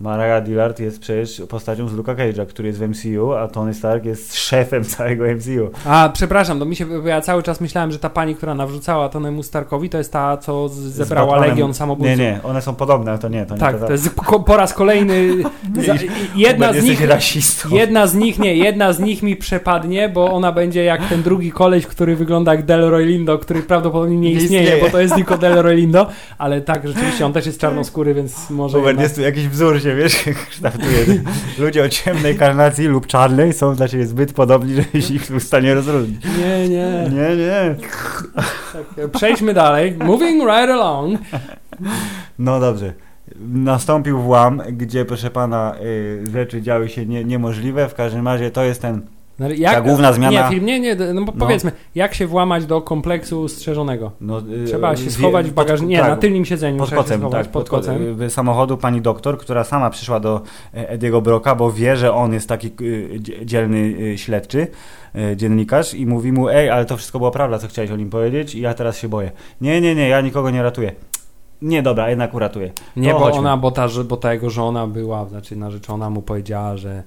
Mariah 0.03 0.43
Dillard 0.45 0.81
jest 0.81 1.01
przecież 1.01 1.43
postacią 1.49 1.88
z 1.88 1.93
Luka 1.95 2.15
Cage'a, 2.15 2.47
który 2.47 2.69
jest 2.69 2.81
w 2.81 2.88
MCU, 2.88 3.33
a 3.33 3.49
Tony 3.49 3.75
Stark 3.75 4.05
jest 4.05 4.35
szefem 4.49 4.85
całego 4.85 5.25
MCU. 5.25 5.71
A, 5.85 6.11
przepraszam, 6.12 6.59
to 6.59 6.65
mi 6.65 6.77
się, 6.77 6.87
ja 7.05 7.21
cały 7.21 7.43
czas 7.43 7.61
myślałem, 7.61 7.93
że 7.93 7.99
ta 7.99 8.11
pani, 8.11 8.35
która 8.35 8.55
nawrzucała 8.55 9.09
Tonemu 9.09 9.43
Starkowi, 9.43 9.88
to 9.88 9.99
jest 9.99 10.12
ta, 10.12 10.37
co 10.37 10.69
zebrała 10.69 11.37
Legion 11.37 11.75
Samobójców. 11.75 12.19
Nie, 12.19 12.25
nie, 12.25 12.41
one 12.43 12.62
są 12.62 12.75
podobne, 12.75 13.11
ale 13.11 13.21
to 13.21 13.29
nie. 13.29 13.47
To 13.47 13.55
nie 13.55 13.61
Tak, 13.61 13.79
to, 13.81 13.87
to 13.87 13.93
jest 13.93 14.11
po 14.47 14.57
raz 14.57 14.75
kolejny. 14.75 15.29
Za, 15.87 15.95
jedna, 16.37 16.73
z 16.73 16.83
nich, 16.85 17.09
rasistą. 17.09 17.69
jedna 17.71 18.07
z 18.07 18.15
nich, 18.15 18.38
nie, 18.38 18.57
jedna 18.57 18.93
z 18.93 19.01
nich 19.01 19.23
mi 19.23 19.37
przepadnie, 19.37 20.09
bo 20.09 20.33
ona 20.33 20.53
będzie 20.53 20.85
jak 20.85 21.09
ten 21.09 21.23
drugi 21.23 21.53
koleś, 21.53 21.87
który 21.87 22.17
wygląda 22.17 22.55
jak 22.55 22.65
Delroy 22.65 23.05
Lindo, 23.07 23.38
który 23.38 23.62
prawdopodobnie 23.62 24.17
nie 24.17 24.29
Nie 24.35 24.41
istnieje, 24.41 24.62
istnieje. 24.62 24.85
bo 24.85 24.91
to 24.91 25.01
jest 25.01 25.15
tylko 25.15 25.38
Delroy 25.38 25.75
Lindo, 25.75 26.07
ale 26.38 26.61
tak, 26.61 26.88
rzeczywiście 26.88 27.27
on 27.27 27.33
też 27.33 27.47
jest 27.47 27.61
czarnoskóry, 27.61 28.15
więc 28.15 28.51
może. 28.51 28.79
Hubert, 28.79 28.88
jednak- 28.88 29.03
jest 29.05 29.15
tu 29.17 29.21
jakiś 29.23 29.49
wzór 29.49 29.83
się, 29.83 29.91
wiesz, 29.94 30.24
kształtuje. 30.50 31.22
Ludzie 31.59 31.85
o 31.85 31.88
ciemnej 31.88 32.37
karnacji 32.37 32.87
lub 32.87 33.07
czarnej 33.07 33.52
są 33.52 33.74
dla 33.74 33.88
ciebie 33.88 34.07
zbyt 34.07 34.33
podobni, 34.33 34.74
żebyś 34.83 35.11
ich 35.11 35.22
w 35.22 35.42
stanie 35.42 35.74
rozróżnić. 35.74 36.24
Nie, 36.24 36.68
nie. 36.68 37.11
Nie, 37.11 37.37
nie. 37.37 37.74
Tak, 38.72 39.11
przejdźmy 39.11 39.55
dalej. 39.55 39.96
Moving 39.98 40.42
right 40.42 40.70
along. 40.70 41.20
No 42.38 42.61
dobrze. 42.61 42.92
Nastąpił 43.48 44.18
włam, 44.18 44.62
gdzie, 44.72 45.05
proszę 45.05 45.31
pana, 45.31 45.74
y, 45.83 46.24
rzeczy 46.33 46.62
działy 46.62 46.88
się 46.88 47.07
nie, 47.07 47.24
niemożliwe. 47.24 47.88
W 47.88 47.94
każdym 47.94 48.28
razie 48.28 48.50
to 48.50 48.64
jest 48.64 48.83
ten 48.83 49.07
No, 49.42 49.48
Jak, 49.57 49.74
Ta 49.74 49.81
główna 49.81 50.12
zmiana- 50.12 50.44
Nie, 50.44 50.55
film, 50.55 50.66
nie, 50.66 50.81
nie, 50.81 50.94
no, 50.94 51.20
bo 51.24 51.33
No. 51.33 51.38
powiedzmy, 51.38 51.72
jak 51.94 52.14
się 52.14 52.26
włamać 52.26 52.66
do 52.66 52.81
kompleksu 52.81 53.48
strzeżonego? 53.48 54.12
No, 54.20 54.38
y, 54.38 54.64
Trzeba 54.66 54.96
się 54.96 55.05
wie- 55.05 55.11
schować 55.11 55.46
w 55.46 55.48
pod- 55.48 55.55
bagażniku. 55.57 55.90
Nie, 55.90 55.98
tak, 55.98 56.09
na 56.09 56.16
tylnym 56.16 56.44
siedzeniu 56.44 56.78
Pod 56.78 56.90
kocem, 56.90 57.20
schować, 57.20 57.42
tak. 57.46 57.52
pod 57.52 57.68
kocem. 57.70 58.22
y, 58.22 58.31
samochodu 58.31 58.76
pani 58.76 59.00
doktor, 59.00 59.38
która 59.38 59.64
sama 59.64 59.90
przyszła 59.90 60.20
do 60.20 60.40
e, 60.74 60.88
Ediego 60.88 61.22
Broka, 61.22 61.55
bo 61.55 61.72
wie, 61.72 61.96
że 61.96 62.14
on 62.14 62.33
jest 62.33 62.48
taki 62.48 62.72
y, 62.81 63.18
dzie- 63.20 63.46
dzielny 63.46 63.78
y, 63.78 64.18
śledczy, 64.18 64.66
y, 65.33 65.37
dziennikarz 65.37 65.94
i 65.94 66.07
mówi 66.07 66.33
mu, 66.33 66.48
ej, 66.48 66.70
ale 66.70 66.85
to 66.85 66.96
wszystko 66.96 67.18
była 67.18 67.31
prawda, 67.31 67.59
co 67.59 67.68
chciałeś 67.68 67.90
o 67.90 67.96
nim 67.96 68.11
powiedzieć 68.11 68.55
i 68.55 68.61
ja 68.61 68.74
teraz 68.74 68.98
się 68.98 69.09
boję. 69.09 69.31
Nie, 69.61 69.81
nie, 69.81 69.94
nie, 69.94 70.09
ja 70.09 70.20
nikogo 70.20 70.50
nie 70.50 70.62
ratuję. 70.62 70.92
Nie, 71.62 71.83
dobra, 71.83 72.11
jednak 72.11 72.35
uratuję. 72.35 72.72
Nie, 72.96 73.11
To 73.12 73.18
bo 73.18 73.25
chodźmy. 73.25 73.38
ona, 73.40 73.57
bo 73.57 73.70
ta, 73.70 73.88
bo 74.09 74.16
ta 74.16 74.33
jego 74.33 74.51
żona 74.51 74.87
była, 74.87 75.27
znaczy 75.29 75.57
narzeczona 75.57 76.11
mu 76.11 76.22
powiedziała, 76.22 76.77
że 76.77 77.03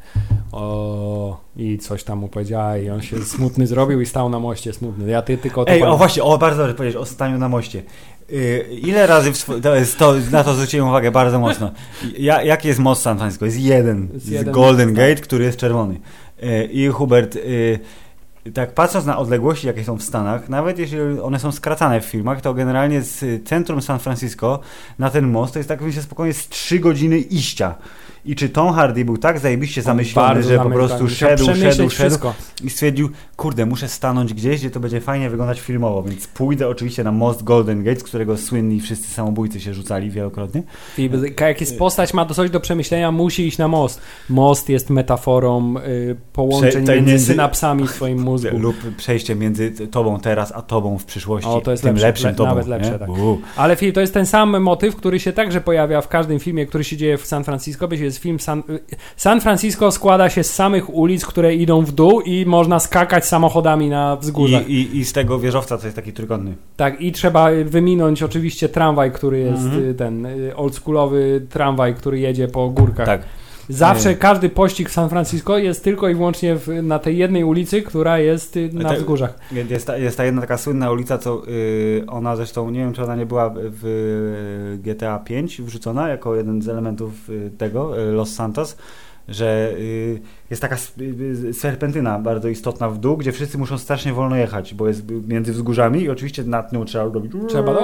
o 0.52 1.38
i 1.58 1.78
coś 1.78 2.04
tam 2.04 2.20
mu 2.20 2.28
powiedziała 2.28 2.78
i 2.78 2.90
on 2.90 3.02
się 3.02 3.18
smutny 3.26 3.68
zrobił 3.68 4.02
i 4.02 4.06
stał 4.06 4.30
na 4.30 4.40
moście 4.40 4.74
smutny. 4.74 5.10
Ja 5.10 5.22
ty 5.22 5.38
tylko 5.38 5.68
Ej, 5.68 5.84
o 5.84 5.98
właśnie, 5.98 6.24
o 6.24 6.38
bardzo 6.38 6.58
dobrze 6.62 6.76
powiedzieć, 6.76 6.98
o 6.98 7.06
staniu 7.06 7.38
na 7.38 7.50
moście. 7.50 7.84
Y, 8.32 8.68
ile 8.84 9.08
razy, 9.08 9.34
w 9.34 9.62
to 9.62 9.76
jest 9.76 9.98
to, 10.00 10.14
na 10.32 10.44
to 10.44 10.54
zwróciłem 10.54 10.88
uwagę 10.88 11.12
bardzo 11.12 11.40
mocno. 11.40 11.72
Ja, 12.18 12.44
jaki 12.44 12.68
jest 12.68 12.80
most 12.80 13.02
San 13.02 13.18
Francisco? 13.18 13.46
Jest 13.46 13.60
jeden. 13.60 14.02
Jest 14.02 14.14
Jest 14.14 14.30
jeden, 14.32 14.54
Golden 14.54 14.88
tak. 14.88 14.98
Gate, 14.98 15.22
który 15.22 15.46
jest 15.46 15.58
czerwony. 15.58 16.00
Y, 16.44 16.70
I 16.72 16.88
Hubert, 16.88 17.36
y, 17.36 17.80
tak 18.54 18.74
patrząc 18.74 19.06
na 19.06 19.18
odległości, 19.18 19.68
jakie 19.68 19.84
są 19.84 19.98
w 19.98 20.04
Stanach, 20.04 20.50
nawet 20.50 20.80
jeśli 20.80 21.00
one 21.22 21.40
są 21.40 21.52
skracane 21.52 22.02
w 22.02 22.06
filmach, 22.06 22.42
to 22.42 22.54
generalnie 22.54 23.02
z 23.02 23.48
centrum 23.48 23.82
San 23.82 24.00
Francisco 24.00 24.60
na 25.00 25.10
ten 25.10 25.32
most 25.32 25.54
to 25.54 25.60
jest 25.60 25.70
tak, 25.70 25.82
myślę, 25.82 26.02
spokojnie 26.02 26.34
z 26.34 26.50
3 26.50 26.80
godziny 26.80 27.18
iścia. 27.20 27.76
I 28.26 28.36
czy 28.36 28.50
Tom 28.50 28.74
Hardy 28.74 29.06
był 29.06 29.18
tak 29.18 29.40
zajebiście 29.40 29.82
zamyślony, 29.82 30.44
że 30.44 30.58
po 30.58 30.70
prostu 30.70 31.10
szedł, 31.10 31.46
szedł, 31.46 31.72
szedł 31.72 31.90
wszystko. 31.90 32.34
i 32.64 32.70
stwierdził, 32.70 33.10
kurde, 33.36 33.66
muszę 33.66 33.88
stanąć 33.88 34.34
gdzieś, 34.34 34.60
gdzie 34.60 34.70
to 34.72 34.80
będzie 34.80 35.02
fajnie 35.02 35.30
wyglądać 35.30 35.62
filmowo, 35.62 36.04
więc 36.04 36.28
pójdę 36.28 36.68
oczywiście 36.68 37.04
na 37.04 37.12
most 37.12 37.44
Golden 37.44 37.84
Gate, 37.84 38.00
z 38.00 38.04
którego 38.04 38.38
słynni 38.38 38.82
wszyscy 38.82 39.14
samobójcy 39.14 39.62
się 39.62 39.74
rzucali 39.74 40.12
wielokrotnie. 40.12 40.64
I 40.98 41.10
jak 41.40 41.62
jest 41.62 41.78
postać 41.78 42.14
ma 42.14 42.26
coś 42.26 42.50
do 42.50 42.60
przemyślenia, 42.60 43.12
musi 43.12 43.48
iść 43.48 43.58
na 43.58 43.68
most. 43.68 44.02
Most 44.30 44.70
jest 44.70 44.90
metaforą 44.90 45.76
y, 45.78 46.16
połączeń 46.34 46.72
Prze- 46.72 46.96
między 46.96 47.12
między- 47.12 47.26
synapsami 47.26 47.88
w 47.88 47.92
swoim 47.92 48.22
mózgu. 48.22 48.58
Lub 48.58 48.76
przejście 48.98 49.36
między 49.36 49.72
tobą 49.72 50.20
teraz, 50.20 50.52
a 50.56 50.62
tobą 50.62 50.98
w 50.98 51.06
przyszłości. 51.06 51.50
O, 51.50 51.62
to 51.62 51.72
jest 51.72 51.84
tym 51.84 51.94
lepsze, 51.94 52.08
lepszym 52.08 52.30
le- 52.30 52.36
tobą. 52.36 52.50
nawet 52.50 52.68
lepsze, 52.68 52.92
nie? 52.92 53.00
tak. 53.00 53.10
Ale 53.56 53.76
Filip, 53.76 53.96
to 53.96 54.02
jest 54.02 54.14
ten 54.14 54.26
sam 54.26 54.62
motyw, 54.62 54.96
który 54.96 55.20
się 55.20 55.34
także 55.34 55.62
pojawia 55.62 56.02
w 56.02 56.08
każdym 56.08 56.40
filmie, 56.40 56.66
który 56.66 56.84
się 56.84 56.98
dzieje 56.98 57.18
w 57.18 57.26
San 57.26 57.44
Francisco. 57.44 57.88
Wiecie, 57.88 58.12
jest 58.16 58.24
film 58.24 58.40
San, 58.40 58.64
San 59.18 59.42
Francisco 59.42 59.92
składa 59.92 60.30
się 60.30 60.44
z 60.44 60.54
samych 60.54 60.94
ulic, 60.94 61.26
które 61.26 61.56
idą 61.56 61.82
w 61.82 61.92
dół 61.92 62.22
i 62.22 62.46
można 62.46 62.80
skakać 62.80 63.26
samochodami 63.26 63.90
na 63.90 64.18
I, 64.20 64.22
wzgórzach. 64.24 64.70
i, 64.70 64.98
I 64.98 65.06
z 65.06 65.14
tego 65.14 65.40
wieżowca, 65.40 65.78
co 65.78 65.88
jest 65.88 65.96
taki 65.96 66.14
trójkątny. 66.14 66.56
Tak, 66.78 67.02
i 67.02 67.12
trzeba 67.12 67.48
wyminąć 67.66 68.24
oczywiście 68.24 68.70
tramwaj, 68.70 69.12
który 69.12 69.40
jest 69.40 69.64
Mhm. 69.64 69.90
y, 69.90 69.94
ten 69.94 70.26
y, 70.26 70.56
oldschoolowy 70.56 71.48
tramwaj, 71.50 71.96
który 71.96 72.20
jedzie 72.20 72.48
po 72.48 72.70
górkach. 72.70 73.06
Tak. 73.06 73.22
Zawsze 73.70 74.10
Nie. 74.10 74.16
każdy 74.16 74.50
pościg 74.50 74.90
w 74.90 74.94
San 74.94 75.10
Francisco 75.10 75.58
jest 75.58 75.84
tylko 75.84 76.10
i 76.10 76.16
wyłącznie 76.16 76.56
w, 76.56 76.68
na 76.84 77.00
tej 77.00 77.18
jednej 77.18 77.44
ulicy, 77.44 77.82
która 77.82 78.20
jest 78.20 78.58
y, 78.58 78.70
na 78.74 78.90
Tak. 78.90 78.98
wzgórzach. 78.98 79.40
Jest 79.70 79.88
ta, 79.88 79.98
jest 79.98 80.18
ta 80.18 80.26
jedna 80.26 80.42
taka 80.42 80.58
słynna 80.58 80.92
ulica, 80.92 81.18
co 81.18 81.42
y, 81.48 82.04
ona 82.08 82.36
zresztą, 82.36 82.70
nie 82.70 82.80
wiem 82.80 82.94
czy 82.94 83.04
ona 83.04 83.16
nie 83.16 83.26
była 83.26 83.54
w 83.56 84.78
GTA 84.84 85.20
5 85.20 85.62
wrzucona 85.62 86.10
jako 86.10 86.36
jeden 86.36 86.62
z 86.62 86.68
elementów 86.70 87.30
y, 87.30 87.52
tego, 87.58 88.02
y, 88.02 88.12
Los 88.12 88.34
Santos, 88.34 88.78
że 89.28 89.74
y, 89.80 90.20
jest 90.50 90.62
taka 90.62 90.76
y, 90.76 91.48
y, 91.48 91.54
serpentyna 91.54 92.20
bardzo 92.20 92.48
istotna 92.48 92.90
w 92.90 92.98
dół, 92.98 93.18
gdzie 93.18 93.32
wszyscy 93.32 93.58
muszą 93.58 93.78
strasznie 93.78 94.14
wolno 94.14 94.36
jechać, 94.36 94.74
bo 94.74 94.88
jest 94.88 95.04
między 95.28 95.54
wzgórzami 95.54 96.02
i 96.02 96.10
oczywiście 96.10 96.44
nad 96.44 96.74
nią 96.74 96.86
trzeba 96.86 97.04
robić. 97.04 97.32
Trzeba, 97.50 97.74
no, 97.74 97.82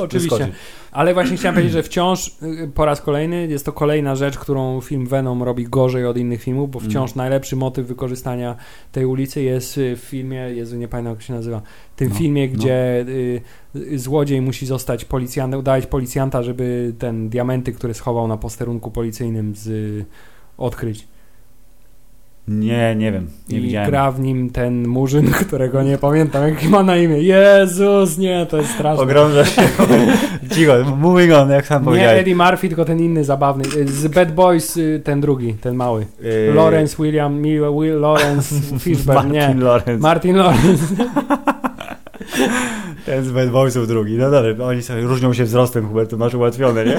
oczywiście. 0.02 0.48
Ale 0.92 1.14
właśnie 1.14 1.36
chciałem 1.36 1.54
powiedzieć, 1.54 1.72
że 1.72 1.82
wciąż 1.82 2.36
po 2.74 2.84
raz 2.84 3.00
kolejny 3.02 3.46
jest 3.46 3.64
to 3.64 3.72
kolejna 3.72 4.16
rzecz, 4.16 4.38
którą 4.38 4.80
film 4.80 5.06
Venom 5.06 5.42
robi 5.42 5.64
gorzej 5.64 6.06
od 6.06 6.16
innych 6.16 6.42
filmów, 6.42 6.70
bo 6.70 6.80
wciąż 6.80 7.10
Mm. 7.10 7.16
najlepszy 7.16 7.56
motyw 7.56 7.86
wykorzystania 7.86 8.56
tej 8.92 9.06
ulicy 9.06 9.42
jest 9.42 9.80
w 9.96 9.98
filmie, 9.98 10.36
Jezu, 10.36 10.76
nie 10.76 10.88
pamiętam 10.88 11.14
jak 11.14 11.22
się 11.22 11.34
nazywa, 11.34 11.62
w 11.94 11.98
tym 11.98 12.08
No, 12.08 12.14
filmie, 12.14 12.48
no. 12.48 12.54
gdzie 12.54 13.04
y, 13.08 13.40
y, 13.76 13.98
złodziej 13.98 14.40
musi 14.42 14.66
zostać 14.66 15.04
policjantem, 15.04 15.60
udawać 15.60 15.86
policjanta, 15.86 16.42
żeby 16.42 16.94
ten 16.98 17.28
diamenty, 17.28 17.72
które 17.72 17.94
schował 17.94 18.28
na 18.28 18.36
posterunku 18.36 18.90
policyjnym 18.90 19.54
z, 19.56 19.66
y, 19.66 20.04
odkryć. 20.58 21.06
Nie, 22.48 22.94
nie 22.96 23.12
wiem, 23.12 23.30
nie 23.48 23.58
I 23.58 23.60
widziałem. 23.60 23.90
gra 23.90 24.10
w 24.10 24.20
nim 24.20 24.50
ten 24.50 24.88
murzyn, 24.88 25.30
którego 25.46 25.82
nie 25.82 25.98
pamiętam, 25.98 26.48
jak 26.48 26.62
ma 26.64 26.82
na 26.82 26.96
imię. 26.96 27.22
Jezus, 27.22 28.18
nie, 28.18 28.46
to 28.50 28.56
jest 28.56 28.70
straszne. 28.70 29.02
Ogromna 29.02 29.44
się. 29.54 29.62
Cicho, 30.54 30.72
moving 30.96 31.32
on, 31.32 31.50
jak 31.50 31.66
sam 31.66 31.82
Nie 31.82 31.84
powiedziałeś. 31.84 32.20
Eddie 32.20 32.36
Murphy, 32.36 32.68
tylko 32.68 32.84
ten 32.84 33.00
inny 33.00 33.24
zabawny. 33.24 33.64
Z 33.86 34.14
Bad 34.14 34.32
Boys 34.32 34.76
y, 34.76 35.00
ten 35.04 35.20
drugi, 35.20 35.54
ten 35.54 35.74
mały. 35.74 36.06
Yy, 36.20 36.54
Lawrence 36.54 36.96
William, 37.02 37.42
Will, 37.42 38.00
Lawrence 38.00 38.54
Fishburne, 38.80 39.30
nie. 39.30 39.40
Martin 39.40 39.60
Lawrence. 39.64 39.98
Martin 40.02 40.36
Lawrence. 40.36 40.94
Ten 43.06 43.24
z 43.24 43.30
Bad 43.32 43.50
Boysów 43.50 43.88
drugi. 43.88 44.16
No 44.16 44.30
dobrze, 44.30 44.64
oni 44.64 44.82
sobie 44.82 45.00
różnią 45.00 45.32
się 45.32 45.44
wzrostem, 45.44 45.88
Hubert, 45.88 46.10
to 46.10 46.16
masz 46.16 46.34
ułatwione, 46.34 46.84
nie? 46.84 46.96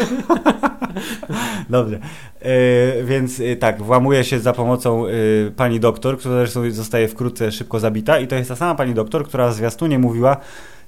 Dobrze. 1.70 2.00
E, 2.42 3.04
więc 3.04 3.40
e, 3.40 3.56
tak, 3.56 3.82
włamuje 3.82 4.24
się 4.24 4.40
za 4.40 4.54
pomocą 4.54 5.08
e, 5.08 5.12
pani 5.56 5.80
doktor, 5.80 6.18
która 6.18 6.36
zresztą 6.36 6.72
zostaje 6.72 7.08
wkrótce 7.08 7.52
szybko 7.52 7.80
zabita 7.80 8.20
i 8.20 8.28
to 8.28 8.36
jest 8.36 8.50
ta 8.50 8.56
sama 8.56 8.76
pani 8.76 8.94
doktor, 8.94 9.26
która 9.26 9.52
zwiastunie 9.52 10.00
mówiła 10.00 10.38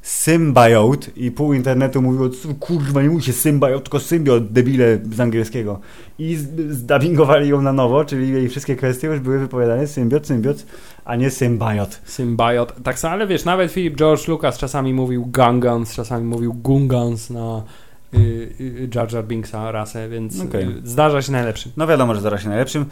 symbiot 0.02 1.18
i 1.18 1.32
pół 1.32 1.54
internetu 1.54 2.02
mówiło, 2.02 2.30
"Co, 2.30 2.50
kurwa, 2.60 3.02
nie 3.02 3.10
mówi 3.10 3.24
się 3.24 3.34
symbiot, 3.34 3.84
tylko 3.84 4.00
symbiot, 4.00 4.52
debile 4.52 5.00
z 5.12 5.20
angielskiego. 5.20 5.80
I 6.20 6.36
zdubbingowali 6.70 7.50
ją 7.50 7.62
na 7.62 7.74
nowo, 7.74 8.06
czyli 8.06 8.30
jej 8.30 8.50
wszystkie 8.50 8.76
kwestie 8.76 9.08
już 9.08 9.20
były 9.20 9.40
wypowiadane 9.40 9.88
symbiot, 9.88 10.28
symbiot, 10.28 10.66
a 11.06 11.16
nie 11.16 11.30
symbiot. 11.30 12.02
Symbiot. 12.06 12.74
Tak 12.84 13.00
samo, 13.00 13.14
ale 13.14 13.28
wiesz, 13.28 13.46
nawet 13.46 13.72
Philip 13.72 13.96
George 13.96 14.28
Lucas 14.28 14.58
czasami 14.58 14.94
mówił 14.94 15.26
Gungans, 15.26 15.94
czasami 15.94 16.26
mówił 16.26 16.54
Gungans 16.54 17.30
na 17.30 17.64
Jar 18.96 19.14
Jar 19.14 19.26
Binksa 19.26 19.72
rasę, 19.72 20.10
więc 20.10 20.36
y, 20.40 20.82
zdarza 20.84 21.22
się 21.22 21.32
najlepszym. 21.32 21.72
No 21.78 21.88
wiadomo, 21.88 22.16
że 22.16 22.22
zaraz 22.22 22.42
się 22.42 22.50
najlepszym. 22.50 22.86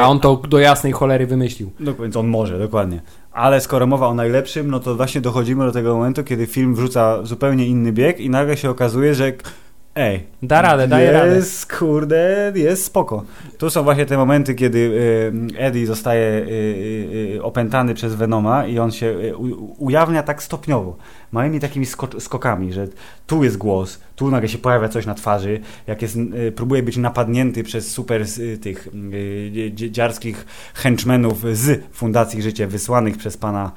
A 0.00 0.08
on 0.08 0.20
to 0.20 0.36
do 0.36 0.58
jasnej 0.58 0.92
cholery 0.92 1.26
wymyślił. 1.26 1.70
No 1.80 1.94
więc 1.94 2.16
on 2.16 2.26
może, 2.26 2.58
dokładnie. 2.58 3.00
Ale 3.32 3.60
skoro 3.60 3.86
mowa 3.86 4.06
o 4.06 4.14
najlepszym, 4.14 4.70
no 4.70 4.80
to 4.80 4.94
właśnie 4.94 5.20
dochodzimy 5.20 5.64
do 5.64 5.72
tego 5.72 5.94
momentu, 5.94 6.24
kiedy 6.24 6.46
film 6.46 6.74
wrzuca 6.74 7.24
zupełnie 7.24 7.66
inny 7.66 7.92
bieg 7.92 8.20
i 8.20 8.30
nagle 8.30 8.56
się 8.56 8.70
okazuje, 8.70 9.14
że 9.14 9.32
ej, 9.94 10.22
Da 10.42 10.62
radę, 10.62 10.88
daje 10.88 11.12
radę. 11.12 11.34
jest, 11.36 11.72
kurde, 11.78 12.52
jest 12.54 12.84
spoko. 12.84 13.24
Tu 13.58 13.70
są 13.70 13.82
właśnie 13.82 14.06
te 14.06 14.16
momenty, 14.16 14.54
kiedy 14.54 14.78
y, 14.78 15.58
Eddie 15.58 15.86
zostaje 15.86 16.26
y, 16.26 16.48
y, 16.48 17.34
y, 17.36 17.42
opętany 17.42 17.94
przez 17.94 18.14
Venoma 18.14 18.66
i 18.66 18.78
on 18.78 18.90
się 18.92 19.06
y, 19.06 19.36
ujawnia 19.78 20.22
tak 20.22 20.42
stopniowo, 20.42 20.96
małymi 21.32 21.60
takimi 21.60 21.86
skok- 21.86 22.20
skokami, 22.20 22.72
że 22.72 22.88
tu 23.26 23.44
jest 23.44 23.56
głos, 23.56 24.00
tu 24.16 24.30
nagle 24.30 24.48
się 24.48 24.58
pojawia 24.58 24.88
coś 24.88 25.06
na 25.06 25.14
twarzy, 25.14 25.60
jak 25.86 26.02
jest, 26.02 26.16
y, 26.16 26.52
próbuje 26.52 26.82
być 26.82 26.96
napadnięty 26.96 27.62
przez 27.64 27.90
super 27.90 28.24
tych 28.62 28.88
dziarskich 29.74 30.46
henchmenów 30.74 31.42
z 31.56 31.80
Fundacji 31.92 32.42
Życie 32.42 32.66
wysłanych 32.66 33.16
przez 33.16 33.36
pana 33.36 33.72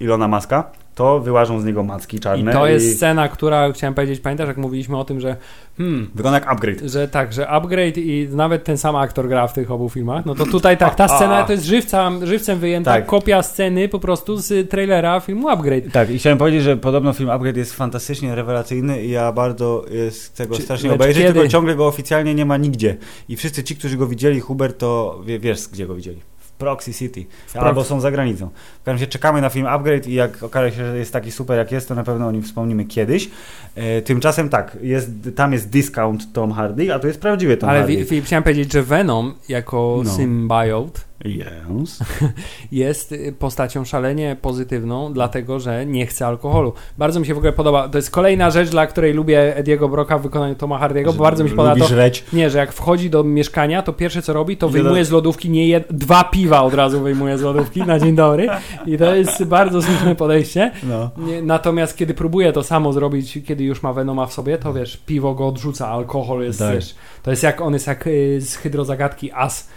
Ilona 0.00 0.28
Maska, 0.28 0.70
to 0.96 1.20
wyłażą 1.20 1.60
z 1.60 1.64
niego 1.64 1.82
macki 1.82 2.16
I 2.16 2.20
czarne. 2.20 2.52
to 2.52 2.66
jest 2.66 2.96
scena, 2.96 3.28
która, 3.28 3.72
chciałem 3.72 3.94
powiedzieć, 3.94 4.20
pamiętasz 4.20 4.48
jak 4.48 4.56
mówiliśmy 4.56 4.96
o 4.98 5.04
tym, 5.04 5.20
że 5.20 5.36
hmm, 5.78 6.10
Wygląda 6.14 6.38
jak 6.38 6.48
upgrade. 6.52 6.80
że 6.84 7.08
tak, 7.08 7.32
że 7.32 7.48
Upgrade 7.48 7.98
i 7.98 8.28
nawet 8.32 8.64
ten 8.64 8.78
sam 8.78 8.96
aktor 8.96 9.28
gra 9.28 9.46
w 9.46 9.52
tych 9.52 9.70
obu 9.70 9.88
filmach, 9.88 10.26
no 10.26 10.34
to 10.34 10.46
tutaj 10.46 10.76
tak, 10.78 10.94
ta 10.94 11.08
scena 11.08 11.44
to 11.44 11.52
jest 11.52 11.64
żywca, 11.64 12.10
żywcem 12.22 12.58
wyjęta 12.58 12.92
Tak. 12.94 13.06
kopia 13.06 13.42
sceny 13.42 13.88
po 13.88 13.98
prostu 13.98 14.36
z 14.36 14.70
trailera 14.70 15.20
filmu 15.20 15.48
Upgrade. 15.48 15.92
Tak, 15.92 16.10
i 16.10 16.18
chciałem 16.18 16.38
powiedzieć, 16.38 16.62
że 16.62 16.76
podobno 16.76 17.12
film 17.12 17.30
Upgrade 17.30 17.56
jest 17.56 17.72
fantastycznie 17.72 18.34
rewelacyjny 18.34 19.04
i 19.04 19.10
ja 19.10 19.32
bardzo 19.32 19.84
y, 19.90 20.10
chcę 20.10 20.46
go 20.46 20.56
Czy- 20.56 20.62
strasznie 20.62 20.88
lecz 20.90 20.96
obejrzeć, 20.96 21.22
kiedy? 21.22 21.34
tylko 21.34 21.48
ciągle 21.48 21.74
go 21.76 21.86
oficjalnie 21.86 22.34
nie 22.34 22.44
ma 22.46 22.56
nigdzie. 22.56 22.96
I 23.28 23.36
wszyscy 23.36 23.64
ci, 23.64 23.76
którzy 23.76 23.96
go 23.96 24.06
widzieli, 24.06 24.40
Hubert, 24.40 24.78
to 24.78 25.20
wie, 25.26 25.38
wiesz, 25.38 25.68
gdzie 25.68 25.86
go 25.86 25.94
widzieli. 25.94 26.20
W 26.56 26.58
Proxy 26.58 26.94
City. 26.94 27.24
Albo 27.54 27.84
są 27.84 28.00
za 28.00 28.10
granicą. 28.10 28.48
W 28.48 28.84
każdym 28.84 28.92
razie 28.94 29.06
czekamy 29.06 29.40
na 29.40 29.48
film 29.48 29.66
Upgrade 29.66 30.06
i 30.06 30.14
jak 30.14 30.42
okaże 30.42 30.70
się, 30.70 30.76
że 30.76 30.98
jest 30.98 31.12
taki 31.12 31.30
super 31.32 31.58
jak 31.58 31.72
jest, 31.72 31.88
to 31.88 31.94
na 31.94 32.02
pewno 32.04 32.26
o 32.26 32.32
nim 32.32 32.42
wspomnimy 32.42 32.84
kiedyś. 32.84 33.30
E, 33.74 34.02
tymczasem 34.02 34.48
tak, 34.48 34.76
jest, 34.82 35.10
tam 35.36 35.52
jest 35.52 35.68
discount 35.70 36.32
Tom 36.32 36.52
Hardy, 36.52 36.94
a 36.94 36.98
tu 36.98 37.06
jest 37.06 37.20
prawdziwy 37.20 37.56
Tom 37.56 37.68
Ale 37.68 37.78
Hardy. 37.78 38.04
Filip, 38.04 38.24
chciałem 38.24 38.42
powiedzieć, 38.42 38.72
że 38.72 38.82
Venom 38.82 39.34
jako 39.48 40.02
No. 40.04 40.10
symbiot 40.10 41.04
Yes. 41.26 41.98
jest 42.72 43.12
y, 43.12 43.34
postacią 43.38 43.84
szalenie 43.84 44.36
pozytywną, 44.42 45.12
dlatego 45.12 45.60
że 45.60 45.86
nie 45.86 46.06
chce 46.06 46.26
alkoholu. 46.26 46.72
Bardzo 46.98 47.20
mi 47.20 47.26
się 47.26 47.34
w 47.34 47.36
ogóle 47.36 47.52
podoba. 47.52 47.88
To 47.88 47.98
jest 47.98 48.10
kolejna 48.10 48.50
rzecz, 48.50 48.68
dla 48.68 48.86
której 48.86 49.12
lubię 49.12 49.56
Ediego 49.56 49.88
Broka 49.88 50.18
w 50.18 50.22
wykonaniu 50.22 50.54
Toma 50.54 50.78
Hardiego, 50.78 51.12
bo 51.12 51.22
bardzo 51.22 51.44
mi 51.44 51.50
się 51.50 51.56
podoba 51.56 51.76
to, 51.76 51.86
żreć. 51.86 52.24
nie, 52.32 52.50
że 52.50 52.58
jak 52.58 52.72
wchodzi 52.72 53.10
do 53.10 53.24
mieszkania, 53.24 53.82
to 53.82 53.92
pierwsze 53.92 54.22
co 54.22 54.32
robi, 54.32 54.56
to 54.56 54.68
wyjmuje 54.68 55.04
z 55.04 55.10
lodówki 55.10 55.50
nie 55.50 55.68
jed... 55.68 55.86
dwa 55.90 56.24
piwa 56.24 56.62
od 56.62 56.74
razu 56.74 57.00
wyjmuje 57.00 57.38
z 57.38 57.42
lodówki 57.42 57.82
na 57.82 57.98
dzień 57.98 58.14
dobry 58.14 58.48
i 58.86 58.98
to 58.98 59.14
jest 59.14 59.44
bardzo 59.44 59.82
słuszne 59.82 60.14
podejście. 60.16 60.70
No. 60.82 61.10
Natomiast 61.42 61.96
kiedy 61.96 62.14
próbuje 62.14 62.52
to 62.52 62.62
samo 62.62 62.92
zrobić, 62.92 63.38
kiedy 63.46 63.64
już 63.64 63.82
ma 63.82 63.92
Venoma 63.92 64.26
w 64.26 64.32
sobie, 64.32 64.58
to 64.58 64.72
wiesz, 64.72 64.96
piwo 64.96 65.34
go 65.34 65.46
odrzuca, 65.46 65.88
alkohol 65.88 66.42
jest, 66.42 66.58
Tak. 66.58 66.74
wiesz, 66.74 66.94
to 67.22 67.30
jest 67.30 67.42
jak, 67.42 67.60
on 67.60 67.72
jest 67.72 67.86
jak 67.86 68.06
y, 68.06 68.40
z 68.40 68.56
hydrozagadki 68.56 69.32
As. 69.32 69.68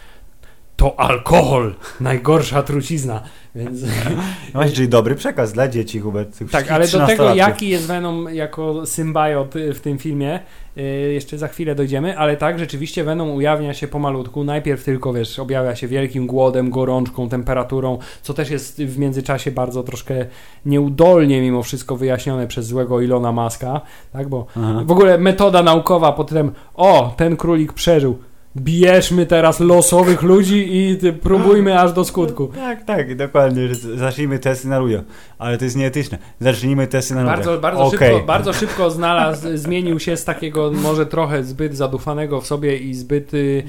To 0.80 1.00
alkohol, 1.00 1.76
najgorsza 2.00 2.64
trucizna, 2.64 3.22
więc... 3.56 3.82
No 4.54 4.54
właśnie, 4.54 4.76
czyli 4.76 4.90
dobry 4.90 5.16
przekaz 5.16 5.54
dla 5.54 5.68
dzieci, 5.68 6.00
Hubert. 6.00 6.40
Tak, 6.52 6.72
ale 6.72 6.88
do 6.88 7.08
tego, 7.08 7.24
13-latków. 7.24 7.36
jaki 7.36 7.70
jest 7.70 7.88
Venom 7.88 8.28
jako 8.34 8.86
symbiot 8.86 9.56
y, 9.56 9.74
w 9.74 9.82
tym 9.82 9.98
filmie, 9.98 10.40
y, 10.78 10.82
jeszcze 11.14 11.38
za 11.38 11.48
chwilę 11.48 11.76
dojdziemy, 11.76 12.18
ale 12.18 12.38
tak, 12.38 12.60
rzeczywiście 12.60 13.04
Venom 13.04 13.32
ujawnia 13.32 13.74
się 13.74 13.88
pomalutku. 13.88 14.44
Najpierw 14.44 14.84
tylko, 14.84 15.14
wiesz, 15.14 15.40
objawia 15.40 15.76
się 15.76 15.88
wielkim 15.88 16.28
głodem, 16.28 16.70
gorączką, 16.70 17.30
temperaturą, 17.30 17.98
co 18.22 18.34
też 18.34 18.50
jest 18.50 18.84
w 18.84 18.98
międzyczasie 19.00 19.52
bardzo 19.52 19.84
troszkę 19.84 20.26
nieudolnie 20.66 21.42
mimo 21.42 21.64
wszystko 21.64 21.96
wyjaśnione 21.96 22.48
przez 22.48 22.66
złego 22.66 23.02
Ilona 23.02 23.32
Maska, 23.32 23.82
tak, 24.14 24.30
bo 24.30 24.46
Aha. 24.58 24.82
w 24.86 24.92
ogóle 24.92 25.18
metoda 25.18 25.64
naukowa 25.64 26.12
pod 26.12 26.30
tym, 26.30 26.52
o, 26.76 27.14
ten 27.18 27.38
królik 27.38 27.74
przeżył, 27.74 28.20
bierzmy 28.60 29.26
teraz 29.26 29.60
losowych 29.60 30.22
ludzi 30.22 30.68
i 30.72 30.98
próbujmy 31.12 31.80
aż 31.80 31.94
do 31.94 32.06
skutku. 32.06 32.48
Tak, 32.48 32.86
tak, 32.86 33.16
dokładnie. 33.16 33.76
Zacznijmy 33.96 34.40
testy 34.40 34.68
na 34.68 34.80
ludziach. 34.80 35.04
Ale 35.38 35.58
to 35.58 35.64
jest 35.66 35.76
nieetyczne. 35.76 36.18
Zacznijmy 36.40 36.88
testy 36.88 37.16
na 37.16 37.22
ludziach. 37.22 37.36
Bardzo, 37.38 37.60
bardzo, 37.60 37.84
Okej. 37.84 38.12
szybko, 38.12 38.28
bardzo 38.28 38.54
szybko 38.54 38.90
znalazł, 38.92 39.48
zmienił 39.54 40.00
się 40.00 40.18
z 40.18 40.26
takiego 40.26 40.72
może 40.72 41.06
trochę 41.06 41.44
zbyt 41.44 41.78
zadufanego 41.78 42.42
w 42.42 42.48
sobie 42.48 42.78
i 42.78 42.94
zbyt 42.94 43.34
y, 43.34 43.64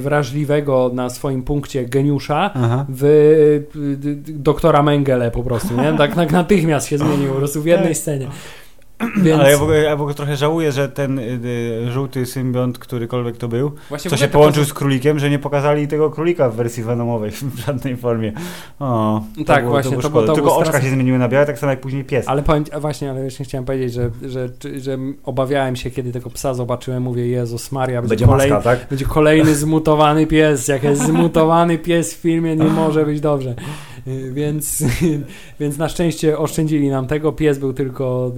wrażliwego 0.00 0.90
na 0.94 1.10
swoim 1.10 1.42
punkcie 1.42 1.84
geniusza 1.84 2.50
Aha. 2.54 2.86
w 2.88 3.04
y, 3.04 4.16
doktora 4.28 4.82
Mengele 4.82 5.30
po 5.30 5.42
prostu, 5.42 5.76
nie? 5.76 5.92
Tak, 5.98 6.14
tak 6.14 6.32
natychmiast 6.32 6.86
się 6.88 6.98
zmienił 6.98 7.28
po 7.28 7.36
prostu 7.36 7.62
w 7.62 7.66
jednej 7.66 7.94
scenie. 7.94 8.26
Więc 9.24 9.40
Ale 9.40 9.50
ja 9.50 9.58
w, 9.58 9.62
ogóle, 9.62 9.82
ja 9.82 9.96
w 9.96 10.00
ogóle 10.00 10.14
trochę 10.14 10.36
żałuję, 10.36 10.72
że 10.72 10.88
ten 10.88 11.18
y, 11.18 11.22
y, 11.86 11.90
żółty 11.92 12.26
symbiont, 12.26 12.78
którykolwiek 12.78 13.36
to 13.36 13.48
był, 13.48 13.72
właśnie 13.88 14.10
co 14.10 14.16
się 14.16 14.26
to 14.26 14.32
połączył 14.32 14.62
poza- 14.62 14.70
z 14.70 14.74
królikiem, 14.74 15.18
że 15.18 15.30
nie 15.30 15.38
pokazali 15.38 15.88
tego 15.88 16.10
królika 16.10 16.50
w 16.50 16.56
wersji 16.56 16.82
venomowej 16.82 17.30
w 17.30 17.58
żadnej 17.66 17.96
formie. 17.96 18.32
O, 18.80 19.22
to 19.38 19.44
Tak, 19.44 19.62
było, 19.62 19.72
właśnie, 19.74 19.90
to 19.90 19.96
było 19.96 20.02
to 20.02 20.10
było- 20.10 20.26
to 20.26 20.32
Tylko 20.34 20.56
oczka 20.56 20.64
straszne. 20.70 20.88
się 20.88 20.94
zmieniły 20.94 21.18
na 21.18 21.28
białe, 21.28 21.46
tak 21.46 21.58
samo 21.58 21.70
jak 21.70 21.80
później 21.80 22.04
pies. 22.04 22.28
Ale 22.28 22.42
powiem, 22.42 22.64
a 22.72 22.80
właśnie, 22.80 23.10
ale 23.10 23.20
właśnie 23.20 23.44
chciałem 23.44 23.64
powiedzieć, 23.64 23.92
że, 23.92 24.10
że, 24.22 24.48
że, 24.64 24.80
że 24.80 24.98
obawiałem 25.24 25.76
się, 25.76 25.90
kiedy 25.90 26.12
tego 26.12 26.30
psa 26.30 26.54
zobaczyłem, 26.54 27.02
mówię, 27.02 27.26
Jezus 27.28 27.72
Maria, 27.72 28.02
będzie, 28.02 28.08
Będzie 28.16 28.26
kolejny, 28.26 28.54
maska, 28.54 28.70
tak? 28.70 28.88
Będzie 28.90 29.04
kolejny 29.04 29.54
zmutowany 29.64 30.26
pies. 30.26 30.68
Jak 30.68 30.82
jest 30.84 31.02
zmutowany 31.02 31.78
pies 31.78 32.14
w 32.14 32.16
filmie, 32.20 32.56
nie 32.56 32.64
może 32.64 33.04
być 33.06 33.20
dobrze. 33.20 33.54
Więc, 34.32 34.84
więc 35.60 35.78
na 35.78 35.88
szczęście 35.88 36.38
oszczędzili 36.38 36.88
nam 36.88 37.06
tego. 37.06 37.32
Pies 37.32 37.58
był 37.58 37.72
tylko 37.72 38.32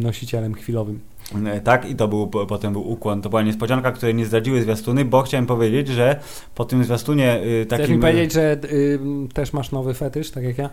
nosicielem 0.00 0.54
chwilowym. 0.54 1.00
E, 1.46 1.60
Tak, 1.60 1.90
i 1.90 1.96
to 1.96 2.08
był, 2.08 2.26
po- 2.26 2.46
potem 2.46 2.72
był 2.72 2.90
ukłon. 2.90 3.22
To 3.22 3.28
była 3.28 3.42
niespodzianka, 3.42 3.92
której 3.92 4.14
nie 4.14 4.26
zdradziły 4.26 4.62
zwiastuny, 4.62 5.04
bo 5.04 5.22
chciałem 5.22 5.46
powiedzieć, 5.46 5.88
że 5.88 6.20
po 6.54 6.64
tym 6.64 6.84
zwiastunie 6.84 7.40
y, 7.44 7.64
Chcesz 7.66 7.78
takim... 7.80 7.94
mi 7.96 8.00
powiedzieć, 8.02 8.32
że 8.32 8.56
y, 8.64 8.98
też 9.34 9.52
masz 9.52 9.72
nowy 9.72 9.94
fetysz, 9.94 10.30
tak 10.30 10.44
jak 10.44 10.58
ja? 10.58 10.70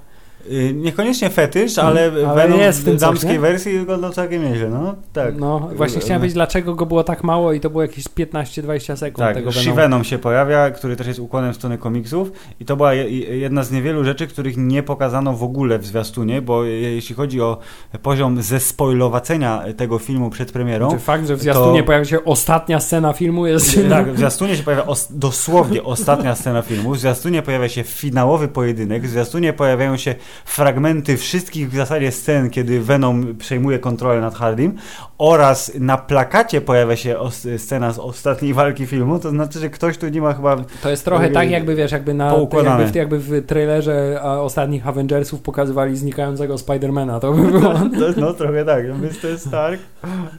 Y, 0.52 0.74
Niekoniecznie 0.74 1.30
fetysz, 1.30 1.78
ale, 1.78 2.06
Mhm. 2.06 2.30
Ale 2.30 2.42
Venom 2.44 2.60
jest 2.60 2.82
w 2.82 2.84
tym 2.86 2.94
coś, 2.94 3.02
damskiej 3.10 3.32
nie? 3.32 3.40
wersji 3.40 3.80
wyglądał 3.80 4.12
całkiem 4.12 4.44
nieźle, 4.44 4.70
no 4.70 4.96
tak. 5.14 5.38
No, 5.38 5.70
właśnie 5.76 6.02
chciałem 6.02 6.22
wiedzieć, 6.22 6.34
dlaczego 6.34 6.76
go 6.76 6.86
było 6.86 7.04
tak 7.04 7.24
mało 7.24 7.54
i 7.54 7.60
to 7.60 7.70
było 7.70 7.82
jakieś 7.82 8.06
15-20 8.06 8.96
sekund 8.98 9.18
Tak, 9.18 9.36
tego 9.36 9.52
She 9.52 9.60
Venoma. 9.62 9.76
Venom 9.82 10.04
się 10.04 10.18
pojawia, 10.18 10.72
który 10.72 10.96
też 10.96 11.08
jest 11.08 11.20
ukłonem 11.20 11.54
w 11.54 11.56
stronę 11.56 11.78
komiksów 11.78 12.32
i 12.60 12.66
to 12.66 12.76
była 12.76 12.94
je, 12.94 13.10
jedna 13.40 13.64
z 13.64 13.72
niewielu 13.72 14.04
rzeczy, 14.04 14.28
których 14.28 14.58
nie 14.58 14.84
pokazano 14.84 15.34
w 15.34 15.44
ogóle 15.44 15.80
w 15.80 15.86
zwiastunie, 15.86 16.42
bo 16.42 16.64
je, 16.64 16.82
jeśli 16.96 17.16
chodzi 17.16 17.42
o 17.42 17.58
poziom 18.02 18.42
zespoilowacenia 18.42 19.64
tego 19.78 20.00
filmu 20.00 20.30
przed 20.30 20.52
premierą, 20.52 20.90
Znaczy 20.90 21.04
fakt, 21.06 21.28
że 21.28 21.36
w 21.36 21.42
zwiastunie 21.42 21.80
to- 21.80 21.86
pojawia 21.86 22.06
się 22.06 22.24
ostatnia 22.24 22.80
scena 22.80 23.14
filmu 23.14 23.48
jest... 23.48 23.80
Tak, 23.90 24.14
w 24.14 24.18
zwiastunie 24.18 24.56
się 24.56 24.64
pojawia 24.64 24.86
os- 24.86 25.08
dosłownie 25.12 25.84
ostatnia 25.84 26.36
scena 26.36 26.62
filmu, 26.62 26.92
w 26.94 27.00
zwiastunie 27.00 27.42
pojawia 27.42 27.70
się 27.70 27.84
finałowy 27.84 28.48
pojedynek, 28.48 29.04
w 29.04 29.10
zwiastunie 29.10 29.54
pojawiają 29.54 29.98
się 29.98 30.16
fragmenty 30.46 31.18
wszystkich 31.18 31.72
w 31.72 31.76
zasadzie 31.76 32.12
scen, 32.12 32.50
kiedy 32.50 32.82
Venom 32.82 33.36
przejmuje 33.38 33.80
kontrolę 33.80 34.22
nad 34.22 34.36
Hardym 34.36 34.76
oraz 35.18 35.72
na 35.80 35.98
plakacie 35.98 36.62
pojawia 36.62 36.96
się 36.96 37.18
scena 37.58 37.92
z 37.92 38.00
ostatniej 38.00 38.54
walki 38.54 38.86
filmu, 38.86 39.20
to 39.20 39.30
znaczy, 39.30 39.60
że 39.60 39.70
ktoś 39.70 39.98
tu 39.98 40.08
nie 40.08 40.22
ma 40.22 40.34
chyba... 40.34 40.58
To 40.84 40.90
jest 40.90 41.06
trochę 41.06 41.30
tak, 41.30 41.50
jakby 41.50 41.76
wiesz, 41.76 41.92
jakby 41.92 42.14
na 42.14 42.34
jakby 42.64 42.92
w, 42.92 42.96
jakby 42.96 43.20
w 43.20 43.46
trailerze 43.46 44.22
ostatnich 44.24 44.88
Avengersów 44.88 45.42
pokazywali 45.42 45.98
znikającego 45.98 46.58
Spidermana. 46.58 47.20
To 47.20 47.34
by 47.34 47.52
było. 47.52 47.74
To, 48.00 48.22
no 48.22 48.34
trochę 48.34 48.66
tak, 48.66 48.86
Mr. 48.86 49.40
Stark, 49.40 49.80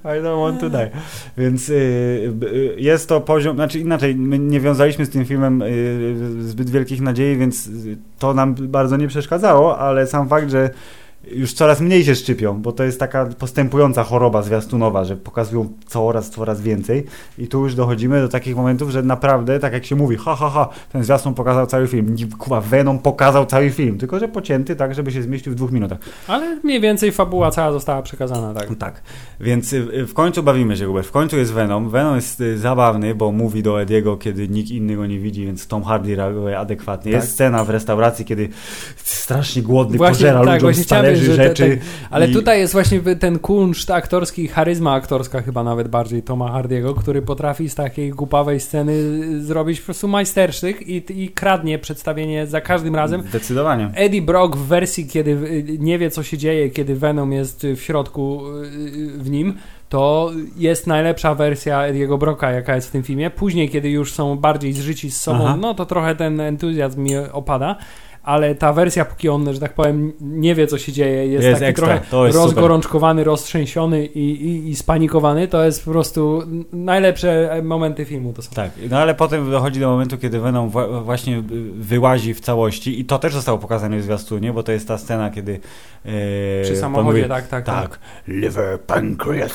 I 0.05 0.23
don't 0.23 0.41
want 0.41 0.61
to 0.61 0.71
die. 0.71 0.91
Więc 1.39 1.69
y, 1.69 1.73
y, 1.73 2.75
jest 2.79 3.09
to 3.09 3.21
poziom, 3.21 3.57
znaczy 3.57 3.79
inaczej, 3.79 4.15
my 4.15 4.39
nie 4.39 4.61
wiązaliśmy 4.61 5.07
z 5.07 5.11
tym 5.11 5.25
filmem 5.25 5.63
y, 5.63 6.15
zbyt 6.41 6.71
wielkich 6.71 7.01
nadziei, 7.01 7.37
więc 7.37 7.67
y, 7.67 7.99
to 8.19 8.35
nam 8.35 8.55
bardzo 8.55 8.97
nie 8.97 9.09
przeszkadzało, 9.09 9.79
ale 9.81 10.07
sam 10.07 10.29
fakt, 10.29 10.51
że 10.51 10.71
już 11.25 11.53
coraz 11.53 11.81
mniej 11.81 12.05
się 12.05 12.15
szczypią, 12.15 12.63
bo 12.63 12.73
to 12.73 12.85
jest 12.85 13.01
taka 13.01 13.27
postępująca 13.27 14.05
choroba 14.05 14.43
zwiastunowa, 14.43 15.05
że 15.05 15.17
pokazują 15.17 15.69
coraz, 15.87 16.31
coraz 16.31 16.61
więcej 16.61 17.07
i 17.39 17.49
tu 17.49 17.63
już 17.63 17.75
dochodzimy 17.75 18.21
do 18.21 18.29
takich 18.29 18.57
momentów, 18.57 18.91
że 18.91 19.03
naprawdę, 19.03 19.59
tak 19.59 19.73
jak 19.73 19.85
się 19.85 19.97
mówi, 19.97 20.17
ha, 20.17 20.37
ha, 20.37 20.51
ha, 20.51 20.69
ten 20.93 21.05
zwiastun 21.05 21.35
pokazał 21.35 21.67
cały 21.67 21.89
film, 21.89 22.17
kuba, 22.39 22.61
Venom 22.61 22.99
pokazał 22.99 23.47
cały 23.47 23.71
film, 23.71 23.99
tylko 23.99 24.19
że 24.19 24.29
pocięty 24.29 24.77
tak, 24.77 24.95
żeby 24.95 25.13
się 25.13 25.23
zmieścił 25.23 25.53
w 25.53 25.57
dwóch 25.57 25.73
minutach. 25.73 25.99
Ale 26.27 26.57
mniej 26.65 26.81
więcej 26.81 27.13
fabuła 27.13 27.51
cała 27.51 27.73
została 27.73 28.03
przekazana, 28.03 28.55
tak. 28.55 28.71
Tak, 28.79 29.03
więc 29.41 29.73
y, 29.73 30.07
w 30.07 30.15
końcu 30.15 30.43
bawimy 30.43 30.77
się, 30.77 30.87
Hubert. 30.87 31.09
W 31.09 31.11
końcu 31.11 31.37
jest 31.37 31.53
Venom. 31.53 31.91
Venom 31.91 32.15
jest 32.15 32.41
y, 32.41 32.59
zabawny, 32.59 33.15
bo 33.15 33.33
mówi 33.33 33.63
do 33.63 33.83
Ediego, 33.83 34.17
kiedy 34.17 34.49
nikt 34.49 34.71
inny 34.71 34.97
go 34.97 35.07
nie 35.07 35.19
widzi, 35.19 35.47
więc 35.47 35.67
Tom 35.67 35.85
Hardy 35.85 36.17
reaguje 36.17 36.59
adekwatnie. 36.59 37.13
Tak. 37.13 37.21
Jest 37.21 37.33
scena 37.33 37.65
w 37.65 37.71
restauracji, 37.71 38.25
kiedy 38.25 38.49
strasznie 38.97 39.63
głodny 39.63 39.97
Właśnie, 39.97 40.15
pożera 40.15 40.45
tak, 40.45 40.63
ludziom 40.63 40.83
z 40.83 40.87
chciałem 40.87 41.17
powiedzieć, 41.27 41.37
że 41.37 41.43
te- 41.43 41.49
rzeczy. 41.49 41.79
Ale 42.11 42.29
i- 42.29 42.33
tutaj 42.33 42.59
jest 42.61 42.73
właśnie 42.73 43.01
ten 43.01 43.39
kunszt 43.39 43.91
aktorski, 43.91 44.49
charyzma 44.49 44.93
aktorska 44.93 45.43
chyba 45.43 45.65
nawet 45.65 45.89
bardziej 45.89 46.23
Toma 46.23 46.53
Hardiego, 46.53 46.95
który 46.95 47.23
potrafi 47.23 47.69
z 47.69 47.75
takiej 47.75 48.11
głupawej 48.11 48.61
sceny 48.61 48.95
zrobić 49.45 49.81
po 49.81 49.85
prostu 49.85 50.09
majstersztyk 50.09 50.89
i, 50.89 51.23
i 51.23 51.29
kradnie 51.29 51.79
przedstawienie 51.79 52.47
za 52.47 52.61
każdym 52.61 52.95
razem. 52.97 53.23
Zdecydowanie. 53.29 53.91
Eddie 53.95 54.23
Brock 54.23 54.57
w 54.57 54.67
wersji, 54.67 55.07
kiedy 55.07 55.31
y, 55.31 55.65
nie 55.79 55.99
wie, 55.99 56.11
co 56.11 56.23
się 56.23 56.39
dzieje, 56.39 56.71
kiedy 56.71 56.95
Venom 56.95 57.33
jest 57.33 57.65
y, 57.65 57.77
w 57.77 57.83
środku 57.83 58.43
y, 58.65 58.71
w 59.19 59.31
nim, 59.31 59.55
to 59.89 60.31
jest 60.57 60.87
najlepsza 60.87 61.35
wersja 61.35 61.83
Ediego 61.87 62.19
Brocka, 62.19 62.51
jaka 62.51 62.75
jest 62.75 62.89
w 62.89 62.91
tym 62.91 63.03
filmie. 63.03 63.31
Później, 63.31 63.69
kiedy 63.69 63.91
już 63.91 64.13
są 64.13 64.37
bardziej 64.37 64.73
zżyci 64.73 65.11
z 65.11 65.21
sobą, 65.21 65.45
Aha. 65.45 65.57
no 65.61 65.75
to 65.75 65.87
trochę 65.87 66.17
ten 66.17 66.41
entuzjazm 66.41 67.03
mi 67.03 67.17
opada. 67.17 67.77
Ale 68.23 68.55
ta 68.55 68.73
wersja, 68.73 69.05
póki 69.05 69.29
on, 69.29 69.55
że 69.55 69.61
tak 69.61 69.75
powiem, 69.75 70.13
nie 70.21 70.55
wie, 70.55 70.67
co 70.67 70.79
się 70.79 70.93
dzieje, 70.93 71.27
jest, 71.27 71.45
Jest 71.45 71.61
taki 71.61 71.71
ekstra, 71.71 71.87
trochę 71.87 72.27
jest 72.27 72.39
super. 72.39 72.55
rozgorączkowany, 72.55 73.25
roztrzęsiony 73.25 74.07
i, 74.07 74.31
i, 74.47 74.69
i 74.69 74.77
spanikowany, 74.77 75.49
to 75.49 75.65
jest 75.65 75.85
po 75.85 75.91
prostu 75.91 76.43
najlepsze 76.73 77.61
momenty 77.63 78.05
filmu. 78.05 78.33
To 78.33 78.43
są. 78.43 78.51
Tak, 78.55 78.71
no 78.91 78.99
ale 78.99 79.15
potem 79.15 79.51
dochodzi 79.51 79.81
do 79.81 79.89
momentu, 79.89 80.19
kiedy 80.19 80.41
Venom 80.41 80.71
właśnie 81.05 81.43
wyłazi 81.75 82.35
w 82.35 82.41
całości 82.41 83.01
i 83.01 83.05
to 83.05 83.19
też 83.19 83.35
zostało 83.35 83.59
pokazane 83.59 83.99
w 83.99 84.03
zwiastunie, 84.03 84.53
bo 84.53 84.63
to 84.63 84.73
jest 84.73 84.89
ta 84.89 84.99
scena, 84.99 85.31
kiedy 85.31 85.61
e, 86.05 86.11
Przy 86.63 86.77
samochodzie, 86.77 87.19
mówi, 87.19 87.29
tak, 87.29 87.49
tak, 87.49 87.65
tak. 87.65 87.89
Tak, 87.89 87.99
liver, 88.29 88.81
pancreas, 88.81 89.53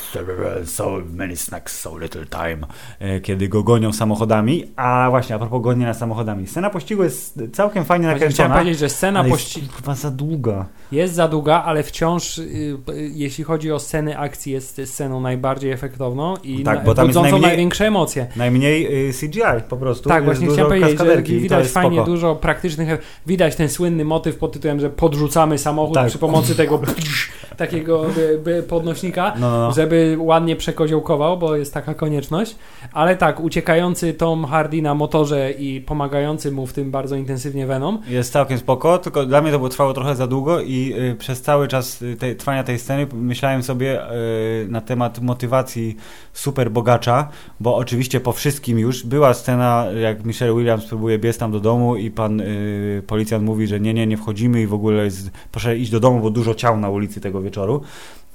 so 0.64 0.98
many 1.12 1.36
snacks, 1.36 1.80
so 1.80 1.98
little 1.98 2.26
time. 2.26 2.58
E, 2.98 3.20
Kiedy 3.20 3.48
go 3.48 3.62
gonią 3.62 3.92
samochodami. 3.92 4.64
A 4.76 5.06
właśnie, 5.10 5.34
a 5.36 5.38
propos 5.38 5.62
gonienia 5.62 5.94
samochodami. 5.94 6.46
Scena 6.46 6.70
pościgu 6.70 7.02
jest 7.04 7.40
całkiem 7.52 7.84
fajnie 7.84 8.06
nakręcona. 8.06 8.55
Powiedzieć, 8.58 8.78
że 8.78 8.88
scena 8.88 9.20
ale 9.20 9.28
pości... 9.28 9.60
jest 9.60 9.72
chyba 9.72 9.94
za 9.94 10.10
długa. 10.10 10.66
Jest 10.92 11.14
za 11.14 11.28
długa, 11.28 11.62
ale 11.62 11.82
wciąż, 11.82 12.38
y, 12.38 12.42
y, 12.42 13.10
jeśli 13.14 13.44
chodzi 13.44 13.72
o 13.72 13.78
sceny 13.78 14.18
akcji, 14.18 14.52
jest 14.52 14.80
sceną 14.84 15.20
najbardziej 15.20 15.70
efektowną 15.72 16.36
i 16.36 16.62
Tak, 16.62 16.78
na, 16.78 16.84
bo 16.84 16.94
tam 16.94 17.10
najmniej- 17.10 17.40
największe 17.40 17.86
emocje. 17.86 18.26
Najmniej 18.36 19.08
y, 19.08 19.12
CGI 19.12 19.40
po 19.68 19.76
prostu. 19.76 20.08
Tak, 20.08 20.24
Jest 20.24 20.40
właśnie 20.40 20.54
chciałem 20.54 20.80
powiedzieć, 20.80 20.98
że 21.00 21.22
widać 21.22 21.66
fajnie 21.68 21.96
spoko. 21.96 22.10
dużo 22.10 22.34
praktycznych. 22.36 22.90
e- 22.90 22.98
Widać 23.26 23.56
ten 23.56 23.68
słynny 23.68 24.04
motyw 24.04 24.36
pod 24.36 24.52
tytułem, 24.52 24.80
że 24.80 24.90
podrzucamy 24.90 25.58
samochód 25.58 25.94
Tak. 25.94 26.08
przy 26.08 26.18
pomocy 26.18 26.54
tego 26.54 26.80
takiego 27.56 28.04
by, 28.14 28.40
by 28.44 28.62
podnośnika, 28.62 29.32
No, 29.38 29.50
no, 29.50 29.58
no. 29.58 29.72
żeby 29.72 30.16
ładnie 30.18 30.56
przekoziołkował, 30.56 31.38
bo 31.38 31.56
jest 31.56 31.74
taka 31.74 31.94
konieczność. 31.94 32.56
Ale 32.92 33.16
tak, 33.16 33.40
uciekający 33.40 34.14
Tom 34.14 34.44
Hardy 34.44 34.82
na 34.82 34.94
motorze 34.94 35.50
i 35.52 35.80
pomagający 35.80 36.52
mu 36.52 36.66
w 36.66 36.72
tym 36.72 36.90
bardzo 36.90 37.16
intensywnie 37.16 37.66
Venom. 37.66 38.02
Jest 38.08 38.32
całkiem 38.46 38.58
spoko, 38.58 38.98
tylko 38.98 39.26
dla 39.26 39.42
mnie 39.42 39.52
to 39.52 39.58
było 39.58 39.68
trwało 39.68 39.92
trochę 39.92 40.16
za 40.16 40.26
długo 40.26 40.60
i 40.60 40.94
y, 40.98 41.16
przez 41.18 41.42
cały 41.42 41.68
czas 41.68 42.02
y, 42.02 42.16
tej, 42.16 42.36
trwania 42.36 42.64
tej 42.64 42.78
sceny 42.78 43.06
myślałem 43.12 43.62
sobie 43.62 44.12
y, 44.12 44.66
na 44.68 44.80
temat 44.80 45.20
motywacji 45.20 45.96
super 46.32 46.70
bogacza, 46.70 47.28
bo 47.60 47.76
oczywiście 47.76 48.20
po 48.20 48.32
wszystkim 48.32 48.78
już 48.78 49.06
była 49.06 49.34
scena, 49.34 49.86
jak 50.00 50.24
Michelle 50.24 50.54
Williams 50.54 50.84
próbuje 50.84 51.18
biec 51.18 51.38
tam 51.38 51.52
do 51.52 51.60
domu 51.60 51.96
i 51.96 52.10
pan 52.10 52.40
y, 52.40 53.02
policjant 53.06 53.44
mówi, 53.44 53.66
że 53.66 53.80
nie, 53.80 53.94
nie, 53.94 54.06
nie 54.06 54.16
wchodzimy 54.16 54.62
i 54.62 54.66
w 54.66 54.74
ogóle 54.74 55.04
jest, 55.04 55.30
proszę 55.52 55.76
iść 55.76 55.90
do 55.90 56.00
domu, 56.00 56.20
bo 56.20 56.30
dużo 56.30 56.54
ciał 56.54 56.80
na 56.80 56.90
ulicy 56.90 57.20
tego 57.20 57.42
wieczoru. 57.42 57.82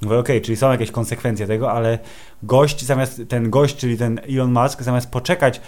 Mówię, 0.02 0.18
okej, 0.18 0.40
czyli 0.40 0.56
są 0.56 0.70
jakieś 0.70 0.90
konsekwencje 0.90 1.46
tego, 1.46 1.72
ale 1.72 1.98
gość 2.42 2.84
zamiast, 2.84 3.22
ten 3.28 3.50
gość, 3.50 3.76
czyli 3.76 3.98
ten 3.98 4.20
Elon 4.28 4.52
Musk, 4.52 4.82
zamiast 4.82 5.10
poczekać, 5.10 5.60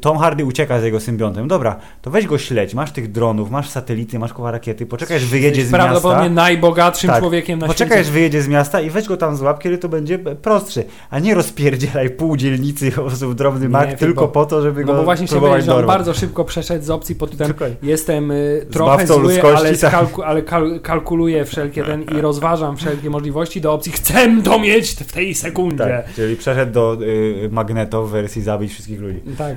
Tom 0.00 0.18
Hardy 0.18 0.44
ucieka 0.44 0.80
z 0.80 0.84
jego 0.84 1.00
symbiontem. 1.00 1.48
Dobra, 1.48 1.76
to 2.02 2.10
weź 2.10 2.26
go 2.26 2.38
śledź, 2.38 2.74
masz 2.74 2.92
tych 2.92 3.12
dronów, 3.12 3.50
masz 3.50 3.68
satelity, 3.68 4.18
masz 4.18 4.32
koła 4.32 4.50
rakiety, 4.50 4.86
poczekaj, 4.86 5.18
wyjedzie 5.18 5.64
z 5.66 5.70
Prawdopodobnie 5.70 6.22
miasta. 6.22 6.34
najbogatszym 6.34 7.10
Tak. 7.10 7.18
człowiekiem 7.18 7.58
na 7.58 7.66
Poczekaj, 7.66 7.88
świecie. 7.98 8.08
aż 8.08 8.10
wyjedzie 8.14 8.42
z 8.42 8.48
miasta 8.48 8.80
i 8.80 8.90
weź 8.90 9.06
go 9.08 9.16
tam 9.16 9.36
złap, 9.36 9.62
kiedy 9.62 9.78
to 9.78 9.88
będzie 9.88 10.18
prostszy. 10.18 10.84
A 11.10 11.18
nie 11.18 11.34
rozpierdzielaj 11.34 12.10
pół 12.10 12.36
dzielnicy 12.36 12.92
po 12.96 13.02
prostu 13.02 13.28
w 13.30 13.34
drobny 13.34 13.68
mak, 13.68 13.94
tylko 13.94 14.20
bo- 14.20 14.28
po 14.28 14.46
to, 14.46 14.62
żeby 14.62 14.80
No 14.80 14.86
go 14.86 14.94
bo 14.94 15.02
właśnie 15.04 15.26
próbować 15.26 15.50
powiedzieć, 15.50 15.66
że 15.70 15.76
on 15.76 15.86
bardzo 15.86 16.14
szybko 16.14 16.44
przeszedł 16.44 16.84
z 16.84 16.90
opcji 16.90 17.14
pod 17.14 17.30
tytułem 17.30 17.76
jestem 17.82 18.30
y, 18.30 18.66
trochę 18.72 19.06
zły, 19.06 19.18
ludzkości, 19.22 19.56
ale, 19.66 19.76
tak. 19.76 19.90
skalku, 19.90 20.22
ale 20.22 20.42
kal, 20.42 20.80
kalkuluję 20.80 21.44
wszelkie 21.44 21.84
ten 21.84 22.02
i 22.02 22.20
rozważam 22.20 22.76
wszelkie 22.76 23.10
możliwości 23.10 23.60
do 23.60 23.72
opcji 23.72 23.92
chcę 23.92 24.42
to 24.44 24.58
mieć 24.58 24.90
w 24.90 25.12
tej 25.12 25.34
sekundzie. 25.34 25.84
Tak, 25.84 26.09
czyli 26.16 26.36
przeszedł 26.36 26.72
do 26.72 26.96
y, 27.02 27.48
Magneto 27.52 28.06
w 28.06 28.10
wersji 28.10 28.42
zabić 28.42 28.72
wszystkich 28.72 29.00
ludzi. 29.00 29.20
Tak, 29.38 29.56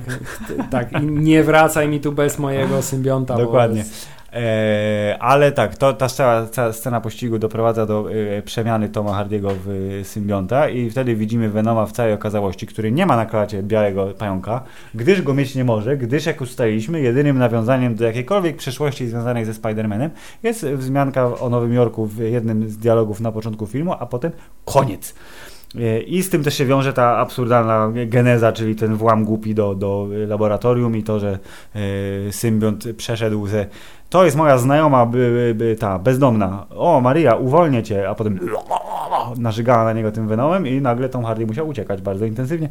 tak, 0.70 1.02
i 1.02 1.06
nie 1.06 1.42
wracaj 1.42 1.88
mi 1.88 2.00
tu 2.00 2.12
bez 2.12 2.38
mojego 2.38 2.82
symbionta. 2.82 3.36
Dokładnie. 3.36 3.78
jest- 3.78 4.08
E, 4.36 5.16
ale 5.20 5.52
tak, 5.52 5.76
to, 5.76 5.92
ta 5.92 6.08
cała, 6.08 6.46
cała 6.46 6.72
scena 6.72 7.00
pościgu 7.00 7.38
doprowadza 7.38 7.86
do 7.86 8.06
e, 8.38 8.42
przemiany 8.42 8.88
Toma 8.88 9.14
Hardiego 9.14 9.50
w 9.66 10.00
symbionta 10.04 10.68
i 10.68 10.90
wtedy 10.90 11.16
widzimy 11.16 11.48
Venoma 11.50 11.86
w 11.86 11.92
całej 11.92 12.12
okazałości, 12.12 12.66
który 12.66 12.92
nie 12.92 13.06
ma 13.06 13.16
na 13.16 13.26
klacie 13.26 13.62
białego 13.62 14.06
pająka, 14.06 14.60
gdyż 14.94 15.22
go 15.22 15.34
mieć 15.34 15.54
nie 15.54 15.64
może, 15.64 15.96
gdyż 15.96 16.26
jak 16.26 16.40
ustaliliśmy, 16.40 17.00
jedynym 17.00 17.38
nawiązaniem 17.38 17.94
do 17.94 18.04
jakiejkolwiek 18.04 18.56
przeszłości 18.56 19.06
związanej 19.08 19.44
ze 19.44 19.52
Spider-Manem 19.52 20.08
jest 20.42 20.66
wzmianka 20.66 21.40
o 21.40 21.48
Nowym 21.50 21.72
Jorku 21.72 22.06
w 22.06 22.18
jednym 22.18 22.68
z 22.70 22.76
dialogów 22.78 23.20
na 23.20 23.32
początku 23.32 23.66
filmu, 23.66 23.92
a 23.98 24.06
potem 24.06 24.32
koniec. 24.64 25.14
E, 25.80 26.00
I 26.00 26.22
z 26.22 26.30
tym 26.30 26.44
też 26.44 26.54
się 26.58 26.66
wiąże 26.66 26.92
ta 26.92 27.16
absurdalna 27.16 27.92
geneza, 28.06 28.52
czyli 28.52 28.76
ten 28.76 28.96
włam 28.96 29.24
głupi 29.24 29.54
do, 29.54 29.74
do 29.74 30.08
laboratorium 30.28 30.96
i 30.96 31.02
to, 31.02 31.20
że 31.20 31.38
e, 31.74 32.32
symbiont 32.32 32.84
przeszedł 32.96 33.46
ze 33.46 33.66
to 34.10 34.24
jest 34.24 34.36
moja 34.36 34.58
znajoma, 34.58 35.06
by, 35.06 35.54
by, 35.58 35.76
ta 35.76 35.98
bezdomna. 35.98 36.66
O, 36.76 37.00
Maria, 37.00 37.34
uwolnię 37.36 37.82
cię, 37.82 38.08
a 38.08 38.14
potem 38.14 38.40
narzygała 39.36 39.84
na 39.84 39.92
niego 39.92 40.12
tym 40.12 40.28
Venomem 40.28 40.66
i 40.66 40.80
nagle 40.80 41.08
Tom 41.08 41.24
Hardy 41.24 41.46
musiał 41.46 41.68
uciekać 41.68 42.02
bardzo 42.02 42.24
intensywnie, 42.24 42.68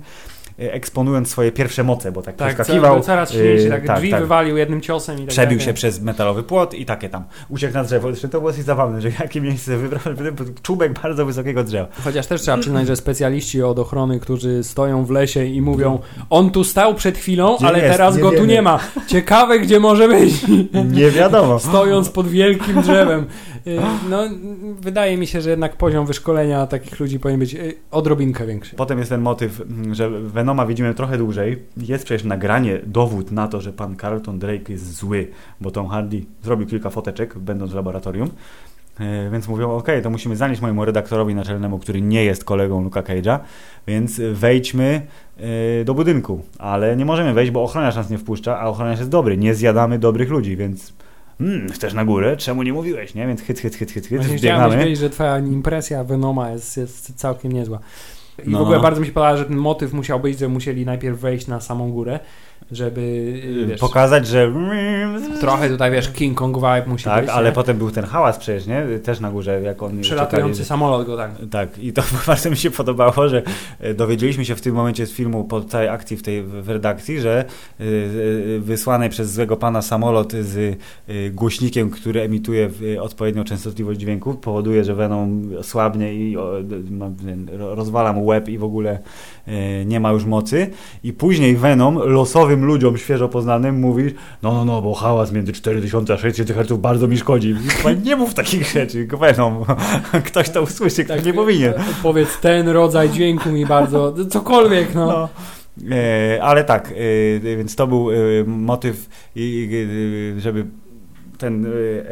e, 0.59 0.73
eksponując 0.73 1.29
swoje 1.29 1.51
pierwsze 1.51 1.83
moce, 1.83 2.11
bo 2.11 2.21
tak, 2.21 2.35
Tak, 2.35 2.53
przeskakiwał. 2.55 2.99
co, 2.99 3.05
coraz 3.05 3.31
silniejszy, 3.31 3.67
e, 3.67 3.69
tak, 3.69 3.85
tak, 3.85 3.97
drzwi 3.97 4.11
tak. 4.11 4.19
wywalił 4.21 4.57
jednym 4.57 4.81
ciosem 4.81 5.15
i 5.15 5.19
tak 5.19 5.27
Przebił 5.27 5.57
dalej. 5.57 5.65
się 5.65 5.73
przez 5.73 6.01
metalowy 6.01 6.43
płot 6.43 6.73
i 6.73 6.85
takie 6.85 7.09
tam. 7.09 7.23
Uciekł 7.49 7.73
na 7.73 7.83
drzewo. 7.83 8.07
Zresztą 8.07 8.29
to 8.29 8.39
było 8.39 8.51
dosyć 8.51 8.65
zabawne, 8.65 9.01
że 9.01 9.09
jakie 9.19 9.41
miejsce 9.41 9.77
wybrał, 9.77 10.01
czubek 10.61 10.99
bardzo 11.01 11.25
wysokiego 11.25 11.63
drzewa. 11.63 11.87
Chociaż 12.03 12.27
też 12.27 12.41
trzeba 12.41 12.57
przyznać, 12.57 12.87
że 12.87 12.95
specjaliści 12.95 13.63
od 13.63 13.79
ochrony, 13.79 14.19
którzy 14.19 14.63
stoją 14.63 15.05
w 15.05 15.09
lesie 15.11 15.45
i 15.45 15.61
mówią 15.61 15.99
on 16.29 16.51
tu 16.51 16.63
stał 16.63 16.95
przed 16.95 17.17
chwilą, 17.17 17.55
Gdzie 17.57 17.67
ale 17.67 17.79
jest? 17.79 17.91
teraz 17.91 18.15
Nie 18.15 18.21
go 18.21 18.29
tu 18.29 18.35
wiemy. 18.35 18.47
nie 18.47 18.61
ma. 18.61 18.79
Ciekawe, 19.07 19.59
gdzie 19.59 19.79
może 19.79 20.07
być. 20.07 20.33
Nie 20.91 21.11
wiadomo. 21.11 21.22
Stojąc 21.59 22.09
pod 22.09 22.27
wielkim 22.27 22.81
drzewem. 22.81 23.25
Y, 23.67 23.79
No, 24.09 24.23
wydaje 24.79 25.17
mi 25.17 25.27
się, 25.27 25.41
że 25.41 25.49
jednak 25.49 25.77
poziom 25.77 26.05
wyszkolenia 26.05 26.67
takich 26.67 26.99
ludzi 26.99 27.19
powinien 27.19 27.39
być 27.39 27.55
y, 27.55 27.73
odrobinkę 27.91 28.45
większy. 28.45 28.75
Potem 28.75 28.97
jest 28.97 29.09
ten 29.09 29.21
motyw, 29.21 29.61
mm, 29.61 29.95
że 29.95 30.09
Venoma 30.09 30.65
widzimy 30.65 30.93
trochę 30.93 31.17
dłużej. 31.17 31.63
Jest 31.77 32.05
przecież 32.05 32.23
nagranie, 32.23 32.79
dowód 32.85 33.31
na 33.31 33.47
to, 33.47 33.61
że 33.61 33.73
pan 33.73 33.95
Carlton 33.97 34.39
Drake 34.39 34.71
jest 34.73 34.95
zły, 34.95 35.27
bo 35.61 35.71
Tom 35.71 35.87
Hardy 35.87 36.21
zrobił 36.43 36.67
kilka 36.67 36.89
foteczek, 36.89 37.39
będąc 37.39 37.71
w 37.71 37.75
laboratorium. 37.75 38.29
E, 38.99 39.29
Więc 39.31 39.47
mówią, 39.47 39.71
ok, 39.71 39.87
to 40.03 40.09
musimy 40.09 40.35
zanieść 40.35 40.61
mojemu 40.61 40.85
redaktorowi 40.85 41.35
naczelnemu, 41.35 41.79
który 41.79 42.01
nie 42.01 42.23
jest 42.23 42.45
kolegą 42.45 42.83
Luka 42.83 43.01
Cage'a, 43.01 43.39
więc 43.87 44.21
wejdźmy 44.33 45.01
do 45.85 45.93
budynku. 45.93 46.41
Ale 46.59 46.95
nie 46.95 47.05
możemy 47.05 47.33
wejść, 47.33 47.51
bo 47.51 47.63
ochroniarz 47.63 47.95
nas 47.95 48.09
nie 48.09 48.17
wpuszcza, 48.17 48.59
a 48.59 48.65
ochroniarz 48.67 48.99
jest 48.99 49.11
dobry. 49.11 49.37
Nie 49.37 49.55
zjadamy 49.55 49.99
dobrych 49.99 50.29
ludzi, 50.29 50.57
więc 50.57 50.93
mm, 51.41 51.69
chcesz 51.69 51.93
na 51.93 52.05
górę? 52.05 52.37
Czemu 52.37 52.63
nie 52.63 52.73
mówiłeś, 52.73 53.15
nie? 53.15 53.27
Więc 53.27 53.41
hyt, 53.41 53.59
hyt, 53.59 53.75
hyt, 53.75 53.91
hyt, 53.91 54.07
hyt, 54.07 54.19
Właśnie 54.19 54.37
chciałem 54.37 54.71
powiedzieć, 54.71 54.99
że 54.99 55.09
twoja 55.09 55.39
impresja 55.39 56.03
Venoma 56.03 56.51
jest, 56.51 56.77
jest 56.77 57.15
całkiem 57.15 57.51
niezła. 57.51 57.79
I 58.45 58.49
No, 58.49 58.59
w 58.59 58.61
ogóle 58.61 58.79
bardzo 58.79 59.01
mi 59.01 59.07
się 59.07 59.13
podoba, 59.13 59.37
że 59.37 59.45
ten 59.45 59.57
motyw 59.57 59.93
musiał 59.93 60.19
być, 60.19 60.39
że 60.39 60.47
musieli 60.49 60.85
najpierw 60.85 61.19
wejść 61.19 61.47
na 61.47 61.61
samą 61.61 61.91
górę, 61.91 62.19
żeby 62.71 63.01
y, 63.63 63.65
wiesz, 63.65 63.79
Pokazać, 63.79 64.27
że 64.27 64.51
trochę 65.39 65.69
tutaj 65.69 65.91
wiesz 65.91 66.09
King 66.11 66.37
Kong 66.37 66.55
vibe 66.57 66.83
musi 66.87 67.05
Tak, 67.05 67.21
być. 67.25 67.33
ale 67.33 67.49
nie? 67.49 67.55
potem 67.55 67.77
był 67.77 67.91
ten 67.91 68.03
hałas 68.05 68.37
przecież, 68.37 68.67
nie? 68.67 68.83
Też 69.03 69.19
na 69.19 69.31
górze, 69.31 69.61
jak 69.61 69.83
on 69.83 70.01
Przelatujący 70.01 70.65
samolot 70.65 71.05
go 71.07 71.17
tak. 71.17 71.31
Tak, 71.51 71.79
i 71.79 71.93
to 71.93 72.01
bardzo 72.27 72.49
mi 72.49 72.57
się 72.57 72.71
podobało, 72.71 73.29
że 73.29 73.41
e, 73.79 73.93
dowiedzieliśmy 73.93 74.45
się 74.45 74.55
w 74.55 74.61
tym 74.61 74.75
momencie 74.75 75.05
z 75.05 75.11
filmu 75.11 75.43
po 75.43 75.61
całej 75.61 75.87
akcji 75.89 76.17
w 76.17 76.23
tej 76.23 76.43
w 76.43 76.69
redakcji, 76.69 77.19
że 77.21 77.45
y, 77.81 77.83
y, 77.83 78.59
wysłany 78.63 79.09
przez 79.09 79.33
złego 79.33 79.57
pana 79.57 79.81
samolot 79.81 80.33
z 80.33 80.77
głośnikiem, 81.31 81.89
który 81.89 82.21
emituje 82.21 82.69
odpowiednią 83.01 83.43
częstotliwość 83.43 83.99
dźwięku, 83.99 84.33
powoduje, 84.33 84.83
że 84.83 84.95
Venom 84.95 85.49
słabnie 85.61 86.13
i 86.13 86.37
o, 86.37 86.63
d- 86.63 86.75
ma, 86.91 87.09
ro- 87.51 87.75
rozwala 87.75 88.13
mu 88.13 88.25
łeb 88.25 88.49
i 88.49 88.57
w 88.57 88.63
ogóle 88.63 88.99
nie 89.85 89.99
ma 89.99 90.11
już 90.11 90.25
mocy. 90.25 90.69
I 91.03 91.13
później 91.13 91.55
Venom 91.55 91.97
losowym 91.97 92.65
ludziom 92.65 92.97
świeżo 92.97 93.29
poznanym 93.29 93.79
mówi, 93.79 94.03
no, 94.43 94.53
no, 94.53 94.65
no, 94.65 94.81
bo 94.81 94.93
hałas 94.93 95.31
między 95.31 95.53
4000 95.53 96.13
a 96.13 96.17
6000 96.17 96.53
Hz 96.53 96.81
bardzo 96.81 97.07
mi 97.07 97.17
szkodzi. 97.17 97.55
Nie 98.05 98.15
mów 98.15 98.33
takich 98.33 98.71
rzeczy, 98.71 99.07
Venom. 99.07 99.65
Ktoś 100.27 100.49
to 100.49 100.61
usłyszy, 100.61 101.05
kto 101.05 101.15
nie 101.15 101.33
powinien. 101.33 101.73
Tak, 101.73 101.83
Powiedz 102.03 102.39
ten 102.39 102.67
rodzaj 102.67 103.09
dźwięku 103.09 103.49
mi 103.49 103.65
bardzo, 103.65 104.13
cokolwiek 104.29 104.95
no. 104.95 105.05
No. 105.07 105.29
E, 105.95 106.43
ale 106.43 106.63
tak, 106.63 106.91
e, 106.91 107.55
więc 107.57 107.75
to 107.75 107.87
był 107.87 108.11
e, 108.11 108.15
motyw, 108.47 109.09
żeby 110.37 110.65
ten 111.37 111.65
e, 111.65 111.69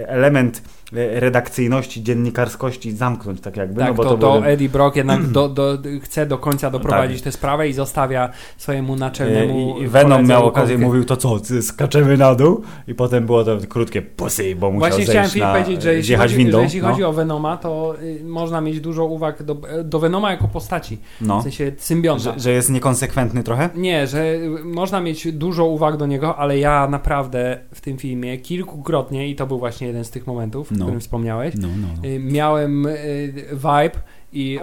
element 0.08 0.58
e, 0.58 0.81
redakcyjności, 0.92 2.04
dziennikarskości 2.04 2.92
zamknąć 2.92 3.42
tak 3.42 3.58
jakby. 3.58 3.80
Tak, 3.80 3.90
no 3.90 3.94
bo 3.94 4.04
to, 4.04 4.10
to, 4.10 4.18
to 4.18 4.34
były- 4.34 4.46
Eddie 4.48 4.70
Brock 4.70 4.96
jednak 4.96 5.28
do, 5.38 5.50
do, 5.50 5.78
chce 6.02 6.26
do 6.26 6.38
końca 6.38 6.72
doprowadzić 6.72 7.18
Tak. 7.18 7.24
tę 7.24 7.32
sprawę 7.32 7.70
i 7.70 7.74
zostawia 7.74 8.30
swojemu 8.58 8.94
E, 8.94 8.98
naczelnemu 8.98 9.78
I, 9.80 9.84
I 9.84 9.88
Venom 9.88 10.28
miał 10.28 10.46
okazję, 10.48 10.78
mówił 10.78 11.06
to 11.06 11.18
co, 11.18 11.40
skaczemy 11.62 12.18
na 12.18 12.36
dół 12.36 12.62
i 12.88 12.96
potem 12.96 13.26
było 13.26 13.44
to 13.44 13.58
krótkie 13.70 14.02
pussy, 14.02 14.56
bo 14.56 14.72
musiał 14.72 14.90
Właśnie 14.90 15.04
chciałem 15.04 15.22
zejść 15.22 15.34
Filip 15.34 15.48
na, 15.48 15.54
powiedzieć, 15.54 15.82
że 15.82 15.94
jeśli, 15.94 16.16
chodzi, 16.16 16.36
windą. 16.36 16.58
że 16.58 16.64
jeśli 16.64 16.82
no. 16.82 16.88
chodzi 16.90 17.04
o 17.04 17.14
Venoma, 17.14 17.58
to 17.58 17.96
y, 18.02 18.24
można 18.24 18.62
mieć 18.62 18.80
dużo 18.80 19.06
uwag 19.06 19.44
do, 19.44 19.58
do 19.84 20.00
Venoma 20.00 20.32
jako 20.32 20.48
postaci, 20.48 20.98
no. 21.22 21.40
w 21.40 21.44
sensie 21.44 21.72
symbionta. 21.78 22.24
że, 22.34 22.40
że 22.40 22.52
jest 22.52 22.70
niekonsekwentny 22.70 23.44
trochę? 23.44 23.70
Nie, 23.76 24.08
że 24.08 24.24
można 24.64 25.02
mieć 25.02 25.32
dużo 25.32 25.66
uwag 25.66 25.98
do 25.98 26.06
niego, 26.06 26.38
ale 26.38 26.60
ja 26.60 26.88
naprawdę 26.88 27.60
w 27.74 27.82
tym 27.82 27.98
filmie 27.98 28.38
kilkukrotnie, 28.38 29.30
i 29.30 29.36
to 29.36 29.48
był 29.48 29.60
właśnie 29.60 29.88
jeden 29.88 30.06
z 30.06 30.10
tych 30.10 30.28
momentów, 30.28 30.72
o 30.82 30.86
No. 30.86 30.86
którym 30.86 31.02
wspomniałeś, 31.02 31.56
No, 31.58 31.68
no, 31.82 31.88
no. 32.04 32.10
y, 32.10 32.20
miałem 32.20 32.86
y, 32.86 33.34
vibe 33.54 34.00
i 34.34 34.60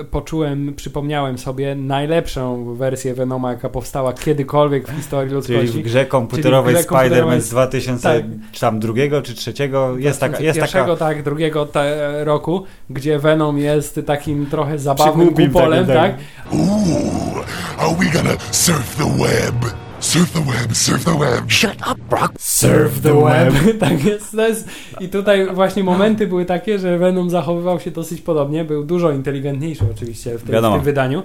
y, 0.00 0.04
poczułem, 0.04 0.74
przypomniałem 0.76 1.38
sobie 1.38 1.74
najlepszą 1.74 2.74
wersję 2.74 3.14
Venoma, 3.14 3.50
jaka 3.52 3.68
powstała 3.68 4.12
kiedykolwiek 4.12 4.88
w 4.88 4.96
historii 4.96 5.28
Czyli 5.28 5.34
ludzkości. 5.58 5.82
w 5.82 5.84
grze 5.84 6.06
komputerowej 6.06 6.76
Spider-Man 6.76 7.40
z 7.40 7.48
2000 7.50 8.24
czy 8.52 8.60
tam 8.60 8.80
drugiego 8.80 9.22
czy 9.22 9.34
trzeciego 9.34 9.98
jest 9.98 10.20
taka, 10.20 10.40
jest 10.42 10.60
taka 10.60 10.96
tak, 10.96 11.22
drugiego 11.22 11.66
te, 11.66 12.10
roku, 12.24 12.64
gdzie 12.90 13.18
Venom 13.18 13.58
jest 13.58 14.00
takim 14.06 14.46
trochę 14.46 14.78
zabawnym 14.78 15.34
kupolem, 15.34 15.86
tak? 15.86 15.96
tak. 15.96 16.14
Ooh, 16.52 17.44
are 17.78 17.94
we 17.98 18.04
gonna 18.18 18.34
surf 18.50 18.96
the 18.96 19.04
web? 19.24 19.74
Surf 20.00 20.32
the 20.32 20.40
web, 20.40 20.74
surf 20.74 21.04
the 21.04 21.18
web. 21.18 21.50
Shut 21.50 21.76
up, 21.90 22.00
Brock. 22.08 22.32
Surf 22.38 23.02
the 23.02 23.14
web. 23.14 23.54
tak 23.80 24.04
jest, 24.04 24.34
jest. 24.34 24.68
I 25.00 25.08
tutaj 25.08 25.54
właśnie 25.54 25.84
momenty 25.84 26.26
były 26.26 26.44
takie, 26.44 26.78
że 26.78 26.98
Venom 26.98 27.30
zachowywał 27.30 27.80
się 27.80 27.90
dosyć 27.90 28.20
podobnie. 28.20 28.64
Był 28.64 28.84
dużo 28.84 29.10
inteligentniejszy 29.10 29.84
oczywiście 29.90 30.38
w, 30.38 30.42
tej, 30.42 30.60
w 30.60 30.62
tym 30.62 30.80
wydaniu, 30.80 31.22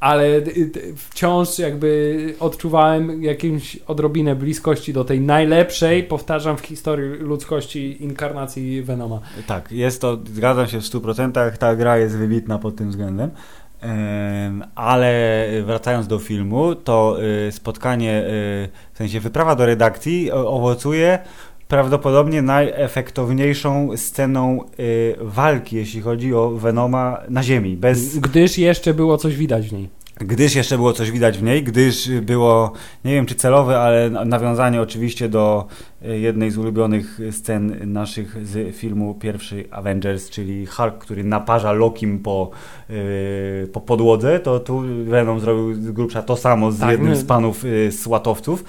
ale 0.00 0.26
y, 0.26 0.44
y, 0.76 0.94
wciąż 0.96 1.58
jakby 1.58 2.34
odczuwałem 2.40 3.22
jakąś 3.22 3.76
odrobinę 3.76 4.36
bliskości 4.36 4.92
do 4.92 5.04
tej 5.04 5.20
najlepszej, 5.20 6.04
powtarzam, 6.04 6.56
w 6.56 6.60
historii 6.60 7.10
ludzkości 7.10 8.02
inkarnacji 8.02 8.82
Venoma. 8.82 9.20
Tak, 9.46 9.72
jest 9.72 10.00
to, 10.00 10.18
zgadzam 10.34 10.66
się 10.66 10.80
w 10.80 10.84
100%, 10.84 11.56
ta 11.56 11.76
gra 11.76 11.98
jest 11.98 12.16
wybitna 12.16 12.58
pod 12.58 12.76
tym 12.76 12.90
względem. 12.90 13.30
Ale 14.74 15.46
wracając 15.66 16.06
do 16.06 16.18
filmu, 16.18 16.74
to 16.74 17.16
y, 17.48 17.52
spotkanie, 17.52 18.18
y, 18.18 18.68
w 18.94 18.98
sensie 18.98 19.20
wyprawa 19.20 19.54
do 19.56 19.66
redakcji 19.66 20.32
owocuje 20.32 21.18
prawdopodobnie 21.68 22.42
najefektowniejszą 22.42 23.96
sceną 23.96 24.60
y, 24.80 25.16
walki, 25.20 25.76
jeśli 25.76 26.00
chodzi 26.00 26.34
o 26.34 26.50
Venoma 26.50 27.20
na 27.28 27.42
ziemi. 27.42 27.76
Bez, 27.76 28.18
Gdyż 28.18 28.58
jeszcze 28.58 28.94
było 28.94 29.18
coś 29.18 29.36
widać 29.36 29.68
w 29.68 29.72
niej. 29.72 29.88
gdyż 30.20 30.54
jeszcze 30.54 30.76
było 30.76 30.92
coś 30.92 31.10
widać 31.10 31.38
w 31.38 31.42
niej, 31.42 31.62
gdyż 31.62 32.10
było, 32.10 32.72
nie 33.04 33.12
wiem 33.14 33.26
czy 33.26 33.34
celowe, 33.34 33.80
ale 33.80 34.10
nawiązanie 34.10 34.80
oczywiście 34.82 35.28
do 35.28 35.66
jednej 36.04 36.50
z 36.50 36.58
ulubionych 36.58 37.20
scen 37.30 37.92
naszych 37.92 38.46
z 38.46 38.76
filmu 38.76 39.14
pierwszy 39.14 39.64
Avengers, 39.70 40.30
czyli 40.30 40.66
Hulk, 40.66 40.98
który 40.98 41.24
naparza 41.24 41.72
Lokim 41.72 42.18
po, 42.18 42.50
e, 42.90 42.94
po 43.66 43.80
podłodze, 43.80 44.40
to 44.40 44.60
tu 44.60 44.82
Venom 45.04 45.40
zrobił 45.40 45.74
z 45.74 45.90
grubsza 45.90 46.22
to 46.22 46.36
samo 46.36 46.72
z 46.72 46.78
Tak, 46.78 46.90
jednym 46.90 47.08
my- 47.10 47.16
z 47.16 47.24
panów 47.24 47.64
e, 47.88 47.92
słatowców. 47.92 48.64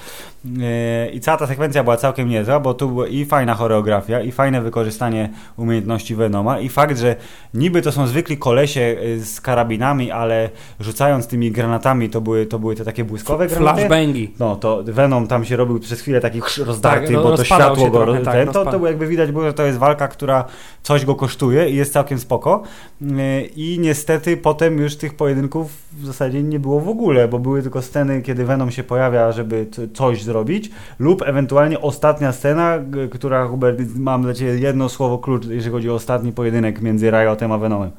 E, 0.61 1.09
I 1.09 1.19
cała 1.19 1.38
ta 1.38 1.47
sekwencja 1.47 1.83
była 1.83 1.97
całkiem 1.97 2.29
niezła, 2.29 2.59
bo 2.59 2.73
tu 2.73 2.89
była 2.89 3.07
i 3.07 3.25
fajna 3.25 3.53
choreografia, 3.55 4.21
i 4.21 4.31
fajne 4.31 4.61
wykorzystanie 4.61 5.29
umiejętności 5.57 6.15
Venoma, 6.15 6.59
i 6.59 6.69
fakt, 6.69 6.99
że 6.99 7.15
niby 7.53 7.81
to 7.81 7.91
są 7.91 8.07
zwykli 8.07 8.38
kolesie 8.38 8.81
e, 8.81 9.19
z 9.19 9.41
karabinami, 9.41 10.11
ale 10.11 10.49
rzucając 10.79 11.27
tymi 11.27 11.51
granatami, 11.51 12.09
to 12.09 12.21
były, 12.21 12.45
to 12.45 12.59
były 12.59 12.75
te 12.75 12.86
takie 12.86 13.03
błyskowe 13.03 13.47
granaty. 13.47 13.79
Flashbangi. 13.79 14.31
No, 14.39 14.55
to 14.55 14.83
Venom 14.83 15.27
tam 15.27 15.45
się 15.45 15.55
robił 15.55 15.79
przez 15.79 16.01
chwilę 16.01 16.21
taki 16.21 16.41
chrz- 16.41 16.63
rozdarty, 16.65 17.13
Tak, 17.13 17.23
bo 17.30 17.38
to 17.38 17.43
światło 17.43 17.86
się 17.86 17.91
go... 17.91 18.03
trochę, 18.03 18.21
tak, 18.21 18.51
to, 18.51 18.65
to 18.65 18.88
jakby 18.88 19.07
widać 19.07 19.32
było, 19.32 19.45
że 19.45 19.53
to 19.53 19.65
jest 19.65 19.78
walka, 19.78 20.07
która 20.07 20.45
coś 20.84 21.05
go 21.05 21.15
kosztuje 21.15 21.69
i 21.69 21.76
jest 21.76 21.93
całkiem 21.93 22.19
spoko. 22.19 22.63
Yy, 23.01 23.41
I 23.55 23.80
niestety 23.80 24.38
potem 24.38 24.78
już 24.78 24.95
tych 24.95 25.13
pojedynków 25.13 25.71
w 25.91 26.05
zasadzie 26.05 26.43
nie 26.43 26.59
było 26.59 26.80
w 26.80 26.89
ogóle, 26.89 27.28
bo 27.28 27.39
były 27.39 27.61
tylko 27.61 27.82
sceny, 27.82 28.21
kiedy 28.21 28.45
Venom 28.45 28.71
się 28.71 28.84
pojawia, 28.84 29.32
żeby 29.32 29.67
coś 29.93 30.23
zrobić, 30.23 30.71
lub 30.99 31.21
ewentualnie 31.21 31.82
ostatnia 31.82 32.32
scena, 32.32 32.80
która, 33.11 33.47
Hubert, 33.47 33.80
mam 33.95 34.21
dla 34.21 34.34
Ciebie 34.34 34.59
jedno 34.59 34.89
słowo 34.89 35.17
klucz, 35.17 35.45
jeżeli 35.45 35.71
chodzi 35.71 35.89
o 35.89 35.93
ostatni 35.93 36.32
pojedynek 36.32 36.82
między 36.82 37.11
Riotem 37.11 37.51
a 37.51 37.57
Venomem. 37.57 37.91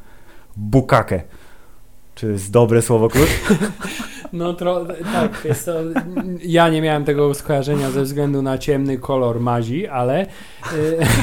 Bukake. 0.57 1.23
Czy 2.15 2.27
jest 2.27 2.51
dobre 2.51 2.83
słowo 2.83 3.09
klucz? 3.09 3.29
No 4.33 4.55
tro, 4.55 4.85
tak, 5.13 5.45
jest 5.45 5.65
to, 5.67 5.73
ja 6.45 6.69
nie 6.69 6.83
miałem 6.83 7.05
tego 7.05 7.35
skojarzenia 7.35 7.91
ze 7.91 8.03
względu 8.03 8.43
na 8.43 8.59
ciemny 8.59 8.99
kolor 8.99 9.41
mazi, 9.41 9.87
ale, 9.87 10.23
y, 10.23 10.27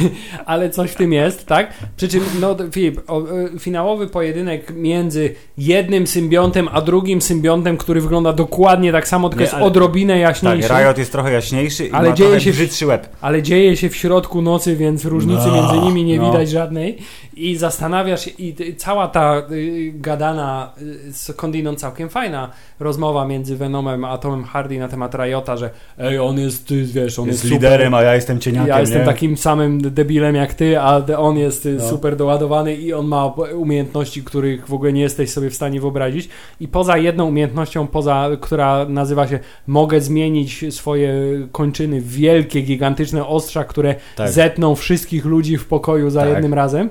ale 0.45 0.69
coś 0.69 0.91
w 0.91 0.95
tym 0.95 1.13
jest, 1.13 1.45
tak? 1.45 1.73
Przy 1.97 2.07
czym, 2.07 2.23
no 2.41 2.55
Filip, 2.71 3.01
o, 3.07 3.21
y, 3.55 3.59
finałowy 3.59 4.07
pojedynek 4.07 4.73
między 4.75 5.35
jednym 5.57 6.07
symbiontem, 6.07 6.69
a 6.71 6.81
drugim 6.81 7.21
symbiontem, 7.21 7.77
który 7.77 8.01
wygląda 8.01 8.33
dokładnie 8.33 8.91
tak 8.91 9.07
samo, 9.07 9.29
tylko 9.29 9.39
Nie, 9.39 9.43
jest 9.45 9.53
ale- 9.53 9.63
odrobinę 9.65 10.19
jaśniejszy. 10.19 10.67
Tak, 10.69 10.77
Riot 10.83 10.97
jest 10.97 11.11
trochę 11.11 11.31
jaśniejszy 11.33 11.87
i 11.87 11.91
Ale 11.91 12.09
ma 12.09 12.15
dzieje 12.15 12.39
się 12.39 12.51
w- 12.51 12.55
brzydszy 12.55 12.85
łeb. 12.85 13.09
ale 13.21 13.41
dzieje 13.43 13.77
się 13.77 13.89
w 13.89 13.95
środku 13.95 14.41
nocy, 14.41 14.75
więc 14.75 15.05
różnicy 15.05 15.47
No, 15.47 15.53
między 15.55 15.85
nimi 15.85 16.03
nie 16.03 16.17
no. 16.19 16.31
widać 16.31 16.49
żadnej 16.49 16.97
i 17.35 17.55
zastanawiasz 17.57 18.25
się, 18.25 18.31
i 18.31 18.75
cała 18.75 19.07
ta 19.07 19.41
y, 19.51 19.91
gadana 19.95 20.73
y, 21.09 21.13
skądinąd 21.13 21.79
całkiem 21.79 22.09
fajna 22.09 22.49
rozmowa 22.93 23.25
między 23.27 23.55
Venomem 23.57 24.05
a 24.05 24.17
Tomem 24.17 24.43
Hardy 24.43 24.79
na 24.79 24.87
temat 24.87 25.15
Riota, 25.15 25.57
że 25.57 25.69
ej, 25.97 26.19
on 26.19 26.39
jest, 26.39 26.67
ty, 26.67 26.83
wiesz, 26.83 27.19
on 27.19 27.27
jest, 27.27 27.43
Jest 27.43 27.53
super, 27.53 27.71
liderem, 27.71 27.93
a 27.93 28.01
ja 28.01 28.15
jestem 28.15 28.39
cieniakiem, 28.39 28.67
ja 28.69 28.79
jestem 28.79 28.99
nie? 28.99 29.05
takim 29.05 29.37
samym 29.37 29.81
debilem 29.93 30.35
jak 30.35 30.53
ty, 30.53 30.79
a 30.79 31.01
on 31.17 31.37
jest 31.37 31.65
y, 31.65 31.73
No. 31.79 31.89
super 31.89 32.15
doładowany 32.15 32.75
i 32.75 32.93
on 32.93 33.05
ma 33.07 33.25
umiejętności, 33.55 34.23
których 34.23 34.67
w 34.67 34.73
ogóle 34.73 34.93
nie 34.93 35.01
jesteś 35.01 35.29
sobie 35.29 35.49
w 35.49 35.55
stanie 35.55 35.81
wyobrazić. 35.81 36.29
I 36.59 36.67
poza 36.67 36.97
jedną 36.97 37.27
umiejętnością, 37.27 37.87
poza, 37.87 38.29
która 38.41 38.85
nazywa 38.89 39.27
się 39.27 39.39
mogę 39.67 40.01
zmienić 40.01 40.65
swoje 40.75 41.13
kończyny 41.51 42.01
w 42.01 42.11
wielkie, 42.11 42.61
gigantyczne 42.61 43.27
ostrza, 43.27 43.63
które 43.63 43.95
Tak. 44.15 44.29
zetną 44.29 44.75
wszystkich 44.75 45.25
ludzi 45.25 45.57
w 45.57 45.65
pokoju 45.65 46.09
za 46.09 46.21
Tak. 46.21 46.29
jednym 46.29 46.53
razem. 46.53 46.89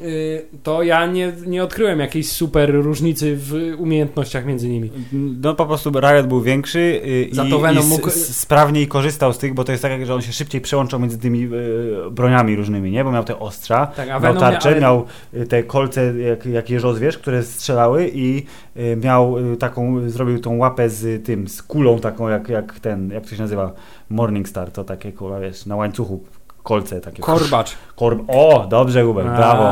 Y, 0.00 0.42
To 0.62 0.82
ja 0.82 1.06
nie, 1.06 1.32
nie 1.46 1.64
odkryłem 1.64 2.00
jakiejś 2.00 2.32
super 2.32 2.74
różnicy 2.74 3.36
w 3.36 3.74
umiejętnościach 3.78 4.46
między 4.46 4.68
nimi. 4.68 4.90
No 5.42 5.54
po 5.54 5.66
prostu 5.66 5.90
Riot 5.90 6.26
był 6.26 6.40
większy 6.42 6.78
y, 6.78 7.28
Za 7.32 7.44
i, 7.44 7.50
to 7.50 7.58
Venom 7.58 7.84
i 7.84 7.88
mógł- 7.88 8.10
sprawniej 8.10 8.88
korzystał 8.88 9.32
z 9.32 9.38
tych, 9.38 9.54
bo 9.54 9.64
to 9.64 9.72
jest 9.72 9.82
tak, 9.82 10.06
że 10.06 10.14
on 10.14 10.22
się 10.22 10.32
szybciej 10.32 10.60
przełączał 10.60 11.00
między 11.00 11.18
tymi 11.18 11.44
y, 11.44 12.10
broniami 12.10 12.56
różnymi, 12.56 12.90
nie? 12.90 13.04
Bo 13.04 13.12
miał 13.12 13.24
te 13.24 13.38
ostrza, 13.38 13.86
Tak, 13.86 14.08
miał 14.08 14.20
Venom 14.20 14.38
tarcze, 14.40 14.68
ale- 14.68 14.80
miał 14.80 15.04
te 15.48 15.62
kolce 15.62 16.18
jak, 16.20 16.46
jak 16.46 16.70
jeżozwierz, 16.70 17.18
które 17.18 17.42
strzelały 17.42 18.10
i 18.14 18.44
miał 19.02 19.36
taką, 19.58 20.10
zrobił 20.10 20.38
tą 20.38 20.56
łapę 20.56 20.88
z 20.90 21.24
tym, 21.24 21.48
z 21.48 21.62
kulą 21.62 21.98
taką 21.98 22.28
jak, 22.28 22.48
jak 22.48 22.80
ten, 22.80 23.10
jak 23.10 23.24
to 23.24 23.30
się 23.36 23.42
nazywa, 23.42 23.72
Morningstar, 24.10 24.70
to 24.70 24.84
takie 24.84 25.12
kula, 25.12 25.40
wiesz, 25.40 25.66
na 25.66 25.76
łańcuchu 25.76 26.24
kolce 26.62 27.00
takie. 27.00 27.22
Korbacz. 27.22 27.76
Korb 27.96 28.22
o, 28.28 28.66
dobrze 28.70 29.02
Hubert, 29.04 29.28
brawo. 29.36 29.70